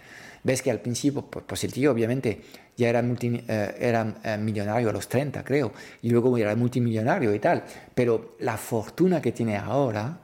ves 0.43 0.61
que 0.61 0.71
al 0.71 0.79
principio, 0.79 1.25
pues 1.25 1.63
el 1.63 1.73
tío 1.73 1.91
obviamente 1.91 2.41
ya 2.79 2.89
era, 2.89 3.01
eh, 3.01 3.75
era 3.77 4.15
eh, 4.23 4.37
millonario 4.37 4.89
a 4.89 4.93
los 4.93 5.09
30, 5.09 5.43
creo, 5.43 5.73
y 6.01 6.09
luego 6.09 6.35
era 6.37 6.55
multimillonario 6.55 7.35
y 7.35 7.39
tal, 7.39 7.63
pero 7.93 8.37
la 8.39 8.55
fortuna 8.55 9.21
que 9.21 9.33
tiene 9.33 9.57
ahora 9.57 10.19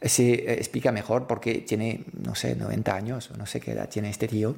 se 0.00 0.32
eh, 0.32 0.52
explica 0.54 0.90
mejor 0.90 1.26
porque 1.26 1.56
tiene, 1.56 2.04
no 2.24 2.34
sé, 2.34 2.56
90 2.56 2.94
años 2.94 3.30
o 3.30 3.36
no 3.36 3.44
sé 3.44 3.60
qué 3.60 3.72
edad 3.72 3.90
tiene 3.90 4.08
este 4.08 4.26
tío, 4.26 4.56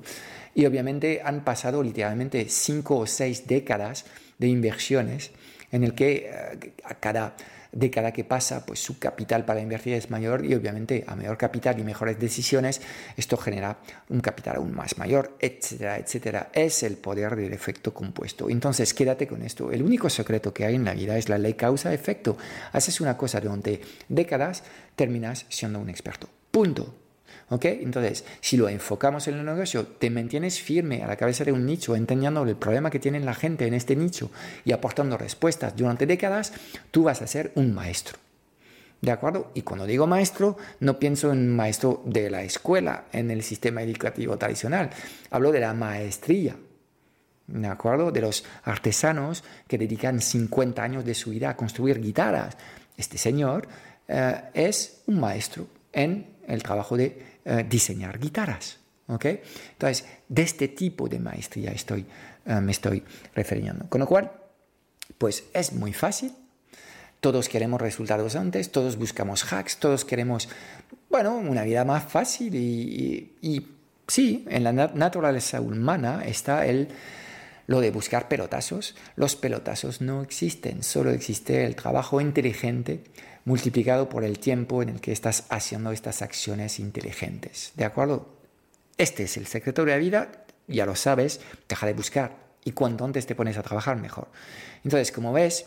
y 0.55 0.65
obviamente 0.65 1.21
han 1.25 1.43
pasado 1.43 1.83
literalmente 1.83 2.49
5 2.49 2.99
o 2.99 3.07
6 3.07 3.49
décadas 3.49 4.05
de 4.39 4.47
inversiones 4.47 5.33
en 5.73 5.83
el 5.83 5.95
que 5.95 6.31
cada 6.99 7.35
de 7.73 7.91
cada 7.91 8.13
que 8.13 8.25
pasa, 8.25 8.65
pues 8.67 8.81
su 8.81 8.99
capital 8.99 9.45
para 9.45 9.61
invertir 9.61 9.95
es 9.95 10.11
mayor 10.11 10.45
y 10.45 10.55
obviamente 10.55 11.05
a 11.07 11.15
mayor 11.15 11.37
capital 11.37 11.79
y 11.79 11.85
mejores 11.85 12.19
decisiones, 12.19 12.81
esto 13.17 13.37
genera 13.37 13.79
un 14.09 14.21
capital 14.21 14.57
aún 14.57 14.75
más 14.75 14.99
mayor, 14.99 15.37
etcétera, 15.41 15.99
etcétera. 15.99 16.51
Es 16.53 16.83
el 16.83 16.97
poder 16.97 17.37
del 17.37 17.53
efecto 17.53 17.95
compuesto. 17.95 18.51
Entonces, 18.51 18.95
quédate 18.95 19.27
con 19.27 19.43
esto. 19.43 19.71
El 19.71 19.83
único 19.83 20.11
secreto 20.11 20.53
que 20.53 20.65
hay 20.65 20.75
en 20.75 20.85
la 20.85 20.95
vida 20.95 21.17
es 21.17 21.29
la 21.29 21.39
ley 21.39 21.55
causa-efecto. 21.55 22.37
Haces 22.73 23.01
una 23.01 23.17
cosa 23.17 23.41
durante 23.41 23.81
décadas, 24.09 24.63
terminas 24.97 25.47
siendo 25.49 25.79
un 25.79 25.89
experto. 25.89 26.29
Punto. 26.51 27.00
¿Ok? 27.49 27.65
Entonces, 27.65 28.25
si 28.41 28.57
lo 28.57 28.69
enfocamos 28.69 29.27
en 29.29 29.39
el 29.39 29.45
negocio, 29.45 29.87
te 29.87 30.11
mantienes 30.11 30.61
firme 30.61 31.03
a 31.03 31.07
la 31.07 31.17
cabeza 31.17 31.45
de 31.45 31.53
un 31.53 31.67
nicho, 31.67 31.97
entendiendo 31.97 32.43
el 32.43 32.57
problema 32.57 32.91
que 32.91 32.99
tiene 32.99 33.21
la 33.21 33.35
gente 33.35 33.67
en 33.67 33.75
este 33.75 33.97
nicho 33.97 34.31
y 34.65 34.73
aportando 34.73 35.19
respuestas 35.19 35.77
durante 35.77 36.07
décadas, 36.07 36.53
tú 36.91 37.05
vas 37.05 37.23
a 37.23 37.27
ser 37.27 37.53
un 37.55 37.75
maestro. 37.75 38.19
¿De 39.01 39.11
acuerdo? 39.11 39.51
Y 39.55 39.63
cuando 39.63 39.87
digo 39.87 40.07
maestro, 40.07 40.59
no 40.81 40.99
pienso 40.99 41.33
en 41.33 41.49
maestro 41.49 42.03
de 42.05 42.29
la 42.29 42.43
escuela, 42.43 43.05
en 43.13 43.31
el 43.31 43.43
sistema 43.43 43.83
educativo 43.83 44.37
tradicional. 44.37 44.91
Hablo 45.31 45.53
de 45.53 45.61
la 45.61 45.73
maestría. 45.73 46.57
¿De 47.47 47.67
acuerdo? 47.67 48.13
De 48.13 48.21
los 48.21 48.45
artesanos 48.63 49.43
que 49.67 49.79
dedican 49.79 50.21
50 50.21 50.83
años 50.83 51.05
de 51.05 51.15
su 51.15 51.31
vida 51.31 51.51
a 51.51 51.57
construir 51.57 52.01
guitarras. 52.01 52.57
Este 52.97 53.17
señor 53.17 53.67
eh, 54.07 54.43
es 54.53 55.03
un 55.07 55.19
maestro 55.19 55.67
en 55.93 56.37
el 56.51 56.63
trabajo 56.63 56.97
de 56.97 57.39
eh, 57.45 57.67
diseñar 57.69 58.19
guitarras. 58.19 58.79
¿okay? 59.07 59.41
Entonces, 59.73 60.07
de 60.29 60.43
este 60.43 60.69
tipo 60.69 61.09
de 61.09 61.19
maestría 61.19 61.71
estoy, 61.73 62.07
eh, 62.47 62.61
me 62.61 62.73
estoy 62.73 63.03
refiriendo. 63.35 63.89
Con 63.89 64.01
lo 64.01 64.07
cual, 64.07 64.33
pues 65.19 65.45
es 65.53 65.73
muy 65.73 65.93
fácil. 65.93 66.33
Todos 67.21 67.49
queremos 67.49 67.81
resultados 67.81 68.35
antes, 68.35 68.73
todos 68.73 68.97
buscamos 68.97 69.45
hacks, 69.53 69.77
todos 69.77 70.05
queremos, 70.05 70.49
bueno, 71.11 71.37
una 71.37 71.65
vida 71.65 71.85
más 71.85 72.05
fácil 72.05 72.55
y, 72.55 73.37
y 73.43 73.67
sí, 74.07 74.47
en 74.49 74.65
la 74.65 74.73
naturaleza 74.73 75.61
humana 75.61 76.23
está 76.25 76.65
el 76.65 76.89
lo 77.71 77.81
de 77.81 77.93
buscar 77.93 78.27
pelotazos. 78.27 78.97
Los 79.15 79.37
pelotazos 79.37 80.01
no 80.01 80.23
existen, 80.23 80.83
solo 80.83 81.13
existe 81.13 81.65
el 81.65 81.77
trabajo 81.77 82.21
inteligente 82.21 83.05
multiplicado 83.45 84.09
por 84.09 84.25
el 84.25 84.39
tiempo 84.39 84.83
en 84.83 84.91
el 84.91 85.01
que 85.01 85.13
estás 85.13 85.45
haciendo 85.49 85.93
estas 85.93 86.23
acciones 86.23 86.79
inteligentes. 86.79 87.73
¿De 87.77 87.85
acuerdo? 87.85 88.29
Este 88.99 89.25
es 89.25 89.37
el 89.37 89.47
secreto 89.47 89.85
de 89.85 89.93
la 89.93 89.97
vida, 89.97 90.31
ya 90.69 90.87
lo 90.87 90.95
sabes, 90.95 91.41
deja 91.69 91.87
de 91.87 91.95
buscar 91.95 92.37
y 92.65 92.73
cuanto 92.73 93.05
antes 93.05 93.27
te 93.27 93.35
pones 93.35 93.57
a 93.57 93.63
trabajar 93.63 93.97
mejor. 93.97 94.29
Entonces, 94.85 95.11
como 95.13 95.33
ves, 95.33 95.67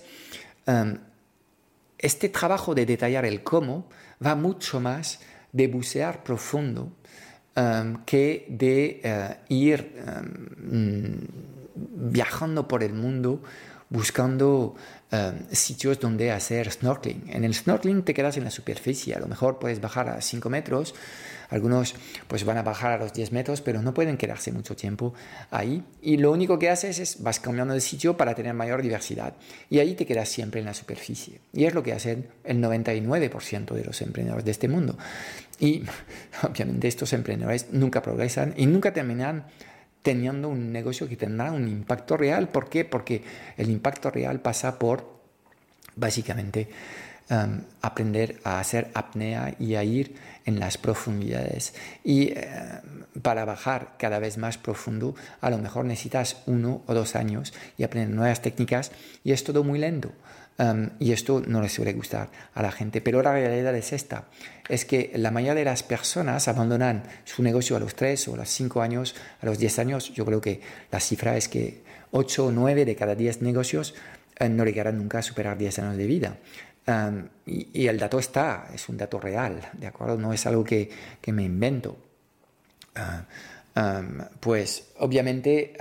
em, 0.65 0.99
este 1.97 2.29
trabajo 2.29 2.75
de 2.75 2.85
detallar 2.85 3.25
el 3.25 3.43
cómo 3.43 3.89
va 4.23 4.35
mucho 4.35 4.79
más 4.79 5.19
de 5.51 5.67
bucear 5.67 6.23
profundo 6.23 6.91
em, 7.55 8.03
que 8.05 8.45
de 8.49 9.01
eh, 9.03 9.37
ir 9.49 9.93
em, 10.05 11.27
viajando 11.75 12.67
por 12.67 12.83
el 12.83 12.93
mundo 12.93 13.41
buscando 13.93 14.75
Em, 15.13 15.45
sitios 15.51 15.99
donde 15.99 16.31
hacer 16.31 16.71
snorkeling. 16.71 17.25
En 17.29 17.43
el 17.43 17.53
snorkeling 17.53 18.01
te 18.01 18.15
quedas 18.15 18.35
en 18.37 18.45
la 18.45 18.49
superficie, 18.49 19.13
a 19.13 19.19
lo 19.19 19.27
mejor 19.27 19.59
puedes 19.59 19.79
bajar 19.79 20.09
a 20.09 20.19
5 20.19 20.49
metros, 20.49 20.95
algunos 21.51 21.93
pues 22.27 22.43
van 22.45 22.57
a 22.57 22.63
bajar 22.63 22.93
a 22.93 22.97
los 22.97 23.13
10 23.13 23.31
metros, 23.31 23.61
pero 23.61 23.83
no 23.83 23.93
pueden 23.93 24.17
quedarse 24.17 24.51
mucho 24.51 24.75
tiempo 24.75 25.13
ahí. 25.51 25.83
Y 26.01 26.17
lo 26.17 26.31
único 26.31 26.57
que 26.57 26.71
haces 26.71 26.97
es 26.97 27.21
vas 27.21 27.39
cambiando 27.39 27.75
de 27.75 27.81
sitio 27.81 28.17
para 28.17 28.33
tener 28.33 28.55
mayor 28.55 28.81
diversidad. 28.81 29.35
Y 29.69 29.77
ahí 29.77 29.93
te 29.93 30.07
quedas 30.07 30.29
siempre 30.29 30.61
en 30.61 30.65
la 30.65 30.73
superficie. 30.73 31.41
Y 31.53 31.65
es 31.65 31.75
lo 31.75 31.83
que 31.83 31.93
hacen 31.93 32.29
el 32.43 32.57
99% 32.57 33.71
de 33.75 33.85
los 33.85 34.01
emprendedores 34.01 34.45
de 34.45 34.51
este 34.51 34.67
mundo. 34.67 34.97
Y 35.59 35.83
obviamente 36.41 36.87
estos 36.87 37.13
emprendedores 37.13 37.67
nunca 37.71 38.01
progresan 38.01 38.55
y 38.57 38.65
nunca 38.65 38.93
terminan 38.93 39.45
teniendo 40.03 40.49
un 40.49 40.71
negocio 40.71 41.07
que 41.07 41.15
tendrá 41.15 41.51
un 41.51 41.67
impacto 41.67 42.17
real. 42.17 42.49
¿Por 42.49 42.69
qué? 42.69 42.85
Porque 42.85 43.23
el 43.57 43.69
impacto 43.69 44.11
real 44.11 44.41
pasa 44.41 44.77
por 44.77 45.11
básicamente 45.95 46.67
um, 47.29 47.61
aprender 47.81 48.39
a 48.43 48.59
hacer 48.59 48.91
apnea 48.93 49.55
y 49.59 49.75
a 49.75 49.83
ir 49.83 50.15
en 50.45 50.59
las 50.59 50.77
profundidades. 50.77 51.73
Y 52.03 52.33
eh, 52.33 52.45
para 53.21 53.45
bajar 53.45 53.95
cada 53.97 54.19
vez 54.19 54.37
más 54.37 54.57
profundo, 54.57 55.15
a 55.39 55.49
lo 55.49 55.57
mejor 55.57 55.85
necesitas 55.85 56.37
uno 56.45 56.83
o 56.85 56.93
dos 56.93 57.15
años 57.15 57.53
y 57.77 57.83
aprender 57.83 58.13
nuevas 58.13 58.41
técnicas 58.41 58.91
y 59.23 59.31
es 59.31 59.43
todo 59.43 59.63
muy 59.63 59.79
lento 59.79 60.11
y 60.99 61.11
esto 61.11 61.41
no 61.45 61.61
le 61.61 61.69
suele 61.69 61.93
gustar 61.93 62.29
a 62.53 62.61
la 62.61 62.71
gente. 62.71 63.01
Pero 63.01 63.21
la 63.21 63.33
realidad 63.33 63.75
es 63.75 63.93
esta, 63.93 64.25
es 64.69 64.85
que 64.85 65.11
la 65.15 65.31
mayoría 65.31 65.55
de 65.55 65.65
las 65.65 65.83
personas 65.83 66.47
abandonan 66.47 67.03
su 67.25 67.43
negocio 67.43 67.75
a 67.75 67.79
los 67.79 67.95
3 67.95 68.27
o 68.29 68.33
a 68.35 68.37
los 68.37 68.49
5 68.49 68.81
años, 68.81 69.15
a 69.41 69.45
los 69.45 69.57
10 69.57 69.79
años. 69.79 70.13
Yo 70.13 70.25
creo 70.25 70.41
que 70.41 70.61
la 70.91 70.99
cifra 70.99 71.35
es 71.37 71.47
que 71.47 71.81
8 72.11 72.45
o 72.45 72.51
9 72.51 72.85
de 72.85 72.95
cada 72.95 73.15
10 73.15 73.41
negocios 73.41 73.95
eh, 74.39 74.47
no 74.49 74.63
llegarán 74.63 74.97
nunca 74.97 75.19
a 75.19 75.21
superar 75.21 75.57
10 75.57 75.79
años 75.79 75.97
de 75.97 76.07
vida. 76.07 76.37
y, 77.45 77.87
el 77.87 77.97
dato 77.97 78.19
está, 78.19 78.67
es 78.73 78.89
un 78.89 78.97
dato 78.97 79.19
real, 79.19 79.61
¿de 79.73 79.87
acuerdo? 79.87 80.17
No 80.17 80.33
es 80.33 80.45
algo 80.45 80.63
que, 80.63 80.89
que 81.21 81.31
me 81.31 81.43
invento. 81.43 81.97
Ah, 82.95 83.25
pues 84.39 84.89
obviamente 84.99 85.73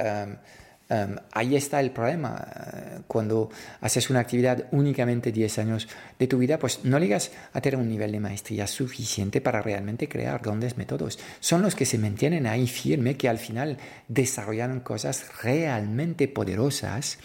Em, 0.93 1.17
ahí 1.33 1.57
está 1.57 1.81
el 1.81 1.91
problema. 1.91 2.47
Eh, 2.47 2.99
cuando 3.07 3.49
haces 3.81 4.11
una 4.11 4.21
actividad 4.21 4.67
únicamente 4.73 5.33
10 5.33 5.59
años 5.59 5.89
de 6.19 6.27
tu 6.27 6.37
vida, 6.37 6.59
pues 6.59 6.81
no 6.85 6.99
llegas 6.99 7.33
a 7.55 7.63
tener 7.63 7.81
un 7.81 7.89
nivel 7.89 8.13
de 8.13 8.21
maestría 8.21 8.67
suficiente 8.67 9.41
para 9.41 9.63
realmente 9.63 10.07
crear 10.07 10.43
grandes 10.43 10.77
métodos. 10.77 11.19
Son 11.41 11.63
los 11.63 11.75
que 11.75 11.87
se 11.87 11.97
mantienen 11.97 12.47
ahí 12.47 12.67
firme, 12.67 13.17
que 13.17 13.31
al 13.31 13.39
final 13.39 13.79
desarrollan 14.09 14.81
cosas 14.81 15.25
realmente 15.43 16.29
poderosas. 16.29 17.19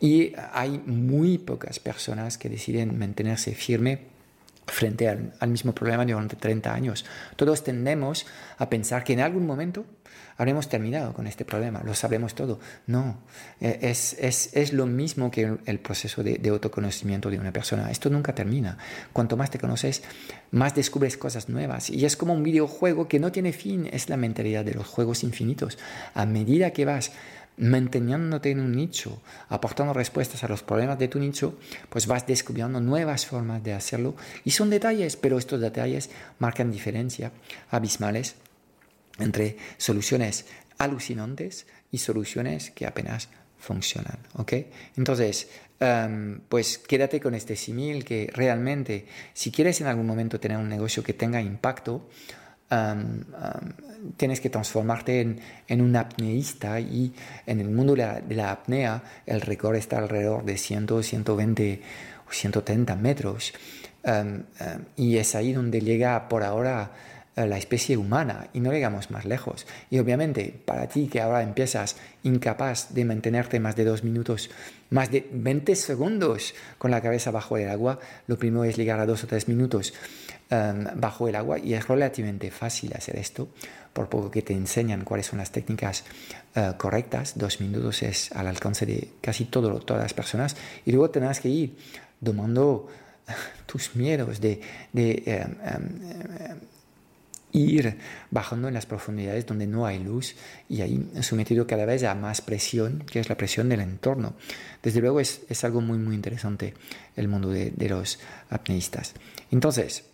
Y 0.00 0.32
hay 0.54 0.82
muy 0.86 1.36
pocas 1.36 1.80
personas 1.80 2.38
que 2.38 2.48
deciden 2.48 2.98
mantenerse 2.98 3.54
firme 3.54 4.10
frente 4.66 5.08
al, 5.08 5.34
al, 5.38 5.50
mismo 5.50 5.74
problema 5.74 6.06
durante 6.06 6.36
30 6.36 6.72
años. 6.72 7.04
Todos 7.36 7.62
tendemos 7.62 8.24
a 8.56 8.70
pensar 8.70 9.04
que 9.04 9.12
en 9.12 9.20
algún 9.20 9.44
momento 9.44 9.84
habremos 10.36 10.68
terminado 10.68 11.12
con 11.12 11.26
este 11.26 11.44
problema, 11.44 11.82
lo 11.84 11.94
sabremos 11.94 12.34
todo. 12.34 12.60
No, 12.86 13.18
e, 13.60 13.78
es, 13.82 14.16
es, 14.18 14.50
es 14.54 14.72
lo 14.72 14.86
mismo 14.86 15.30
que 15.30 15.58
el 15.64 15.78
proceso 15.78 16.22
de, 16.22 16.34
de, 16.34 16.50
autoconocimiento 16.50 17.30
de 17.30 17.38
una 17.38 17.52
persona. 17.52 17.90
Esto 17.90 18.10
nunca 18.10 18.34
termina. 18.34 18.78
Cuanto 19.12 19.36
más 19.36 19.50
te 19.50 19.58
conoces, 19.58 20.02
más 20.50 20.74
descubres 20.74 21.16
cosas 21.16 21.48
nuevas. 21.48 21.90
Y 21.90 22.04
es 22.04 22.16
como 22.16 22.34
un 22.34 22.42
videojuego 22.42 23.08
que 23.08 23.18
no 23.18 23.32
tiene 23.32 23.52
fin, 23.52 23.88
es 23.92 24.08
la 24.08 24.16
mentalidad 24.16 24.64
de 24.64 24.74
los 24.74 24.86
juegos 24.86 25.22
infinitos. 25.22 25.78
A 26.14 26.26
medida 26.26 26.72
que 26.72 26.84
vas 26.84 27.12
manteniéndote 27.56 28.50
en 28.50 28.60
un 28.60 28.74
nicho, 28.74 29.20
aportando 29.48 29.92
respuestas 29.92 30.42
a 30.44 30.48
los 30.48 30.62
problemas 30.62 30.98
de 30.98 31.08
tu 31.08 31.18
nicho, 31.18 31.58
pues 31.88 32.06
vas 32.06 32.26
descubriendo 32.26 32.80
nuevas 32.80 33.26
formas 33.26 33.62
de 33.62 33.74
hacerlo. 33.74 34.14
Y 34.44 34.52
son 34.52 34.70
detalles, 34.70 35.16
pero 35.16 35.38
estos 35.38 35.60
detalles 35.60 36.10
marcan 36.38 36.70
diferencia 36.70 37.32
abismales 37.70 38.36
entre 39.18 39.56
soluciones 39.78 40.46
alucinantes 40.78 41.66
y 41.90 41.98
soluciones 41.98 42.70
que 42.70 42.86
apenas 42.86 43.28
funcionan. 43.58 44.18
¿ok? 44.34 44.52
Entonces, 44.96 45.48
em, 45.78 46.40
pues 46.48 46.78
quédate 46.78 47.20
con 47.20 47.34
este 47.34 47.56
símil 47.56 48.04
que 48.04 48.28
realmente, 48.32 49.06
si 49.32 49.50
quieres 49.50 49.80
en 49.80 49.86
algún 49.86 50.06
momento 50.06 50.40
tener 50.40 50.58
un 50.58 50.68
negocio 50.68 51.02
que 51.02 51.14
tenga 51.14 51.40
impacto, 51.40 52.08
em, 52.70 53.20
em, 53.20 54.12
tienes 54.16 54.40
que 54.40 54.50
transformarte 54.50 55.20
en, 55.20 55.40
en, 55.68 55.80
un 55.80 55.94
apneísta 55.94 56.80
y 56.80 57.12
en 57.46 57.60
el 57.60 57.68
mundo 57.68 57.94
de 57.94 58.02
la, 58.02 58.20
de 58.20 58.34
la, 58.34 58.50
apnea 58.50 59.02
el 59.26 59.40
récord 59.40 59.76
está 59.76 59.98
alrededor 59.98 60.44
de 60.44 60.56
100, 60.56 61.02
120 61.02 61.82
o 62.28 62.32
130 62.32 62.96
metros. 62.96 63.52
y 64.96 65.16
es 65.16 65.34
ahí 65.36 65.52
donde 65.52 65.80
llega 65.80 66.28
por 66.28 66.42
ahora 66.42 66.90
la 67.34 67.56
especie 67.56 67.96
humana 67.96 68.48
y 68.52 68.60
no 68.60 68.72
llegamos 68.72 69.10
más 69.10 69.24
lejos. 69.24 69.66
Y 69.90 69.98
obviamente 69.98 70.54
para 70.64 70.86
ti 70.88 71.08
que 71.08 71.20
ahora 71.20 71.42
empiezas 71.42 71.96
incapaz 72.22 72.92
de 72.92 73.04
mantenerte 73.04 73.58
más 73.58 73.74
de 73.74 73.84
dos 73.84 74.04
minutos, 74.04 74.50
más 74.90 75.10
de 75.10 75.26
20 75.32 75.74
segundos 75.74 76.54
con 76.78 76.90
la 76.90 77.00
cabeza 77.00 77.30
bajo 77.30 77.56
el 77.56 77.68
agua, 77.70 77.98
lo 78.26 78.38
primero 78.38 78.64
es 78.64 78.76
llegar 78.76 79.00
a 79.00 79.06
dos 79.06 79.24
o 79.24 79.26
tres 79.26 79.48
minutos 79.48 79.94
em, 80.50 80.84
bajo 80.94 81.26
el 81.26 81.36
agua 81.36 81.58
y 81.58 81.72
es 81.72 81.88
relativamente 81.88 82.50
fácil 82.50 82.92
hacer 82.94 83.16
esto, 83.16 83.48
por 83.94 84.10
poco 84.10 84.30
que 84.30 84.42
te 84.42 84.52
enseñan 84.52 85.04
cuáles 85.04 85.26
son 85.26 85.38
las 85.38 85.52
técnicas 85.52 86.04
eh, 86.54 86.72
correctas, 86.76 87.38
dos 87.38 87.60
minutos 87.60 88.02
es 88.02 88.30
al 88.32 88.46
alcance 88.46 88.84
de 88.84 89.08
casi 89.22 89.46
todo, 89.46 89.80
todas 89.80 90.02
las 90.02 90.12
personas 90.12 90.54
y 90.84 90.92
luego 90.92 91.08
tendrás 91.08 91.40
que 91.40 91.48
ir 91.48 91.76
domando 92.20 92.88
tus 93.66 93.96
miedos 93.96 94.38
de... 94.38 94.60
de 94.92 95.22
em, 95.24 95.56
em, 95.64 96.71
ir 97.52 97.98
bajando 98.30 98.68
en 98.68 98.74
las 98.74 98.86
profundidades 98.86 99.46
donde 99.46 99.66
no 99.66 99.86
hay 99.86 99.98
luz 99.98 100.34
y 100.68 100.80
ahí 100.80 101.10
sometido 101.20 101.66
cada 101.66 101.84
vez 101.84 102.02
a 102.04 102.14
más 102.14 102.40
presión, 102.40 103.04
que 103.10 103.20
es 103.20 103.28
la 103.28 103.36
presión 103.36 103.68
del 103.68 103.80
entorno. 103.80 104.34
Desde 104.82 105.00
luego 105.00 105.20
es, 105.20 105.42
es 105.48 105.64
algo 105.64 105.80
muy, 105.80 105.98
muy 105.98 106.14
interesante 106.14 106.74
el 107.16 107.28
mundo 107.28 107.50
de, 107.50 107.70
de, 107.70 107.88
los 107.88 108.18
apneístas. 108.50 109.14
Entonces, 109.50 110.04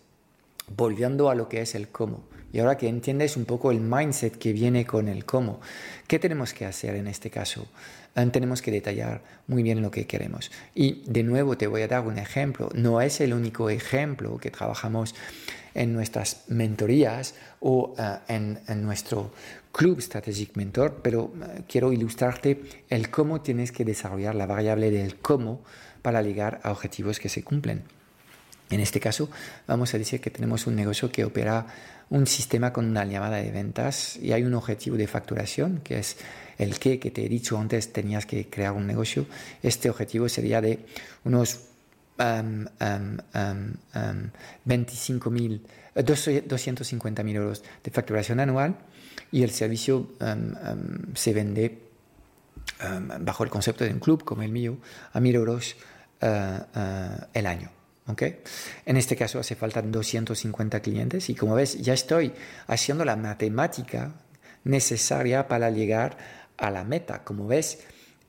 volviendo 0.75 1.29
a 1.29 1.35
lo 1.35 1.49
que 1.49 1.61
es 1.61 1.75
el 1.75 1.87
cómo, 1.87 2.23
y 2.51 2.59
ahora 2.59 2.77
que 2.77 2.87
entiendes 2.87 3.37
un 3.37 3.45
poco 3.45 3.71
el 3.71 3.79
mindset 3.79 4.37
que 4.37 4.53
viene 4.53 4.85
con 4.85 5.07
el 5.07 5.25
cómo, 5.25 5.61
¿qué 6.07 6.19
tenemos 6.19 6.53
que 6.53 6.65
hacer 6.65 6.95
en 6.95 7.07
este 7.07 7.29
caso? 7.29 7.67
Eh, 8.15 8.25
tenemos 8.31 8.61
que 8.61 8.71
detallar 8.71 9.21
muy 9.47 9.63
bien 9.63 9.81
lo 9.81 9.91
que 9.91 10.07
queremos. 10.07 10.51
Y 10.75 11.03
de 11.05 11.23
nuevo 11.23 11.57
te 11.57 11.67
voy 11.67 11.81
a 11.81 11.87
dar 11.87 12.05
un 12.05 12.17
ejemplo. 12.17 12.69
No 12.73 13.01
es 13.01 13.21
el 13.21 13.33
único 13.33 13.69
ejemplo 13.69 14.37
que 14.37 14.51
trabajamos 14.51 15.15
en 15.73 15.93
nuestras 15.93 16.43
mentorías 16.47 17.35
o 17.59 17.95
eh, 17.97 18.17
en, 18.27 18.59
en, 18.67 18.83
nuestro 18.83 19.31
club 19.71 20.01
Strategic 20.01 20.55
Mentor, 20.55 21.01
pero 21.03 21.31
eh, 21.41 21.61
quiero 21.67 21.93
ilustrarte 21.93 22.61
el 22.89 23.09
cómo 23.09 23.41
tienes 23.41 23.71
que 23.71 23.85
desarrollar 23.85 24.35
la 24.35 24.45
variable 24.45 24.91
del 24.91 25.17
cómo 25.17 25.61
para 26.01 26.21
llegar 26.21 26.59
a 26.63 26.71
objetivos 26.71 27.19
que 27.19 27.29
se 27.29 27.43
cumplen. 27.43 27.83
En 28.69 28.79
este 28.79 28.99
caso, 28.99 29.29
vamos 29.67 29.93
a 29.93 29.97
decir 29.97 30.21
que 30.21 30.29
tenemos 30.29 30.67
un 30.67 30.75
negocio 30.75 31.11
que 31.11 31.25
opera 31.25 31.65
un 32.09 32.25
sistema 32.25 32.73
con 32.73 32.85
una 32.85 33.05
llamada 33.05 33.37
de 33.37 33.51
ventas 33.51 34.17
y 34.17 34.31
hay 34.31 34.43
un 34.43 34.53
objetivo 34.53 34.97
de 34.97 35.07
facturación, 35.07 35.81
que 35.83 35.99
es 35.99 36.17
el 36.57 36.79
que, 36.79 36.99
que 36.99 37.11
te 37.11 37.25
he 37.25 37.29
dicho 37.29 37.57
antes, 37.57 37.93
tenías 37.93 38.25
que 38.25 38.49
crear 38.49 38.73
un 38.73 38.87
negocio. 38.87 39.25
Este 39.61 39.89
objetivo 39.89 40.27
sería 40.27 40.61
de 40.61 40.85
unos 41.23 41.67
um, 42.17 42.65
um, 42.81 44.29
25 44.65 45.31
250 45.95 47.23
mil 47.23 47.35
euros 47.35 47.63
de 47.83 47.91
facturación 47.91 48.39
anual 48.39 48.75
y 49.31 49.43
el 49.43 49.51
servicio 49.51 50.09
se 51.13 51.33
vende 51.33 51.79
bajo 53.19 53.43
el 53.43 53.49
concepto 53.49 53.83
de 53.83 53.91
un 53.91 53.99
club 53.99 54.23
como 54.23 54.41
el 54.43 54.51
mío 54.51 54.77
a 55.13 55.19
1.000 55.19 55.35
euros 55.35 55.75
uh, 56.21 57.25
el 57.33 57.45
año. 57.45 57.78
¿Okay? 58.09 58.41
En 58.85 58.97
este 58.97 59.15
caso 59.15 59.39
hace 59.39 59.55
falta 59.55 59.81
250 59.81 60.79
clientes 60.81 61.29
y 61.29 61.35
como 61.35 61.55
ves 61.55 61.79
ya 61.79 61.93
estoy 61.93 62.33
haciendo 62.67 63.05
la 63.05 63.15
matemática 63.15 64.13
necesaria 64.63 65.47
para 65.47 65.69
llegar 65.69 66.17
a 66.57 66.71
la 66.71 66.83
meta. 66.83 67.23
Como 67.23 67.47
ves, 67.47 67.79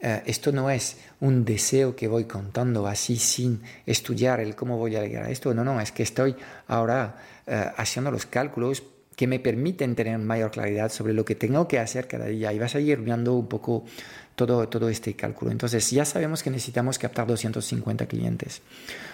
uh, 0.03 0.23
esto 0.27 0.53
no 0.53 0.71
es 0.71 0.99
un 1.21 1.45
deseo 1.45 1.97
que 1.97 2.07
voy 2.09 2.25
contando 2.25 2.87
así 2.87 3.17
sin 3.17 3.63
estudiar 3.87 4.41
el 4.41 4.55
cómo 4.55 4.77
voy 4.77 4.97
a 4.97 5.03
llegar 5.03 5.25
a 5.25 5.31
esto. 5.31 5.53
No, 5.55 5.65
no, 5.65 5.81
es 5.81 5.93
que 5.93 6.03
estoy 6.03 6.37
ahora 6.69 7.17
haciendo 7.77 8.13
los 8.13 8.27
cálculos 8.27 8.85
que 9.21 9.27
me 9.27 9.39
permiten 9.39 9.95
tener 9.95 10.19
mayor 10.19 10.51
claridad 10.51 10.91
sobre 10.91 11.13
lo 11.13 11.27
que 11.27 11.35
tengo 11.35 11.69
que 11.69 11.79
hacer 11.79 12.09
cada 12.09 12.25
día 12.25 12.55
y 12.55 12.59
vas 12.59 12.75
a 12.75 12.81
ir 12.81 13.01
viendo 13.01 13.35
un 13.35 13.49
poco 13.49 13.85
todo, 14.35 14.69
todo 14.69 14.89
este 14.89 15.15
cálculo. 15.15 15.51
Entonces 15.51 15.91
ya 15.91 16.05
sabemos 16.05 16.43
que 16.43 16.51
necesitamos 16.51 16.99
captar 16.99 17.27
250 17.27 18.07
clientes 18.07 18.63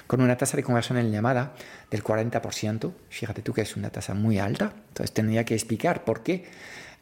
con 0.06 0.20
una 0.20 0.36
tasa 0.36 0.56
de 0.56 0.62
conversión 0.62 0.98
en 0.98 1.10
llamada 1.10 1.54
del 1.90 2.02
40%. 2.02 2.92
Fíjate 3.10 3.42
tú 3.42 3.52
que 3.52 3.62
es 3.62 3.76
una 3.76 3.90
tasa 3.90 4.14
muy 4.14 4.38
alta. 4.38 4.72
Entonces 4.88 5.12
tendría 5.12 5.44
que 5.44 5.54
explicar 5.54 6.04
por 6.04 6.22
qué 6.22 6.44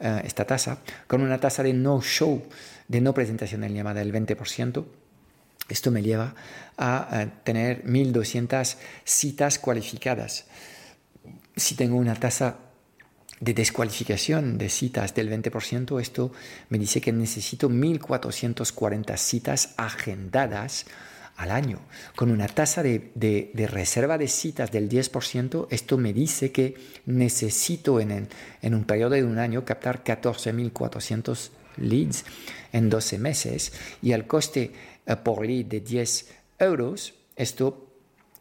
uh, 0.00 0.24
esta 0.24 0.44
tasa. 0.44 0.78
Con 1.06 1.22
una 1.22 1.38
tasa 1.38 1.62
de 1.62 1.72
no 1.72 2.00
show, 2.00 2.42
de 2.88 3.00
no 3.00 3.14
presentación 3.14 3.64
en 3.64 3.74
llamada 3.74 4.00
del 4.00 4.12
20%. 4.12 4.84
Esto 5.68 5.90
me 5.90 6.02
lleva 6.02 6.34
a 6.76 7.26
tener 7.42 7.84
1.200 7.84 8.76
citas 9.04 9.58
cualificadas. 9.58 10.46
Si 11.56 11.74
tengo 11.74 11.96
una 11.96 12.14
tasa 12.14 12.56
de 13.44 13.52
descualificación 13.52 14.56
de 14.56 14.70
citas 14.70 15.14
del 15.14 15.30
20%, 15.30 16.00
esto 16.00 16.32
me 16.70 16.78
dice 16.78 17.02
que 17.02 17.12
necesito 17.12 17.68
1.440 17.68 19.16
citas 19.18 19.74
agendadas 19.76 20.86
al 21.36 21.50
año. 21.50 21.80
Con 22.16 22.30
una 22.30 22.46
tasa 22.46 22.82
de, 22.82 23.10
de, 23.14 23.66
reserva 23.66 24.16
de 24.16 24.28
citas 24.28 24.72
del 24.72 24.88
10%, 24.88 25.66
esto 25.68 25.98
me 25.98 26.14
dice 26.14 26.52
que 26.52 26.74
necesito 27.04 28.00
en, 28.00 28.28
en 28.62 28.74
un 28.74 28.84
periodo 28.84 29.10
de 29.10 29.24
un 29.24 29.38
año 29.38 29.64
captar 29.64 30.02
14.400 30.02 31.50
leads 31.76 32.24
en 32.72 32.88
12 32.88 33.18
meses 33.18 33.72
y 34.00 34.12
al 34.12 34.26
coste 34.26 34.72
eh, 35.04 35.16
por 35.16 35.44
lead 35.44 35.66
de 35.66 35.80
10 35.80 36.28
euros, 36.60 37.12
esto 37.36 37.90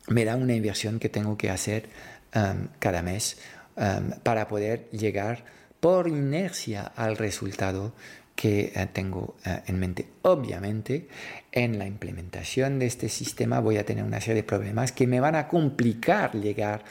me 0.07 0.23
da 0.23 0.37
una 0.37 0.55
inversión 0.55 0.99
que 0.99 1.09
tengo 1.09 1.35
que 1.35 1.49
hacer 1.49 1.89
um, 2.35 2.67
cada 2.79 3.01
mes 3.01 3.37
Um, 3.75 4.11
para 4.21 4.47
poder 4.47 4.87
llegar 4.91 5.45
por 5.79 6.07
inercia 6.07 6.83
al 6.95 7.17
resultado 7.17 7.93
que 8.35 8.71
eh, 8.75 8.87
tengo 8.93 9.35
eh, 9.45 9.61
en 9.65 9.79
mente. 9.79 10.05
Obviamente, 10.21 11.07
en 11.51 11.79
la 11.79 11.87
implementación 11.87 12.77
de 12.77 12.85
este 12.85 13.09
sistema 13.09 13.59
voy 13.61 13.77
a 13.77 13.85
tener 13.85 14.03
una 14.03 14.21
serie 14.21 14.43
de 14.43 14.47
problemas 14.47 14.91
que 14.91 15.07
me 15.07 15.19
van 15.19 15.35
a 15.35 15.47
complicar 15.47 16.35
llegar 16.35 16.83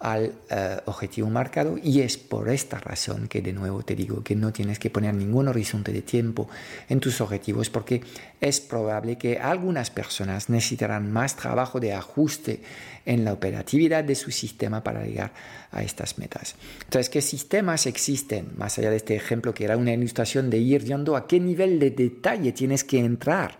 al 0.00 0.32
eh, 0.48 0.78
objetivo 0.84 1.28
marcado 1.28 1.76
y 1.82 2.02
es 2.02 2.16
por 2.18 2.48
esta 2.48 2.78
razón 2.78 3.26
que 3.26 3.42
de 3.42 3.52
nuevo 3.52 3.82
te 3.82 3.96
digo 3.96 4.22
que 4.22 4.36
no 4.36 4.52
tienes 4.52 4.78
que 4.78 4.90
poner 4.90 5.12
ningún 5.14 5.48
horizonte 5.48 5.92
de 5.92 6.02
tiempo 6.02 6.48
en 6.88 7.00
tus 7.00 7.20
objetivos 7.20 7.68
porque 7.68 8.02
es 8.40 8.60
probable 8.60 9.18
que 9.18 9.38
algunas 9.38 9.90
personas 9.90 10.50
necesitarán 10.50 11.10
más 11.10 11.34
trabajo 11.34 11.80
de 11.80 11.94
ajuste 11.94 12.60
en 13.06 13.24
la 13.24 13.32
operatividad 13.32 14.04
de 14.04 14.14
su 14.14 14.30
sistema 14.30 14.84
para 14.84 15.04
llegar 15.04 15.32
a 15.72 15.82
estas 15.82 16.18
metas. 16.18 16.54
Entonces, 16.84 17.08
¿qué 17.08 17.20
sistemas 17.20 17.86
existen? 17.86 18.50
Más 18.56 18.78
allá 18.78 18.90
de 18.90 18.96
este 18.96 19.16
ejemplo 19.16 19.54
que 19.54 19.64
era 19.64 19.76
una 19.76 19.92
ilustración 19.92 20.50
de 20.50 20.58
ir 20.58 20.84
viendo 20.84 21.16
a 21.16 21.26
qué 21.26 21.40
nivel 21.40 21.80
de 21.80 21.90
detalle 21.90 22.52
tienes 22.52 22.84
que 22.84 22.98
entrar 22.98 23.58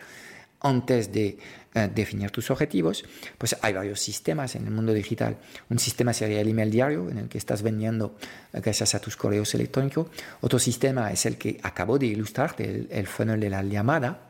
antes 0.61 1.12
de 1.12 1.38
eh, 1.74 1.88
definir 1.94 2.30
tus 2.30 2.50
objetivos, 2.50 3.04
pues 3.36 3.56
hay 3.62 3.72
varios 3.72 4.00
sistemas 4.00 4.54
en 4.56 4.64
el 4.66 4.70
mundo 4.70 4.92
digital. 4.92 5.36
Un 5.70 5.78
sistema 5.78 6.12
sería 6.12 6.40
el 6.40 6.48
email 6.48 6.70
diario, 6.70 7.09
en 7.09 7.18
el 7.18 7.28
que 7.28 7.38
estás 7.38 7.62
vendiendo 7.62 8.16
eh, 8.52 8.61
gracias 8.61 8.94
a 8.94 9.00
tus 9.00 9.16
correos 9.16 9.54
electrónicos. 9.54 10.09
Otro 10.40 10.59
sistema 10.59 11.12
es 11.12 11.26
el 11.26 11.36
que 11.36 11.59
acabo 11.62 11.98
de 11.98 12.06
ilustrarte, 12.06 12.64
el, 12.64 12.88
el 12.90 13.06
funnel 13.06 13.40
de 13.40 13.50
la 13.50 13.62
llamada 13.62 14.28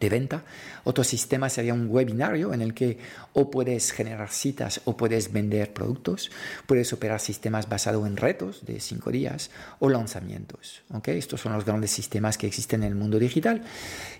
de 0.00 0.08
venta. 0.08 0.44
Otro 0.84 1.04
sistema 1.04 1.48
sería 1.50 1.74
un 1.74 1.88
webinario 1.88 2.54
en 2.54 2.62
el 2.62 2.74
que 2.74 2.98
o 3.34 3.50
puedes 3.50 3.92
generar 3.92 4.30
citas 4.30 4.80
o 4.86 4.96
puedes 4.96 5.32
vender 5.32 5.72
productos. 5.72 6.30
Puedes 6.66 6.92
operar 6.92 7.20
sistemas 7.20 7.68
basados 7.68 8.06
en 8.06 8.16
retos 8.16 8.64
de 8.64 8.80
cinco 8.80 9.10
días 9.10 9.50
o 9.78 9.90
lanzamientos. 9.90 10.82
¿okay? 10.92 11.18
Estos 11.18 11.42
son 11.42 11.52
los 11.52 11.64
grandes 11.64 11.90
sistemas 11.90 12.38
que 12.38 12.46
existen 12.46 12.82
en 12.82 12.88
el 12.88 12.94
mundo 12.94 13.18
digital. 13.18 13.62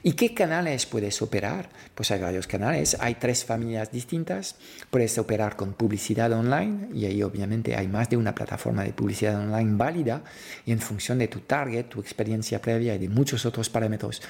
¿Y 0.02 0.12
qué 0.12 0.34
canales 0.34 0.84
puedes 0.86 1.22
operar? 1.22 1.70
Pues 1.94 2.10
hay 2.10 2.20
varios 2.20 2.46
canales. 2.46 2.96
Hay 3.00 3.14
tres 3.14 3.44
familias 3.44 3.90
distintas. 3.90 4.56
Puedes 4.90 5.16
operar 5.18 5.56
con 5.56 5.72
publicidad 5.72 6.30
online 6.32 6.88
y 6.94 7.06
ahí 7.06 7.22
obviamente 7.22 7.74
hay 7.74 7.88
más 7.88 8.10
de 8.10 8.18
una 8.18 8.34
plataforma 8.34 8.84
de 8.84 8.92
publicidad 8.92 9.40
online 9.40 9.76
válida 9.76 10.22
y 10.66 10.72
en 10.72 10.80
función 10.80 11.18
de 11.18 11.28
tu 11.28 11.40
target, 11.40 11.86
tu 11.86 12.00
experiencia 12.00 12.60
previa 12.60 12.94
y 12.94 12.98
de 12.98 13.08
muchos 13.08 13.46
otros 13.46 13.70
parámetros 13.70 14.20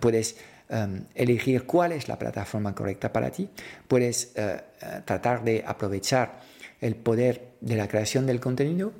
puedes 0.00 0.36
Em, 0.68 1.04
elegir 1.14 1.62
cuál 1.62 1.92
es 1.92 2.08
la 2.08 2.18
plataforma 2.18 2.74
correcta 2.74 3.12
para 3.12 3.30
ti, 3.30 3.48
puedes 3.86 4.32
eh, 4.34 4.60
eh, 4.82 5.00
tratar 5.04 5.44
de 5.44 5.62
aprovechar 5.64 6.40
el 6.80 6.96
poder 6.96 7.52
de 7.60 7.76
la 7.76 7.86
creación 7.86 8.26
del 8.26 8.40
contenido 8.40 8.92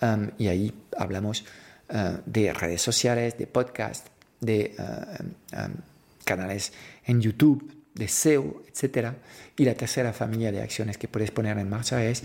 em, 0.00 0.30
y 0.38 0.46
ahí 0.46 0.72
hablamos 0.96 1.44
eh, 1.88 2.18
de 2.24 2.52
redes 2.52 2.82
sociales, 2.82 3.36
de 3.36 3.48
podcast, 3.48 4.06
de 4.40 4.76
em, 4.78 5.72
canales 6.24 6.72
en 7.04 7.20
YouTube, 7.20 7.68
de 7.96 8.06
SEO, 8.06 8.62
etc. 8.68 9.08
Y 9.56 9.64
la 9.64 9.74
tercera 9.74 10.12
familia 10.12 10.52
de 10.52 10.62
acciones 10.62 10.98
que 10.98 11.08
puedes 11.08 11.32
poner 11.32 11.58
en 11.58 11.68
marcha 11.68 12.04
es 12.04 12.22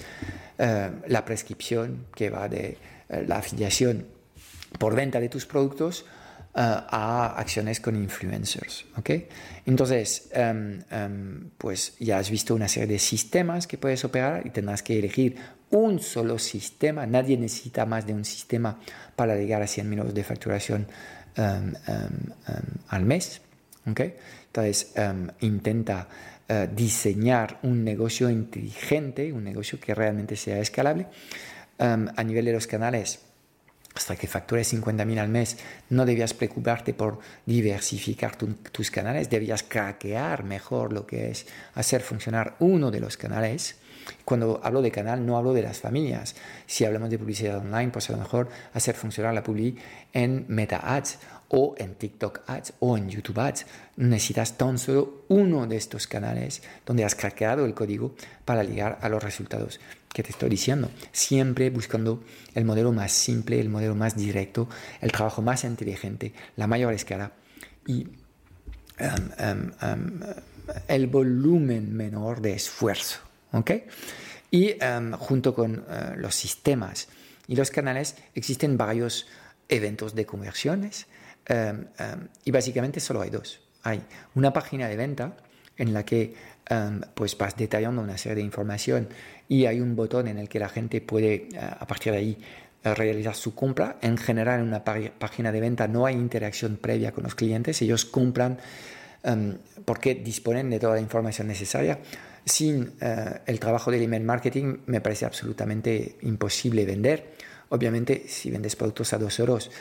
la 0.60 1.26
prescripción 1.26 2.06
que 2.14 2.30
va 2.30 2.48
de 2.48 2.78
la 3.26 3.38
afiliación 3.38 4.06
por 4.78 4.96
venta 4.96 5.20
de 5.20 5.30
tus 5.30 5.48
productos 5.48 6.06
a 6.56 7.34
acciones 7.38 7.80
con 7.80 7.96
influencers. 7.96 8.86
¿okay? 8.98 9.28
Entonces, 9.66 10.30
em, 10.32 10.82
em, 10.92 11.50
pues 11.58 11.96
ya 12.00 12.20
has 12.20 12.30
visto 12.30 12.54
una 12.54 12.68
serie 12.68 12.88
de 12.88 13.00
sistemas 13.00 13.66
que 13.66 13.78
puedes 13.78 14.04
operar 14.06 14.46
y 14.46 14.52
tendrás 14.52 14.84
que 14.84 15.00
elegir 15.00 15.36
un 15.72 16.00
solo 16.00 16.38
sistema. 16.38 17.06
Nadie 17.08 17.38
necesita 17.38 17.86
más 17.86 18.06
de 18.06 18.14
un 18.14 18.24
sistema 18.24 18.80
para 19.16 19.36
llegar 19.36 19.62
a 19.64 19.68
100 19.68 19.90
minutos 19.90 20.14
de 20.14 20.24
facturación 20.24 20.88
em, 21.36 21.74
al 22.90 23.06
mes. 23.06 23.42
¿okay? 23.90 24.14
Entonces, 24.46 24.94
intenta 25.40 26.08
eh, 26.48 26.70
diseñar 26.76 27.60
un 27.64 27.84
negocio 27.84 28.30
inteligente, 28.30 29.34
un 29.34 29.44
negocio 29.44 29.80
que 29.80 29.96
realmente 29.96 30.36
sea 30.36 30.60
escalable. 30.60 31.08
a 31.80 32.24
nivel 32.24 32.46
de 32.46 32.54
los 32.54 32.66
canales, 32.66 33.20
hasta 33.96 34.16
que 34.16 34.28
factures 34.28 34.74
50.000 34.74 35.20
al 35.20 35.30
mes, 35.30 35.58
no 35.90 36.06
debías 36.06 36.34
preocuparte 36.34 36.94
por 36.94 37.20
diversificar 37.46 38.36
tus 38.36 38.92
canales, 38.92 39.30
debías 39.30 39.64
craquear 39.64 40.44
mejor 40.44 40.94
lo 40.94 41.06
que 41.06 41.30
es 41.30 41.46
hacer 41.76 42.02
funcionar 42.02 42.56
uno 42.60 42.92
de 42.92 43.00
los 43.00 43.18
canales. 43.18 43.78
Cuando 44.26 44.60
hablo 44.64 44.82
de 44.82 44.92
canal, 44.92 45.26
no 45.26 45.38
hablo 45.38 45.54
de 45.54 45.62
las 45.62 45.80
familias. 45.80 46.36
Si 46.66 46.84
hablamos 46.84 47.10
de 47.10 47.20
publicidad 47.20 47.60
online, 47.60 47.90
pues 47.90 48.10
a 48.10 48.14
lo 48.14 48.20
mejor 48.20 48.50
hacer 48.74 48.96
funcionar 48.96 49.34
la 49.34 49.44
publi 49.44 49.78
en 50.12 50.46
Meta 50.50 50.96
Ads 50.96 51.20
o 51.50 51.76
en 51.78 51.96
TikTok 51.96 52.42
Ads 52.48 52.74
o 52.80 52.98
en 52.98 53.10
YouTube 53.10 53.40
Ads. 53.40 53.66
Necesitas 53.96 54.58
tan 54.58 54.78
solo 54.78 55.24
uno 55.30 55.68
de 55.68 55.78
estos 55.78 56.08
canales 56.08 56.64
donde 56.86 57.06
has 57.06 57.16
craqueado 57.16 57.64
el 57.66 57.76
código 57.76 58.16
para 58.44 58.64
llegar 58.64 58.98
a 59.02 59.08
los 59.08 59.24
resultados 59.24 59.80
que 60.14 60.24
te 60.24 60.30
estoy 60.30 60.50
diciendo. 60.50 60.90
Siempre 61.12 61.70
buscando 61.70 62.24
el 62.54 62.66
modelo 62.66 62.92
más 62.92 63.12
simple, 63.12 63.60
el 63.60 63.70
modelo 63.70 63.96
más 63.96 64.16
directo, 64.16 64.70
el 65.02 65.12
trabajo 65.12 65.42
más 65.42 65.64
inteligente, 65.64 66.34
la 66.56 66.68
mayor 66.68 66.94
escala 66.94 67.34
y 67.88 68.06
um, 68.06 68.12
um, 69.40 69.72
um, 69.92 70.20
el 70.88 71.08
volumen 71.08 71.94
menor 71.94 72.42
de 72.42 72.54
esfuerzo. 72.54 73.20
¿ok? 73.52 73.72
Y 74.52 74.76
junto 75.18 75.56
con 75.56 75.86
eh, 75.90 76.14
los 76.18 76.36
sistemas 76.36 77.08
y 77.48 77.56
los 77.56 77.72
canales 77.72 78.16
existen 78.36 78.78
varios 78.78 79.28
eventos 79.68 80.14
de 80.14 80.26
conversiones 80.26 81.08
y 82.46 82.52
básicamente 82.52 83.00
solo 83.00 83.22
hay 83.22 83.30
dos. 83.30 83.60
Hay 83.82 84.02
una 84.36 84.54
página 84.54 84.88
de 84.88 84.96
venta 84.96 85.36
en 85.78 85.94
la 85.94 86.06
que 86.06 86.36
pues 87.14 87.38
vas 87.38 87.56
detallando 87.56 88.02
una 88.02 88.18
serie 88.18 88.38
de 88.38 88.42
información 88.42 89.10
y 89.48 89.66
hay 89.66 89.80
un 89.80 89.96
botón 89.96 90.28
en 90.28 90.40
el 90.40 90.50
que 90.50 90.60
la 90.60 90.70
gente 90.70 91.02
puede 91.02 91.34
eh, 91.34 91.50
a 91.60 91.86
partir 91.86 92.14
de 92.14 92.20
ahí 92.20 92.38
realizar 92.84 93.36
su 93.36 93.56
compra. 93.56 93.98
En 94.02 94.18
general 94.18 94.60
en 94.60 94.68
una 94.68 94.84
página 94.84 95.52
de 95.52 95.62
venta 95.62 95.88
no 95.88 96.06
hay 96.06 96.16
interacción 96.16 96.78
previa 96.78 97.14
con 97.14 97.24
los 97.24 97.36
clientes, 97.36 97.82
ellos 97.82 98.06
compran 98.06 98.58
porque 99.86 100.16
disponen 100.16 100.70
de 100.70 100.80
toda 100.80 100.96
la 100.96 101.00
información 101.00 101.48
necesaria 101.48 102.00
sin 102.46 102.94
eh, 103.00 103.40
el 103.46 103.60
trabajo 103.60 103.92
del 103.92 104.04
email 104.04 104.24
marketing 104.24 104.78
me 104.88 105.02
parece 105.02 105.26
absolutamente 105.26 106.18
imposible 106.22 106.86
vender. 106.86 107.34
Obviamente, 107.74 108.26
si 108.28 108.52
vendes 108.52 108.76
productos 108.76 109.14
a 109.14 109.18
2 109.18 109.40
euros, 109.40 109.72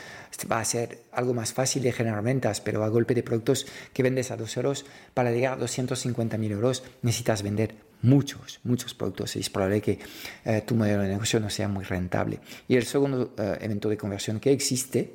va 0.51 0.59
a 0.59 0.65
ser 0.65 1.03
algo 1.11 1.35
más 1.35 1.53
fácil 1.53 1.83
de 1.83 1.91
generar 1.91 2.23
ventas, 2.23 2.59
pero 2.59 2.83
a 2.83 2.89
golpe 2.89 3.13
de 3.13 3.21
productos 3.21 3.67
que 3.93 4.01
vendes 4.01 4.31
a 4.31 4.35
2 4.35 4.57
euros, 4.57 4.85
para 5.13 5.29
llegar 5.29 5.59
a 5.59 5.61
250.000 5.61 6.49
euros 6.49 6.83
necesitas 7.03 7.43
vender 7.43 7.75
muchos, 8.01 8.59
muchos 8.63 8.95
productos 8.95 9.35
y 9.35 9.41
es 9.41 9.51
probable 9.51 9.79
que 9.79 9.99
eh, 10.43 10.63
tu 10.65 10.73
modelo 10.73 11.03
de 11.03 11.09
negocio 11.09 11.39
no 11.39 11.51
sea 11.51 11.67
muy 11.67 11.85
rentable. 11.85 12.39
Y 12.67 12.77
el 12.77 12.85
segundo 12.87 13.35
eh, 13.37 13.59
evento 13.61 13.89
de 13.89 13.97
conversión 13.97 14.39
que 14.39 14.51
existe 14.51 15.13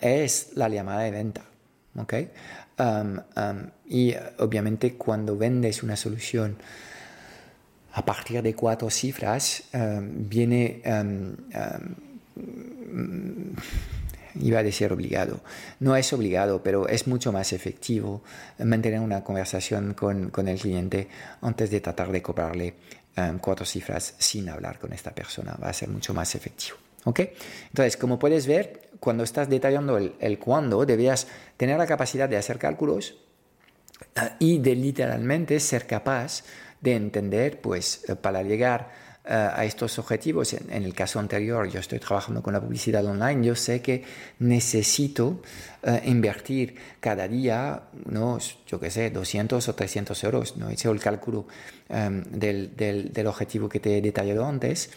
es 0.00 0.50
la 0.54 0.68
llamada 0.68 1.00
de 1.00 1.10
venta. 1.10 1.44
¿okay? 1.96 2.30
y 3.86 4.14
obviamente 4.38 4.94
cuando 4.94 5.36
vendes 5.36 5.82
una 5.82 5.96
solución 5.96 6.58
a 7.92 8.04
partir 8.04 8.42
de 8.42 8.54
cuatro 8.54 8.90
cifras, 8.90 9.64
viene, 10.00 10.82
iba 14.34 14.58
a 14.58 14.62
decir 14.62 14.92
obligado, 14.92 15.40
no 15.80 15.94
es 15.94 16.12
obligado, 16.12 16.62
pero 16.62 16.88
es 16.88 17.06
mucho 17.06 17.32
más 17.32 17.52
efectivo 17.52 18.22
mantener 18.58 19.00
una 19.00 19.22
conversación 19.22 19.94
con, 19.94 20.30
con 20.30 20.48
el 20.48 20.58
cliente 20.58 21.08
antes 21.42 21.70
de 21.70 21.80
tratar 21.80 22.10
de 22.10 22.22
cobrarle 22.22 22.74
cuatro 23.40 23.66
cifras 23.66 24.14
sin 24.18 24.48
hablar 24.48 24.78
con 24.78 24.92
esta 24.92 25.10
persona, 25.10 25.56
va 25.62 25.68
a 25.68 25.72
ser 25.72 25.88
mucho 25.88 26.14
más 26.14 26.34
efectivo. 26.34 26.76
¿ok? 27.04 27.20
Entonces, 27.68 27.96
como 27.96 28.18
puedes 28.18 28.46
ver, 28.46 28.90
cuando 29.00 29.24
estás 29.24 29.48
detallando 29.48 29.98
el, 29.98 30.38
cuándo, 30.38 30.84
debías 30.86 31.26
tener 31.56 31.78
la 31.78 31.86
capacidad 31.86 32.28
de 32.28 32.36
hacer 32.36 32.58
cálculos 32.58 33.16
eh, 34.14 34.30
y 34.38 34.58
de 34.58 34.74
literalmente 34.74 35.58
ser 35.60 35.86
capaz 35.86 36.44
de 36.82 36.94
entender, 36.94 37.60
pues, 37.62 38.04
eh, 38.08 38.16
para 38.16 38.42
llegar 38.42 38.90
eh, 39.24 39.32
a 39.32 39.64
estos 39.64 39.98
objetivos. 39.98 40.52
En, 40.52 40.82
el 40.82 40.92
caso 40.92 41.18
anterior, 41.18 41.66
yo 41.70 41.80
estoy 41.80 41.98
trabajando 42.00 42.42
con 42.42 42.52
la 42.52 42.60
publicidad 42.60 43.06
online, 43.06 43.46
yo 43.46 43.54
sé 43.54 43.80
que 43.80 44.04
necesito 44.40 45.40
invertir 46.04 46.76
cada 47.00 47.26
día 47.26 47.84
unos, 48.04 48.58
yo 48.66 48.78
qué 48.78 48.90
sé, 48.90 49.10
200 49.10 49.68
o 49.68 49.74
300 49.74 50.24
euros. 50.24 50.56
No 50.56 50.68
he 50.68 50.74
hecho 50.74 50.92
el 50.92 51.00
cálculo 51.00 51.46
del, 51.88 52.76
del, 52.76 53.12
del, 53.12 53.26
objetivo 53.26 53.68
que 53.68 53.80
te 53.80 53.98
he 53.98 54.00
detallado 54.00 54.46
antes 54.46 54.90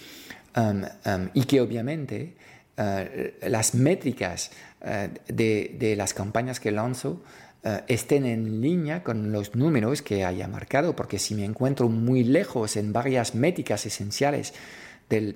y 1.33 1.43
que 1.45 1.61
obviamente 1.61 2.35
eh, 2.77 3.37
las 3.47 3.73
métricas 3.73 4.51
eh, 4.81 5.09
de, 5.27 5.95
las 5.95 6.13
campañas 6.13 6.59
que 6.59 6.71
lanzo 6.71 7.21
eh, 7.65 7.83
estén 7.87 8.25
en 8.25 8.61
línea 8.61 9.03
con 9.03 9.33
los 9.33 9.55
números 9.55 10.01
que 10.01 10.23
haya 10.23 10.47
marcado, 10.47 10.95
porque 10.95 11.19
si 11.19 11.35
me 11.35 11.43
encuentro 11.43 11.89
muy 11.89 12.23
lejos 12.23 12.77
en 12.77 12.93
varias 12.93 13.35
métricas 13.35 13.85
esenciales 13.85 14.53
del, 15.09 15.35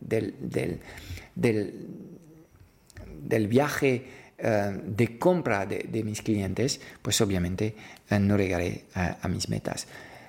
del, 0.00 0.80
del, 3.20 3.48
viaje 3.48 4.06
de 4.38 5.18
compra 5.18 5.66
de, 5.66 6.02
mis 6.04 6.22
clientes, 6.22 6.80
pues 7.02 7.20
obviamente 7.20 7.74
no 8.10 8.36
llegaré 8.36 8.84
a 8.94 9.28
mis 9.28 9.48
metas. 9.48 9.86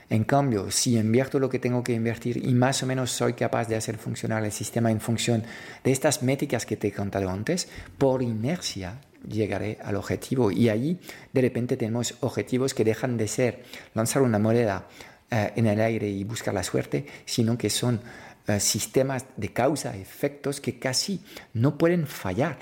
En 0.10 0.24
cambio, 0.24 0.72
si 0.72 0.98
invierto 0.98 1.38
lo 1.38 1.50
que 1.50 1.60
tengo 1.60 1.84
que 1.84 1.94
invertir 1.94 2.38
y 2.38 2.54
más 2.56 2.82
o 2.82 2.88
menos 2.88 3.12
soy 3.12 3.34
capaz 3.34 3.68
de 3.68 3.76
hacer 3.76 3.98
funcionar 3.98 4.44
el 4.44 4.52
sistema 4.52 4.90
en 4.90 5.00
función 5.00 5.44
de 5.84 5.92
estas 5.92 6.24
métricas 6.24 6.66
que 6.66 6.78
te 6.78 6.88
he 6.88 6.92
contado 6.92 7.30
antes, 7.30 7.68
por 7.98 8.24
inercia 8.24 9.00
llegaré 9.28 9.78
al 9.84 9.96
objetivo. 9.96 10.52
Y 10.52 10.70
allí 10.70 11.00
de 11.34 11.42
repente 11.42 11.78
tenemos 11.78 12.16
objetivos 12.22 12.74
que 12.74 12.84
dejan 12.84 13.18
de 13.18 13.28
ser 13.28 13.64
lanzar 13.94 14.22
una 14.22 14.40
moneda 14.40 14.88
eh, 15.32 15.54
en 15.56 15.68
el 15.68 15.82
aire 15.82 16.08
y 16.10 16.24
buscar 16.24 16.54
la 16.54 16.64
suerte, 16.64 17.06
sino 17.26 17.58
que 17.58 17.70
son 17.70 18.02
eh, 18.48 18.60
sistemas 18.60 19.26
de 19.38 19.54
causa-efectos 19.54 20.62
que 20.62 20.80
casi 20.80 21.22
no 21.54 21.78
pueden 21.78 22.08
fallar. 22.08 22.58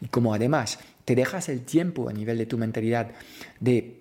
Y 0.00 0.08
como 0.08 0.32
además 0.32 0.78
te 1.04 1.14
dejas 1.14 1.48
el 1.48 1.64
tiempo 1.64 2.08
a 2.08 2.12
nivel 2.12 2.38
de 2.38 2.46
tu 2.46 2.56
mentalidad 2.56 3.10
de 3.60 4.00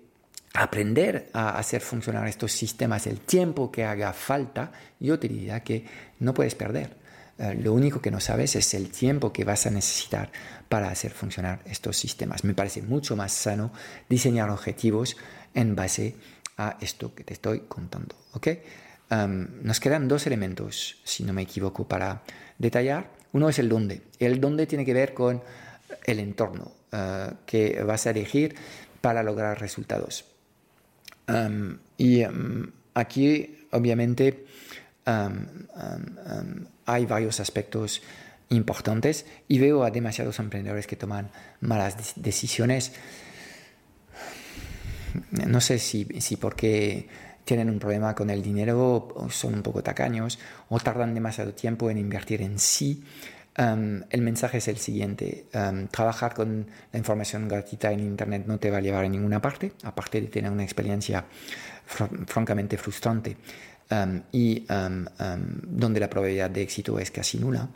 aprender 0.53 1.29
a 1.33 1.57
hacer 1.57 1.81
funcionar 1.81 2.27
estos 2.27 2.51
sistemas 2.51 3.07
el 3.07 3.19
tiempo 3.19 3.71
que 3.71 3.83
haga 3.83 4.13
falta, 4.13 4.71
yo 4.99 5.19
te 5.19 5.27
diría 5.27 5.61
que 5.61 5.85
no 6.19 6.33
puedes 6.33 6.55
perder. 6.55 6.95
Eh, 7.43 7.55
lo 7.61 7.73
único 7.73 8.01
que 8.01 8.09
no 8.09 8.21
sabes 8.21 8.55
es 8.55 8.73
el 8.73 8.89
tiempo 8.89 9.33
que 9.33 9.43
vas 9.43 9.65
a 9.65 9.69
necesitar 9.69 10.31
para 10.69 10.89
hacer 10.89 11.11
funcionar 11.11 11.59
estos 11.65 11.97
sistemas. 11.97 12.45
Me 12.45 12.53
parece 12.53 12.81
mucho 12.81 13.17
más 13.17 13.33
sano 13.33 13.73
diseñar 14.07 14.49
objetivos 14.49 15.17
en 15.53 15.75
base 15.75 16.15
a 16.57 16.77
esto 16.79 17.13
que 17.13 17.23
te 17.23 17.33
estoy 17.33 17.61
contando. 17.67 18.15
nos 19.09 19.79
quedan 19.79 20.07
dos 20.07 20.25
elementos, 20.25 20.97
si 21.03 21.23
no 21.23 21.33
me 21.33 21.41
equivoco, 21.41 21.87
para 21.87 22.23
detallar. 22.57 23.11
Uno 23.33 23.49
es 23.49 23.59
el 23.59 23.67
dónde. 23.67 24.03
El 24.19 24.39
dónde 24.39 24.65
tiene 24.65 24.85
que 24.85 24.93
ver 24.93 25.13
con 25.13 25.43
el 26.05 26.19
entorno 26.19 26.71
eh, 26.91 27.31
que 27.45 27.83
vas 27.83 28.07
a 28.07 28.11
elegir 28.11 28.55
para 29.01 29.21
lograr 29.21 29.59
resultados 29.59 30.25
y 31.97 32.23
aquí, 32.93 33.67
obviamente, 33.71 34.45
hay 35.05 37.05
varios 37.05 37.39
aspectos 37.39 38.01
importantes 38.49 39.25
y 39.47 39.59
veo 39.59 39.83
a 39.83 39.91
demasiados 39.91 40.39
emprendedores 40.39 40.87
que 40.87 40.95
toman 40.95 41.29
malas 41.59 42.13
decisiones. 42.15 42.93
No 45.31 45.61
sé 45.61 45.79
si, 45.79 46.05
porque 46.39 47.07
tienen 47.45 47.69
un 47.69 47.79
problema 47.79 48.15
con 48.15 48.29
el 48.29 48.41
dinero, 48.41 49.09
o 49.15 49.29
son 49.29 49.55
un 49.55 49.61
poco 49.61 49.83
tacaños, 49.83 50.39
o 50.69 50.79
tardan 50.79 51.13
demasiado 51.13 51.53
tiempo 51.53 51.89
en 51.89 51.97
invertir 51.97 52.41
en 52.41 52.57
sí, 52.57 53.03
el 53.55 54.21
mensaje 54.21 54.57
es 54.57 54.67
el 54.67 54.77
siguiente. 54.77 55.45
trabajar 55.91 56.33
con 56.33 56.67
la 56.91 56.97
información 56.97 57.47
gratuita 57.47 57.91
en 57.91 57.99
Internet 57.99 58.45
no 58.47 58.57
te 58.57 58.71
va 58.71 58.77
a 58.77 58.81
llevar 58.81 59.05
a 59.05 59.09
ninguna 59.09 59.41
parte, 59.41 59.73
aparte 59.83 60.21
de 60.21 60.27
tener 60.27 60.51
una 60.51 60.63
experiencia 60.63 61.25
francamente 61.85 62.77
frustrante 62.77 63.37
y 64.31 64.65
donde 64.67 65.99
la 65.99 66.09
probabilidad 66.09 66.49
de 66.49 66.61
éxito 66.61 66.99
es 66.99 67.11
casi 67.11 67.37
nula. 67.37 67.67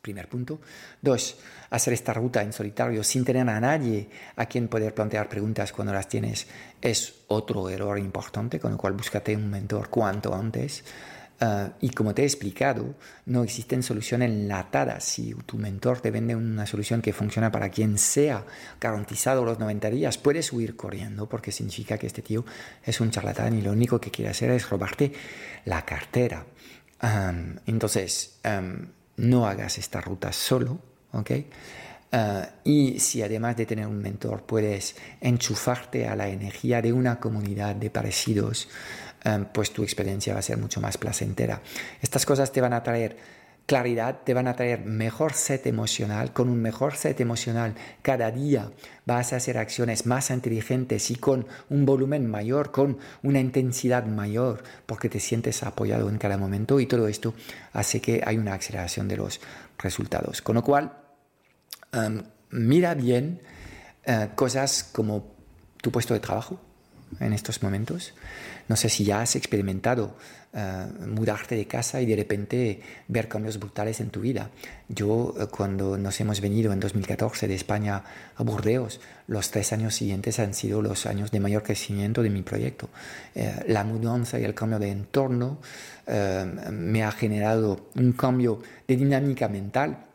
Primer 0.00 0.28
punto. 0.28 0.60
Dos, 1.02 1.36
hacer 1.70 1.92
esta 1.92 2.14
ruta 2.14 2.40
en 2.42 2.52
solitario 2.52 3.02
sin 3.02 3.24
tener 3.24 3.48
a 3.48 3.60
nadie 3.60 4.08
a 4.36 4.46
quien 4.46 4.68
poder 4.68 4.94
plantear 4.94 5.28
preguntas 5.28 5.72
cuando 5.72 5.92
las 5.92 6.08
tienes 6.08 6.46
es 6.80 7.14
otro 7.26 7.68
error 7.68 7.98
importante, 7.98 8.60
con 8.60 8.72
lo 8.72 8.78
cual 8.78 8.92
búscate 8.92 9.36
un 9.36 9.50
mentor 9.50 9.90
cuanto 9.90 10.34
antes. 10.34 10.84
Ah, 11.40 11.74
y 11.80 11.90
como 11.90 12.14
te 12.14 12.22
he 12.22 12.24
explicado, 12.24 12.96
no 13.26 13.44
existen 13.44 13.84
soluciones 13.84 14.30
enlatadas. 14.30 15.04
Si 15.04 15.34
tu 15.46 15.56
mentor 15.56 16.00
te 16.00 16.10
vende 16.10 16.34
una 16.34 16.66
solución 16.66 17.00
que 17.00 17.12
funciona 17.12 17.52
para 17.52 17.68
quien 17.68 17.96
sea, 17.96 18.44
garantizado 18.80 19.44
los 19.44 19.58
90 19.60 19.90
días, 19.90 20.18
puedes 20.18 20.52
huir 20.52 20.74
corriendo 20.74 21.28
porque 21.28 21.52
significa 21.52 21.96
que 21.96 22.08
este 22.08 22.22
tío 22.22 22.44
es 22.84 23.00
un 23.00 23.10
charlatán 23.10 23.56
y 23.56 23.62
lo 23.62 23.70
único 23.70 24.00
que 24.00 24.10
quiere 24.10 24.32
hacer 24.32 24.50
es 24.50 24.68
robarte 24.68 25.12
la 25.64 25.84
cartera. 25.84 26.44
entonces, 27.66 28.40
no 29.16 29.46
hagas 29.46 29.78
esta 29.78 30.00
ruta 30.00 30.32
solo, 30.32 30.80
¿ok? 31.12 31.30
Ah, 32.10 32.48
y 32.64 33.00
si 33.00 33.22
además 33.22 33.56
de 33.56 33.66
tener 33.66 33.86
un 33.86 33.98
mentor 34.00 34.44
puedes 34.44 34.96
enchufarte 35.20 36.08
a 36.08 36.16
la 36.16 36.28
energía 36.28 36.80
de 36.80 36.92
una 36.92 37.20
comunidad 37.20 37.76
de 37.76 37.90
parecidos, 37.90 38.68
pues 39.52 39.72
tu 39.72 39.82
experiencia 39.82 40.32
va 40.32 40.40
a 40.40 40.42
ser 40.42 40.58
mucho 40.58 40.80
más 40.80 40.96
placentera. 40.96 41.60
Estas 42.00 42.24
cosas 42.24 42.52
te 42.52 42.60
van 42.60 42.72
a 42.72 42.82
traer 42.82 43.16
claridad, 43.68 44.20
te 44.24 44.32
van 44.32 44.48
a 44.48 44.56
traer 44.56 44.86
mejor 44.86 45.34
set 45.34 45.66
emocional. 45.66 46.32
Con 46.32 46.48
un 46.48 46.60
mejor 46.60 46.96
set 46.96 47.20
emocional 47.20 47.74
cada 48.00 48.30
día 48.30 48.72
vas 49.04 49.34
a 49.34 49.36
hacer 49.36 49.58
acciones 49.58 50.06
más 50.06 50.30
inteligentes 50.30 51.10
y 51.10 51.16
con 51.16 51.46
un 51.68 51.84
volumen 51.84 52.26
mayor, 52.30 52.72
con 52.72 52.98
una 53.22 53.40
intensidad 53.40 54.06
mayor, 54.06 54.62
porque 54.86 55.10
te 55.10 55.20
sientes 55.20 55.62
apoyado 55.62 56.08
en 56.08 56.16
cada 56.16 56.38
momento 56.38 56.80
y 56.80 56.86
todo 56.86 57.08
esto 57.08 57.34
hace 57.74 58.00
que 58.00 58.22
hay 58.24 58.38
una 58.38 58.54
aceleración 58.54 59.06
de 59.06 59.18
los 59.18 59.38
resultados. 59.78 60.40
Con 60.40 60.54
lo 60.54 60.64
cual, 60.64 60.96
em, 61.92 62.22
mira 62.50 62.94
bien 62.94 63.42
eh, 64.04 64.30
cosas 64.34 64.82
como 64.82 65.36
tu 65.82 65.92
puesto 65.92 66.14
de 66.14 66.20
trabajo, 66.20 66.58
en 67.20 67.32
estos 67.32 67.62
momentos. 67.62 68.14
No 68.68 68.76
sé 68.76 68.88
si 68.88 69.04
ya 69.04 69.22
has 69.22 69.36
experimentado 69.36 70.16
eh, 70.50 70.86
mudarte 71.06 71.56
de 71.56 71.66
casa 71.66 72.00
y 72.00 72.06
de 72.06 72.16
repente 72.16 72.80
ver 73.06 73.28
cambios 73.28 73.58
brutales 73.58 74.00
en 74.00 74.08
tu 74.08 74.20
vida. 74.20 74.50
Yo, 74.88 75.34
eh, 75.38 75.46
cuando 75.50 75.98
nos 75.98 76.18
hemos 76.20 76.40
venido 76.40 76.72
en 76.72 76.80
2014 76.80 77.48
de 77.48 77.54
España 77.54 78.02
a 78.34 78.42
Burdeos, 78.42 78.98
los 79.26 79.50
tres 79.50 79.74
años 79.74 79.94
siguientes 79.94 80.38
han 80.38 80.54
sido 80.54 80.80
los 80.80 81.04
años 81.04 81.30
de 81.30 81.40
mayor 81.40 81.62
crecimiento 81.62 82.22
de 82.22 82.30
mi 82.30 82.42
proyecto. 82.42 82.88
Eh, 83.34 83.64
la 83.68 83.84
mudanza 83.84 84.40
y 84.40 84.44
el 84.44 84.54
cambio 84.54 84.78
de 84.78 84.90
entorno 84.90 85.58
me 86.72 87.04
ha 87.04 87.12
generado 87.12 87.90
un 87.96 88.12
cambio 88.12 88.62
de 88.86 88.96
dinámica 88.96 89.46
mental 89.46 90.07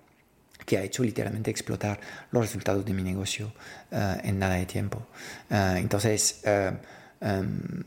que 0.66 0.78
ha 0.78 0.84
hecho 0.84 1.04
literalmente 1.04 1.52
explotar 1.52 2.00
los 2.32 2.44
resultados 2.44 2.86
de 2.86 2.94
mi 2.94 3.04
negocio 3.04 3.52
en 3.92 4.40
nada 4.40 4.56
de 4.56 4.66
tiempo. 4.66 5.06
entonces, 5.50 6.42
em, 6.46 7.84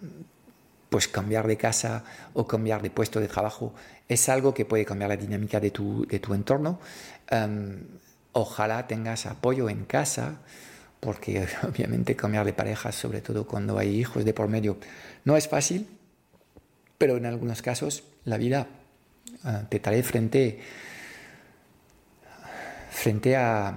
pues 0.88 1.08
cambiar 1.08 1.46
de 1.46 1.56
casa 1.56 2.04
o 2.32 2.46
cambiar 2.46 2.80
de 2.82 2.90
puesto 2.90 3.20
de 3.20 3.28
trabajo 3.28 3.74
es 4.08 4.28
algo 4.28 4.54
que 4.54 4.64
puede 4.64 4.84
cambiar 4.84 5.10
la 5.10 5.16
dinámica 5.16 5.60
de 5.60 5.70
tu, 5.70 6.06
de 6.06 6.18
tu 6.20 6.32
entorno. 6.34 6.78
Em, 7.28 7.80
ojalá 8.32 8.86
tengas 8.86 9.26
apoyo 9.26 9.68
en 9.68 9.84
casa, 9.84 10.38
porque 11.00 11.46
obviamente 11.62 12.16
cambiar 12.16 12.44
de 12.44 12.52
pareja, 12.52 12.92
sobre 12.92 13.20
todo 13.20 13.46
cuando 13.46 13.78
hay 13.78 13.98
hijos 13.98 14.24
de 14.24 14.32
por 14.32 14.48
medio, 14.48 14.78
no 15.24 15.36
es 15.36 15.48
fácil, 15.48 15.86
pero 16.98 17.16
en 17.16 17.26
algunos 17.26 17.62
casos 17.62 18.04
la 18.24 18.38
vida 18.38 18.68
eh, 19.44 19.64
te 19.68 19.80
trae 19.80 20.02
frente, 20.02 20.60
frente 22.96 23.36
a, 23.36 23.76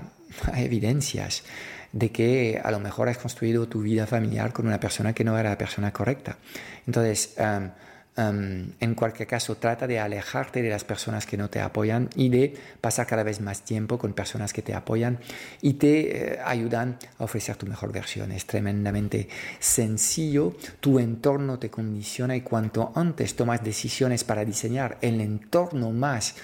a 0.52 0.62
evidencias 0.62 1.44
de 1.92 2.12
que 2.12 2.62
a 2.64 2.72
lo 2.72 2.80
mejor 2.80 3.10
has 3.10 3.18
construido 3.18 3.68
tu 3.68 3.82
vida 3.82 4.06
familiar 4.06 4.54
con 4.54 4.68
una 4.68 4.80
persona 4.80 5.14
que 5.14 5.24
no 5.24 5.38
era 5.38 5.50
la 5.50 5.58
persona 5.58 5.92
correcta. 5.92 6.38
Entonces, 6.86 7.34
em, 7.38 7.72
em, 8.16 8.74
en 8.80 8.96
cualquier 8.96 9.28
caso, 9.28 9.56
trata 9.56 9.88
de 9.88 10.00
alejarte 10.00 10.62
de 10.62 10.70
las 10.70 10.84
personas 10.84 11.26
que 11.26 11.38
no 11.38 11.50
te 11.50 11.62
apoyan 11.62 12.10
y 12.16 12.30
de 12.30 12.54
pasar 12.82 13.08
cada 13.08 13.24
vez 13.24 13.40
más 13.42 13.64
tiempo 13.64 13.98
con 13.98 14.14
personas 14.14 14.54
que 14.54 14.62
te 14.62 14.74
apoyan 14.74 15.20
y 15.62 15.74
te 15.74 16.34
eh, 16.34 16.40
ayudan 16.44 16.98
a 17.18 17.24
ofrecer 17.24 17.56
tu 17.56 17.66
mejor 17.66 17.92
versión. 17.92 18.32
Es 18.32 18.46
tremendamente 18.46 19.30
sencillo, 19.60 20.56
tu 20.80 21.00
entorno 21.00 21.60
te 21.60 21.70
condiciona 21.70 22.36
y 22.36 22.42
cuanto 22.42 22.92
antes 22.94 23.36
tomas 23.36 23.64
decisiones 23.64 24.24
para 24.24 24.46
diseñar 24.46 24.98
el 25.02 25.22
entorno 25.22 25.92
más 25.92 26.36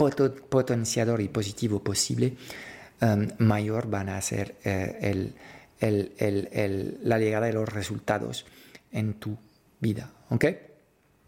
potenciador 0.00 1.20
y 1.20 1.28
positivo 1.28 1.82
posible, 1.82 2.36
Em, 3.00 3.30
mayor 3.38 3.88
van 3.88 4.10
a 4.10 4.20
ser 4.20 4.56
eh, 4.62 5.32
la 5.80 7.18
llegada 7.18 7.46
de 7.46 7.52
los 7.54 7.68
resultados 7.68 8.44
en 8.92 9.14
tu 9.14 9.38
vida. 9.80 10.10
¿Ok? 10.28 10.44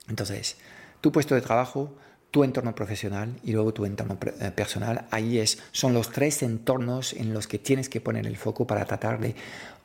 Entonces, 0.09 0.57
tu 1.01 1.11
puesto 1.11 1.35
de 1.35 1.41
trabajo, 1.41 1.97
tu 2.31 2.45
entorno 2.45 2.75
profesional 2.75 3.41
y 3.43 3.53
luego 3.53 3.73
tu 3.73 3.87
entorno 3.87 4.19
eh, 4.41 4.51
personal, 4.51 5.07
ahí 5.11 5.39
es, 5.39 5.63
son 5.73 5.95
los 5.95 6.11
tres 6.11 6.43
entornos 6.43 7.15
en 7.15 7.33
los 7.33 7.47
que 7.47 7.59
tienes 7.59 7.89
que 7.89 8.03
poner 8.03 8.27
el 8.27 8.37
foco 8.37 8.67
para 8.67 8.85
tratar 8.85 9.19
de 9.19 9.35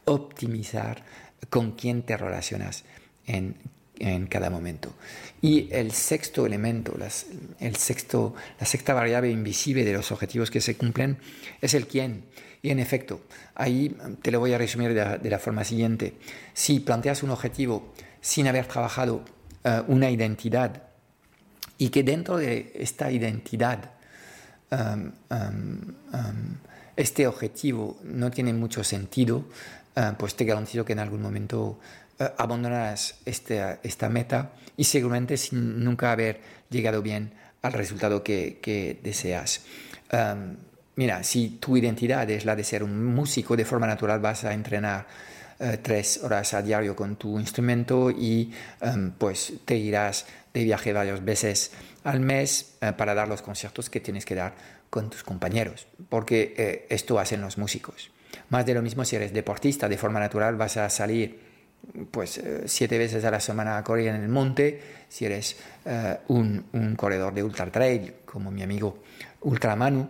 optimizar 0.03 1.03
con 1.49 1.71
quién 1.71 2.01
te 2.01 2.17
relacionas 2.17 2.83
en 3.27 3.55
en 3.99 4.27
cada 4.27 4.49
momento. 4.49 4.93
Y 5.41 5.69
el 5.71 5.91
sexto 5.91 6.45
elemento, 6.45 6.95
el 7.59 7.75
sexto, 7.75 8.33
la 8.59 8.65
sexta 8.65 8.93
variable 8.93 9.29
invisible 9.29 9.85
de 9.85 9.93
los 9.93 10.11
objetivos 10.11 10.49
que 10.49 10.61
se 10.61 10.75
cumplen 10.75 11.17
es 11.61 11.73
el 11.73 11.87
quién. 11.87 12.23
Y 12.61 12.71
en 12.71 12.79
efecto, 12.79 13.21
ahí 13.53 13.95
te 14.21 14.31
lo 14.31 14.39
voy 14.39 14.53
a 14.53 14.57
resumir 14.57 14.93
de 14.93 15.29
la, 15.29 15.39
forma 15.39 15.63
siguiente. 15.63 16.15
Si 16.53 16.79
planteas 16.79 17.21
un 17.21 17.29
objetivo 17.29 17.93
sin 18.19 18.47
haber 18.47 18.65
trabajado 18.65 19.23
eh, 19.63 19.83
una 19.87 20.09
identidad 20.09 20.83
y 21.77 21.89
que 21.89 22.03
dentro 22.03 22.37
de 22.37 22.73
esta 22.75 23.11
identidad 23.11 23.91
um, 24.71 25.11
um, 25.29 25.95
um, 26.13 26.57
este 26.95 27.27
objetivo 27.27 27.99
no 28.03 28.31
tiene 28.31 28.53
mucho 28.53 28.83
sentido, 28.83 29.45
eh, 29.95 30.13
pues 30.17 30.35
te 30.35 30.45
garantizo 30.45 30.83
que 30.83 30.93
en 30.93 30.99
algún 30.99 31.21
momento 31.21 31.79
abandonarás 32.19 33.15
esta, 33.25 33.79
esta 33.83 34.09
meta 34.09 34.51
y 34.75 34.83
seguramente 34.83 35.37
sin 35.37 35.83
nunca 35.83 36.11
haber 36.11 36.39
llegado 36.69 37.01
bien 37.01 37.33
al 37.61 37.73
resultado 37.73 38.23
que, 38.23 38.99
deseas. 39.03 39.61
Em, 40.11 40.57
mira, 40.95 41.23
si 41.23 41.49
tu 41.59 41.77
identidad 41.77 42.29
es 42.29 42.45
la 42.45 42.55
de 42.55 42.63
ser 42.63 42.83
un 42.83 43.05
músico, 43.05 43.55
de 43.55 43.65
forma 43.65 43.87
natural 43.87 44.19
vas 44.19 44.43
a 44.43 44.53
entrenar 44.53 45.07
eh, 45.59 45.79
tres 45.81 46.23
horas 46.23 46.53
a 46.53 46.61
diario 46.61 46.95
con 46.95 47.15
tu 47.15 47.39
instrumento 47.39 48.11
y 48.11 48.53
em, 48.81 49.11
pues 49.11 49.53
te 49.65 49.75
irás 49.75 50.25
de 50.53 50.63
viaje 50.63 50.93
varias 50.93 51.23
veces 51.23 51.71
al 52.03 52.19
mes 52.19 52.77
eh, 52.81 52.93
para 52.93 53.13
dar 53.13 53.27
los 53.27 53.41
conciertos 53.41 53.89
que 53.89 53.99
tienes 53.99 54.25
que 54.25 54.35
dar 54.35 54.53
con 54.89 55.09
tus 55.09 55.23
compañeros, 55.23 55.85
porque 56.07 56.87
esto 56.89 57.19
hacen 57.19 57.41
los 57.41 57.57
músicos. 57.57 58.09
Más 58.47 58.65
de 58.65 58.73
lo 58.73 58.81
mismo 58.81 59.03
si 59.03 59.17
eres 59.17 59.33
deportista, 59.33 59.89
de 59.89 59.97
forma 59.97 60.21
natural 60.21 60.55
vas 60.55 60.77
a 60.77 60.89
salir 60.89 61.46
pues 62.11 62.37
eh, 62.37 62.63
siete 62.65 62.97
veces 62.97 63.23
a 63.25 63.31
la 63.31 63.39
semana 63.39 63.77
a 63.77 63.99
en 63.99 64.15
el 64.15 64.29
monte, 64.29 64.81
si 65.09 65.25
eres 65.25 65.57
eh, 65.85 66.17
un, 66.27 66.95
corredor 66.95 67.33
de 67.33 67.43
ultra 67.43 67.71
trail 67.71 68.15
como 68.25 68.51
mi 68.51 68.61
amigo 68.61 69.03
Ultramanu, 69.41 70.07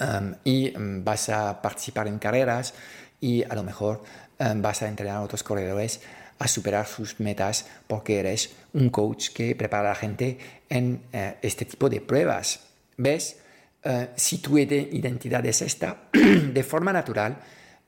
um, 0.00 0.34
y 0.44 0.76
um, 0.76 1.04
vas 1.04 1.28
a 1.28 1.60
participar 1.60 2.08
en 2.08 2.18
carreras 2.18 2.74
y 3.20 3.42
a 3.42 3.54
lo 3.54 3.64
mejor 3.64 4.02
um, 4.38 4.62
vas 4.62 4.82
a 4.82 4.88
entrenar 4.88 5.16
a 5.16 5.22
otros 5.22 5.42
corredores 5.42 6.00
a 6.38 6.46
superar 6.46 6.86
sus 6.86 7.18
metas 7.18 7.66
porque 7.86 8.20
eres 8.20 8.54
un 8.72 8.90
coach 8.90 9.30
que 9.30 9.56
prepara 9.56 9.90
a 9.90 9.92
la 9.92 9.96
gente 9.96 10.38
en 10.68 11.02
uh, 11.12 11.34
este 11.42 11.64
tipo 11.64 11.88
de 11.88 12.00
pruebas. 12.00 12.60
¿Ves? 12.96 13.38
Uh, 13.84 14.06
si 14.16 14.38
tu 14.38 14.58
identidad 14.58 15.44
es 15.46 15.62
esta, 15.62 16.02
de 16.12 16.62
forma 16.62 16.92
natural, 16.92 17.38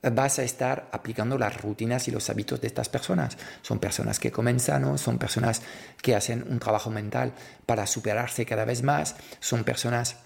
vas 0.01 0.39
a 0.39 0.43
estar 0.43 0.89
aplicando 0.91 1.37
las 1.37 1.61
rutinas 1.61 2.07
y 2.07 2.11
los 2.11 2.29
hábitos 2.29 2.61
de 2.61 2.67
estas 2.67 2.89
personas. 2.89 3.37
Son 3.61 3.79
personas 3.79 4.19
que 4.19 4.31
comen 4.31 4.59
sano, 4.59 4.97
son 4.97 5.17
personas 5.17 5.61
que 6.01 6.15
hacen 6.15 6.45
un 6.49 6.59
trabajo 6.59 6.89
mental 6.89 7.33
para 7.65 7.85
superarse 7.85 8.45
cada 8.45 8.65
vez 8.65 8.83
más, 8.83 9.15
son 9.39 9.63
personas 9.63 10.17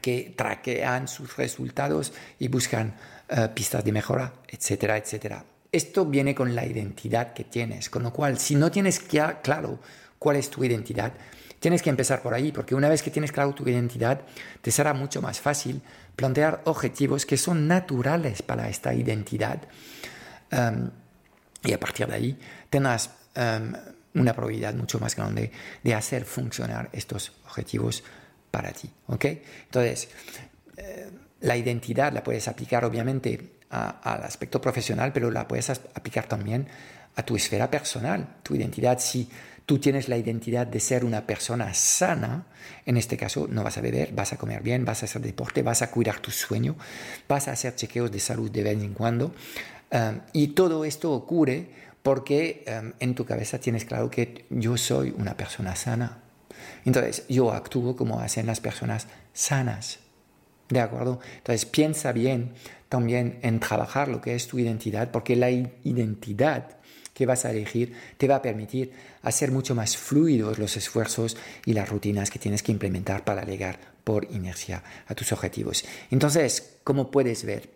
que 0.00 0.34
traquean 0.36 1.08
sus 1.08 1.36
resultados 1.36 2.12
y 2.38 2.48
buscan 2.48 2.94
eh, 3.28 3.48
pistas 3.54 3.84
de 3.84 3.92
mejora, 3.92 4.32
etcétera, 4.48 4.96
etcétera. 4.96 5.44
Esto 5.70 6.04
viene 6.04 6.34
con 6.34 6.54
la 6.54 6.66
identidad 6.66 7.32
que 7.32 7.44
tienes, 7.44 7.88
con 7.88 8.02
lo 8.02 8.12
cual 8.12 8.38
si 8.38 8.54
no 8.54 8.70
tienes 8.70 9.00
claro 9.00 9.78
cuál 10.18 10.36
es 10.36 10.50
tu 10.50 10.62
identidad, 10.64 11.12
Tienes 11.62 11.80
que 11.80 11.90
empezar 11.90 12.22
por 12.22 12.34
ahí, 12.34 12.50
porque 12.50 12.74
una 12.74 12.88
vez 12.88 13.04
que 13.04 13.12
tienes 13.12 13.30
claro 13.30 13.54
tu 13.54 13.68
identidad, 13.68 14.22
te 14.62 14.72
será 14.72 14.94
mucho 14.94 15.22
más 15.22 15.38
fácil 15.38 15.80
plantear 16.22 16.62
objetivos 16.66 17.26
que 17.26 17.36
son 17.36 17.66
naturales 17.66 18.42
para 18.42 18.68
esta 18.68 18.94
identidad. 18.94 19.60
Um, 20.52 20.88
y 21.64 21.72
a 21.72 21.80
partir 21.80 22.06
de 22.06 22.14
ahí 22.14 22.38
tendrás 22.70 23.10
um, 23.34 23.72
una 24.14 24.32
probabilidad 24.32 24.72
mucho 24.74 25.00
más 25.00 25.16
grande 25.16 25.50
de 25.82 25.94
hacer 25.94 26.24
funcionar 26.24 26.90
estos 26.92 27.32
objetivos 27.44 28.04
para 28.52 28.70
ti. 28.70 28.88
¿ok? 29.08 29.24
Entonces, 29.64 30.10
eh, 30.76 31.10
la 31.40 31.56
identidad 31.56 32.12
la 32.12 32.22
puedes 32.22 32.46
aplicar 32.46 32.84
obviamente 32.84 33.58
al 33.70 34.22
aspecto 34.22 34.60
profesional, 34.60 35.12
pero 35.12 35.28
la 35.28 35.48
puedes 35.48 35.70
aplicar 35.70 36.26
también 36.26 36.68
a 37.16 37.22
tu 37.24 37.34
esfera 37.34 37.68
personal. 37.68 38.36
Tu 38.44 38.54
identidad, 38.54 39.00
si 39.00 39.28
tú 39.66 39.78
tienes 39.78 40.08
la 40.08 40.16
identidad 40.16 40.66
de 40.66 40.80
ser 40.80 41.04
una 41.04 41.26
persona 41.26 41.72
sana, 41.74 42.46
en 42.86 42.96
este 42.96 43.16
caso 43.16 43.46
no 43.48 43.62
vas 43.62 43.78
a 43.78 43.80
beber, 43.80 44.12
vas 44.12 44.32
a 44.32 44.38
comer 44.38 44.62
bien, 44.62 44.84
vas 44.84 45.02
a 45.02 45.06
hacer 45.06 45.22
deporte, 45.22 45.62
vas 45.62 45.82
a 45.82 45.90
cuidar 45.90 46.20
tu 46.20 46.30
sueño, 46.30 46.76
vas 47.28 47.48
a 47.48 47.52
hacer 47.52 47.74
chequeos 47.74 48.10
de 48.10 48.20
salud 48.20 48.50
de 48.50 48.62
vez 48.62 48.82
en 48.82 48.94
cuando. 48.94 49.34
Um, 49.90 50.20
y 50.32 50.48
todo 50.48 50.84
esto 50.84 51.12
ocurre 51.12 51.68
porque 52.02 52.64
um, 52.66 52.92
en 52.98 53.14
tu 53.14 53.24
cabeza 53.24 53.58
tienes 53.58 53.84
claro 53.84 54.10
que 54.10 54.46
yo 54.50 54.76
soy 54.76 55.14
una 55.16 55.36
persona 55.36 55.76
sana. 55.76 56.22
Entonces 56.84 57.24
yo 57.28 57.52
actúo 57.52 57.96
como 57.96 58.20
hacen 58.20 58.46
las 58.46 58.60
personas 58.60 59.06
sanas. 59.32 60.00
¿De 60.68 60.80
acuerdo? 60.80 61.20
Entonces 61.38 61.66
piensa 61.66 62.12
bien 62.12 62.54
también 62.88 63.38
en 63.42 63.60
trabajar 63.60 64.08
lo 64.08 64.20
que 64.20 64.34
es 64.34 64.46
tu 64.46 64.58
identidad, 64.58 65.10
porque 65.10 65.36
la 65.36 65.50
identidad 65.50 66.76
que 67.22 67.26
vas 67.26 67.44
a 67.44 67.52
elegir 67.52 67.92
te 68.18 68.26
va 68.26 68.34
a 68.34 68.42
permitir 68.42 68.90
hacer 69.22 69.52
mucho 69.52 69.76
más 69.76 69.96
fluidos 69.96 70.58
los 70.58 70.76
esfuerzos 70.76 71.36
y 71.64 71.72
las 71.72 71.88
rutinas 71.88 72.30
que 72.30 72.40
tienes 72.40 72.64
que 72.64 72.72
implementar 72.72 73.22
para 73.22 73.44
llegar 73.44 73.78
por 74.02 74.24
inercia 74.32 74.82
a 75.06 75.14
tus 75.14 75.30
objetivos. 75.30 75.84
Entonces, 76.10 76.78
como 76.82 77.12
puedes 77.12 77.44
ver, 77.44 77.70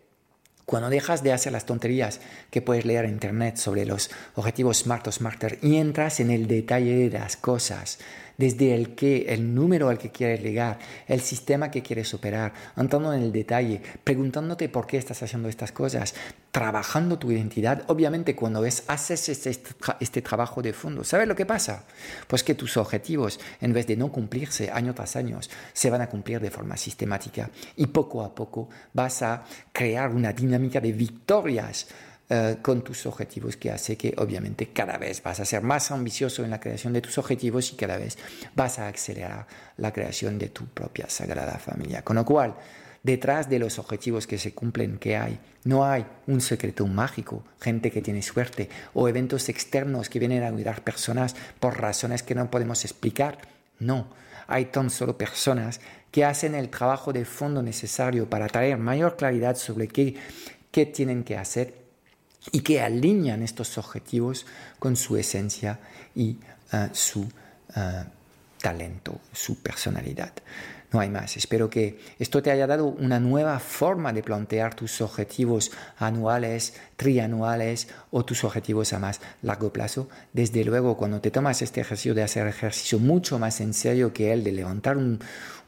cuando 0.64 0.90
dejas 0.90 1.22
de 1.22 1.32
hacer 1.32 1.52
las 1.52 1.64
tonterías 1.64 2.20
que 2.50 2.60
puedes 2.60 2.84
leer 2.84 3.04
en 3.04 3.12
internet 3.12 3.56
sobre 3.56 3.86
los 3.86 4.10
objetivos 4.34 4.78
SMART 4.78 5.06
o 5.06 5.12
SMARTER 5.12 5.60
y 5.62 5.76
entras 5.76 6.18
en 6.18 6.32
el 6.32 6.48
detalle 6.48 7.08
de 7.08 7.16
las 7.16 7.36
cosas, 7.36 8.00
desde 8.38 8.74
el 8.74 8.94
qué, 8.94 9.26
el 9.28 9.54
número 9.54 9.88
al 9.88 9.98
que 9.98 10.10
quieres 10.10 10.42
llegar, 10.42 10.78
el 11.06 11.20
sistema 11.20 11.70
que 11.70 11.82
quieres 11.82 12.12
operar, 12.14 12.52
entrando 12.76 13.12
en 13.12 13.22
el 13.22 13.32
detalle, 13.32 13.80
preguntándote 14.04 14.68
por 14.68 14.86
qué 14.86 14.98
estás 14.98 15.22
haciendo 15.22 15.48
estas 15.48 15.72
cosas, 15.72 16.14
trabajando 16.50 17.18
tu 17.18 17.30
identidad. 17.30 17.82
Obviamente 17.88 18.34
cuando 18.34 18.64
es, 18.64 18.84
haces 18.88 19.28
este, 19.28 19.58
este 20.00 20.22
trabajo 20.22 20.62
de 20.62 20.72
fondo, 20.72 21.04
¿sabes 21.04 21.28
lo 21.28 21.36
que 21.36 21.46
pasa? 21.46 21.84
Pues 22.26 22.42
que 22.42 22.54
tus 22.54 22.76
objetivos, 22.76 23.40
en 23.60 23.72
vez 23.72 23.86
de 23.86 23.96
no 23.96 24.10
cumplirse 24.10 24.70
año 24.70 24.94
tras 24.94 25.16
año, 25.16 25.40
se 25.72 25.90
van 25.90 26.00
a 26.00 26.08
cumplir 26.08 26.40
de 26.40 26.50
forma 26.50 26.76
sistemática 26.76 27.50
y 27.76 27.86
poco 27.86 28.22
a 28.22 28.34
poco 28.34 28.68
vas 28.92 29.22
a 29.22 29.44
crear 29.72 30.10
una 30.10 30.32
dinámica 30.32 30.80
de 30.80 30.92
victorias 30.92 31.88
eh, 32.28 32.56
con 32.60 32.82
tus 32.82 33.06
objetivos 33.06 33.56
que 33.56 33.70
hace 33.70 33.96
que 33.96 34.12
obviamente 34.18 34.70
cada 34.72 34.98
vez 34.98 35.22
vas 35.22 35.38
a 35.38 35.44
ser 35.44 35.62
más 35.62 35.92
ambicioso 35.92 36.42
en 36.42 36.50
la 36.50 36.58
creación 36.58 36.92
de 36.92 37.00
tus 37.00 37.18
objetivos 37.18 37.72
y 37.72 37.76
cada 37.76 37.98
vez 37.98 38.18
vas 38.56 38.80
a 38.80 38.88
acelerar 38.88 39.46
la 39.76 39.92
creación 39.92 40.36
de 40.36 40.48
tu 40.48 40.66
propia 40.66 41.08
sagrada 41.08 41.56
familia. 41.58 42.02
Con 42.02 42.16
lo 42.16 42.24
cual, 42.24 42.56
detrás 43.04 43.48
de 43.48 43.60
los 43.60 43.78
objetivos 43.78 44.26
que 44.26 44.38
se 44.38 44.52
cumplen, 44.52 44.98
que 44.98 45.16
hay? 45.16 45.38
No 45.62 45.84
hay 45.84 46.04
un 46.26 46.40
secreto 46.40 46.84
mágico, 46.88 47.44
gente 47.60 47.92
que 47.92 48.02
tiene 48.02 48.22
suerte 48.22 48.68
o 48.92 49.08
eventos 49.08 49.48
externos 49.48 50.08
que 50.08 50.18
vienen 50.18 50.42
a 50.42 50.48
ayudar 50.48 50.82
personas 50.82 51.36
por 51.60 51.80
razones 51.80 52.24
que 52.24 52.34
no 52.34 52.50
podemos 52.50 52.84
explicar. 52.84 53.38
No, 53.78 54.08
hay 54.48 54.64
tan 54.64 54.90
solo 54.90 55.16
personas 55.16 55.80
que 56.10 56.24
hacen 56.24 56.56
el 56.56 56.70
trabajo 56.70 57.12
de 57.12 57.24
fondo 57.24 57.62
necesario 57.62 58.28
para 58.28 58.48
traer 58.48 58.78
mayor 58.78 59.16
claridad 59.16 59.54
sobre 59.54 59.86
qué, 59.86 60.16
qué 60.72 60.86
tienen 60.86 61.22
que 61.22 61.36
hacer 61.36 61.85
y 62.52 62.60
que 62.60 62.80
alinean 62.80 63.42
estos 63.42 63.78
objetivos 63.78 64.46
con 64.78 64.96
su 64.96 65.16
esencia 65.16 65.78
y 66.14 66.36
eh, 66.72 66.88
su 66.92 67.28
eh, 67.74 68.04
talento, 68.60 69.20
su 69.32 69.58
personalidad. 69.62 70.32
No 70.96 71.02
hay 71.02 71.10
más. 71.10 71.36
Espero 71.36 71.68
que 71.68 71.98
esto 72.18 72.42
te 72.42 72.50
haya 72.50 72.66
dado 72.66 72.86
una 72.86 73.20
nueva 73.20 73.58
forma 73.58 74.14
de 74.14 74.22
plantear 74.22 74.74
tus 74.74 75.02
objetivos 75.02 75.70
anuales, 75.98 76.72
trianuales 76.96 77.88
o 78.10 78.24
tus 78.24 78.44
objetivos 78.44 78.94
a 78.94 78.98
más 78.98 79.20
largo 79.42 79.70
plazo. 79.70 80.08
Desde 80.32 80.64
luego, 80.64 80.96
cuando 80.96 81.20
te 81.20 81.30
tomas 81.30 81.60
este 81.60 81.82
ejercicio 81.82 82.14
de 82.14 82.22
hacer 82.22 82.46
ejercicio 82.46 82.98
mucho 82.98 83.38
más 83.38 83.60
en 83.60 83.74
serio 83.74 84.14
que 84.14 84.32
el 84.32 84.42
de 84.42 84.52
levantar 84.52 84.96
un, 84.96 85.18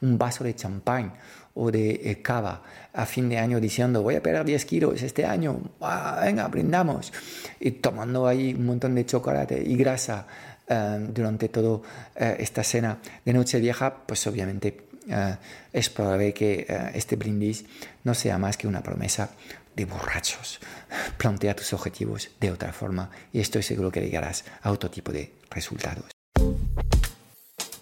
vaso 0.01 0.43
de 0.43 0.55
champán 0.55 1.13
o 1.53 1.69
de 1.69 2.01
eh, 2.05 2.23
cava 2.23 2.63
a 2.91 3.05
fin 3.05 3.29
de 3.29 3.37
año 3.37 3.59
diciendo 3.59 4.01
voy 4.01 4.15
a 4.15 4.23
perder 4.23 4.45
10 4.45 4.65
kilos 4.65 5.03
este 5.03 5.25
año, 5.25 5.59
ah, 5.81 6.21
venga, 6.23 6.47
brindamos, 6.47 7.13
y 7.59 7.69
tomando 7.69 8.25
ahí 8.25 8.55
un 8.55 8.65
montón 8.65 8.95
de 8.95 9.05
chocolate 9.05 9.61
y 9.63 9.75
grasa 9.75 10.25
eh, 10.67 11.07
durante 11.13 11.49
toda 11.49 11.81
eh, 12.15 12.37
esta 12.39 12.63
cena 12.63 12.97
de 13.23 13.33
noche 13.33 13.59
vieja, 13.59 13.93
pues 14.07 14.25
obviamente 14.25 14.88
es 15.73 15.89
probable 15.89 16.33
que 16.33 16.65
este 16.93 17.15
brindis 17.15 17.65
no 18.03 18.13
sea 18.13 18.37
más 18.37 18.57
que 18.57 18.67
una 18.67 18.83
promesa 18.83 19.29
de 19.75 19.85
borrachos. 19.85 20.59
Plantea 21.17 21.55
tus 21.55 21.73
objetivos 21.73 22.29
de 22.39 22.51
otra 22.51 22.73
forma 22.73 23.09
y 23.31 23.39
estoy 23.39 23.63
seguro 23.63 23.91
que 23.91 24.01
llegarás 24.01 24.45
a 24.61 24.71
otro 24.71 24.89
tipo 24.89 25.11
de 25.11 25.33
resultados. 25.49 26.05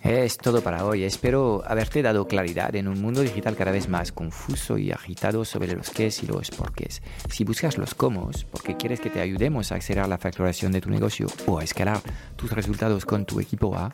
Es 0.03 0.37
todo 0.37 0.61
para 0.61 0.85
hoy. 0.85 1.03
Espero 1.03 1.63
haberte 1.67 2.01
dado 2.01 2.27
claridad 2.27 2.73
en 2.75 2.87
un 2.87 3.01
mundo 3.01 3.21
digital 3.21 3.57
cada 3.57 3.71
vez 3.71 3.89
más 3.89 4.13
confuso 4.13 4.77
y 4.77 4.91
agitado 4.91 5.43
sobre 5.43 5.73
los 5.73 5.89
qué 5.89 6.09
y 6.21 6.25
los 6.27 6.49
porqués. 6.49 7.01
Si 7.29 7.43
buscas 7.43 7.77
los 7.77 7.93
cómo, 7.93 8.31
porque 8.49 8.77
quieres 8.77 9.01
que 9.01 9.09
te 9.09 9.19
ayudemos 9.19 9.71
a 9.71 9.75
acelerar 9.75 10.07
la 10.07 10.17
facturación 10.17 10.71
de 10.71 10.79
tu 10.79 10.89
negocio 10.89 11.27
o 11.45 11.59
a 11.59 11.63
escalar 11.65 11.99
tus 12.37 12.51
resultados 12.53 13.05
con 13.05 13.25
tu 13.25 13.41
equipo 13.41 13.75
A, 13.75 13.93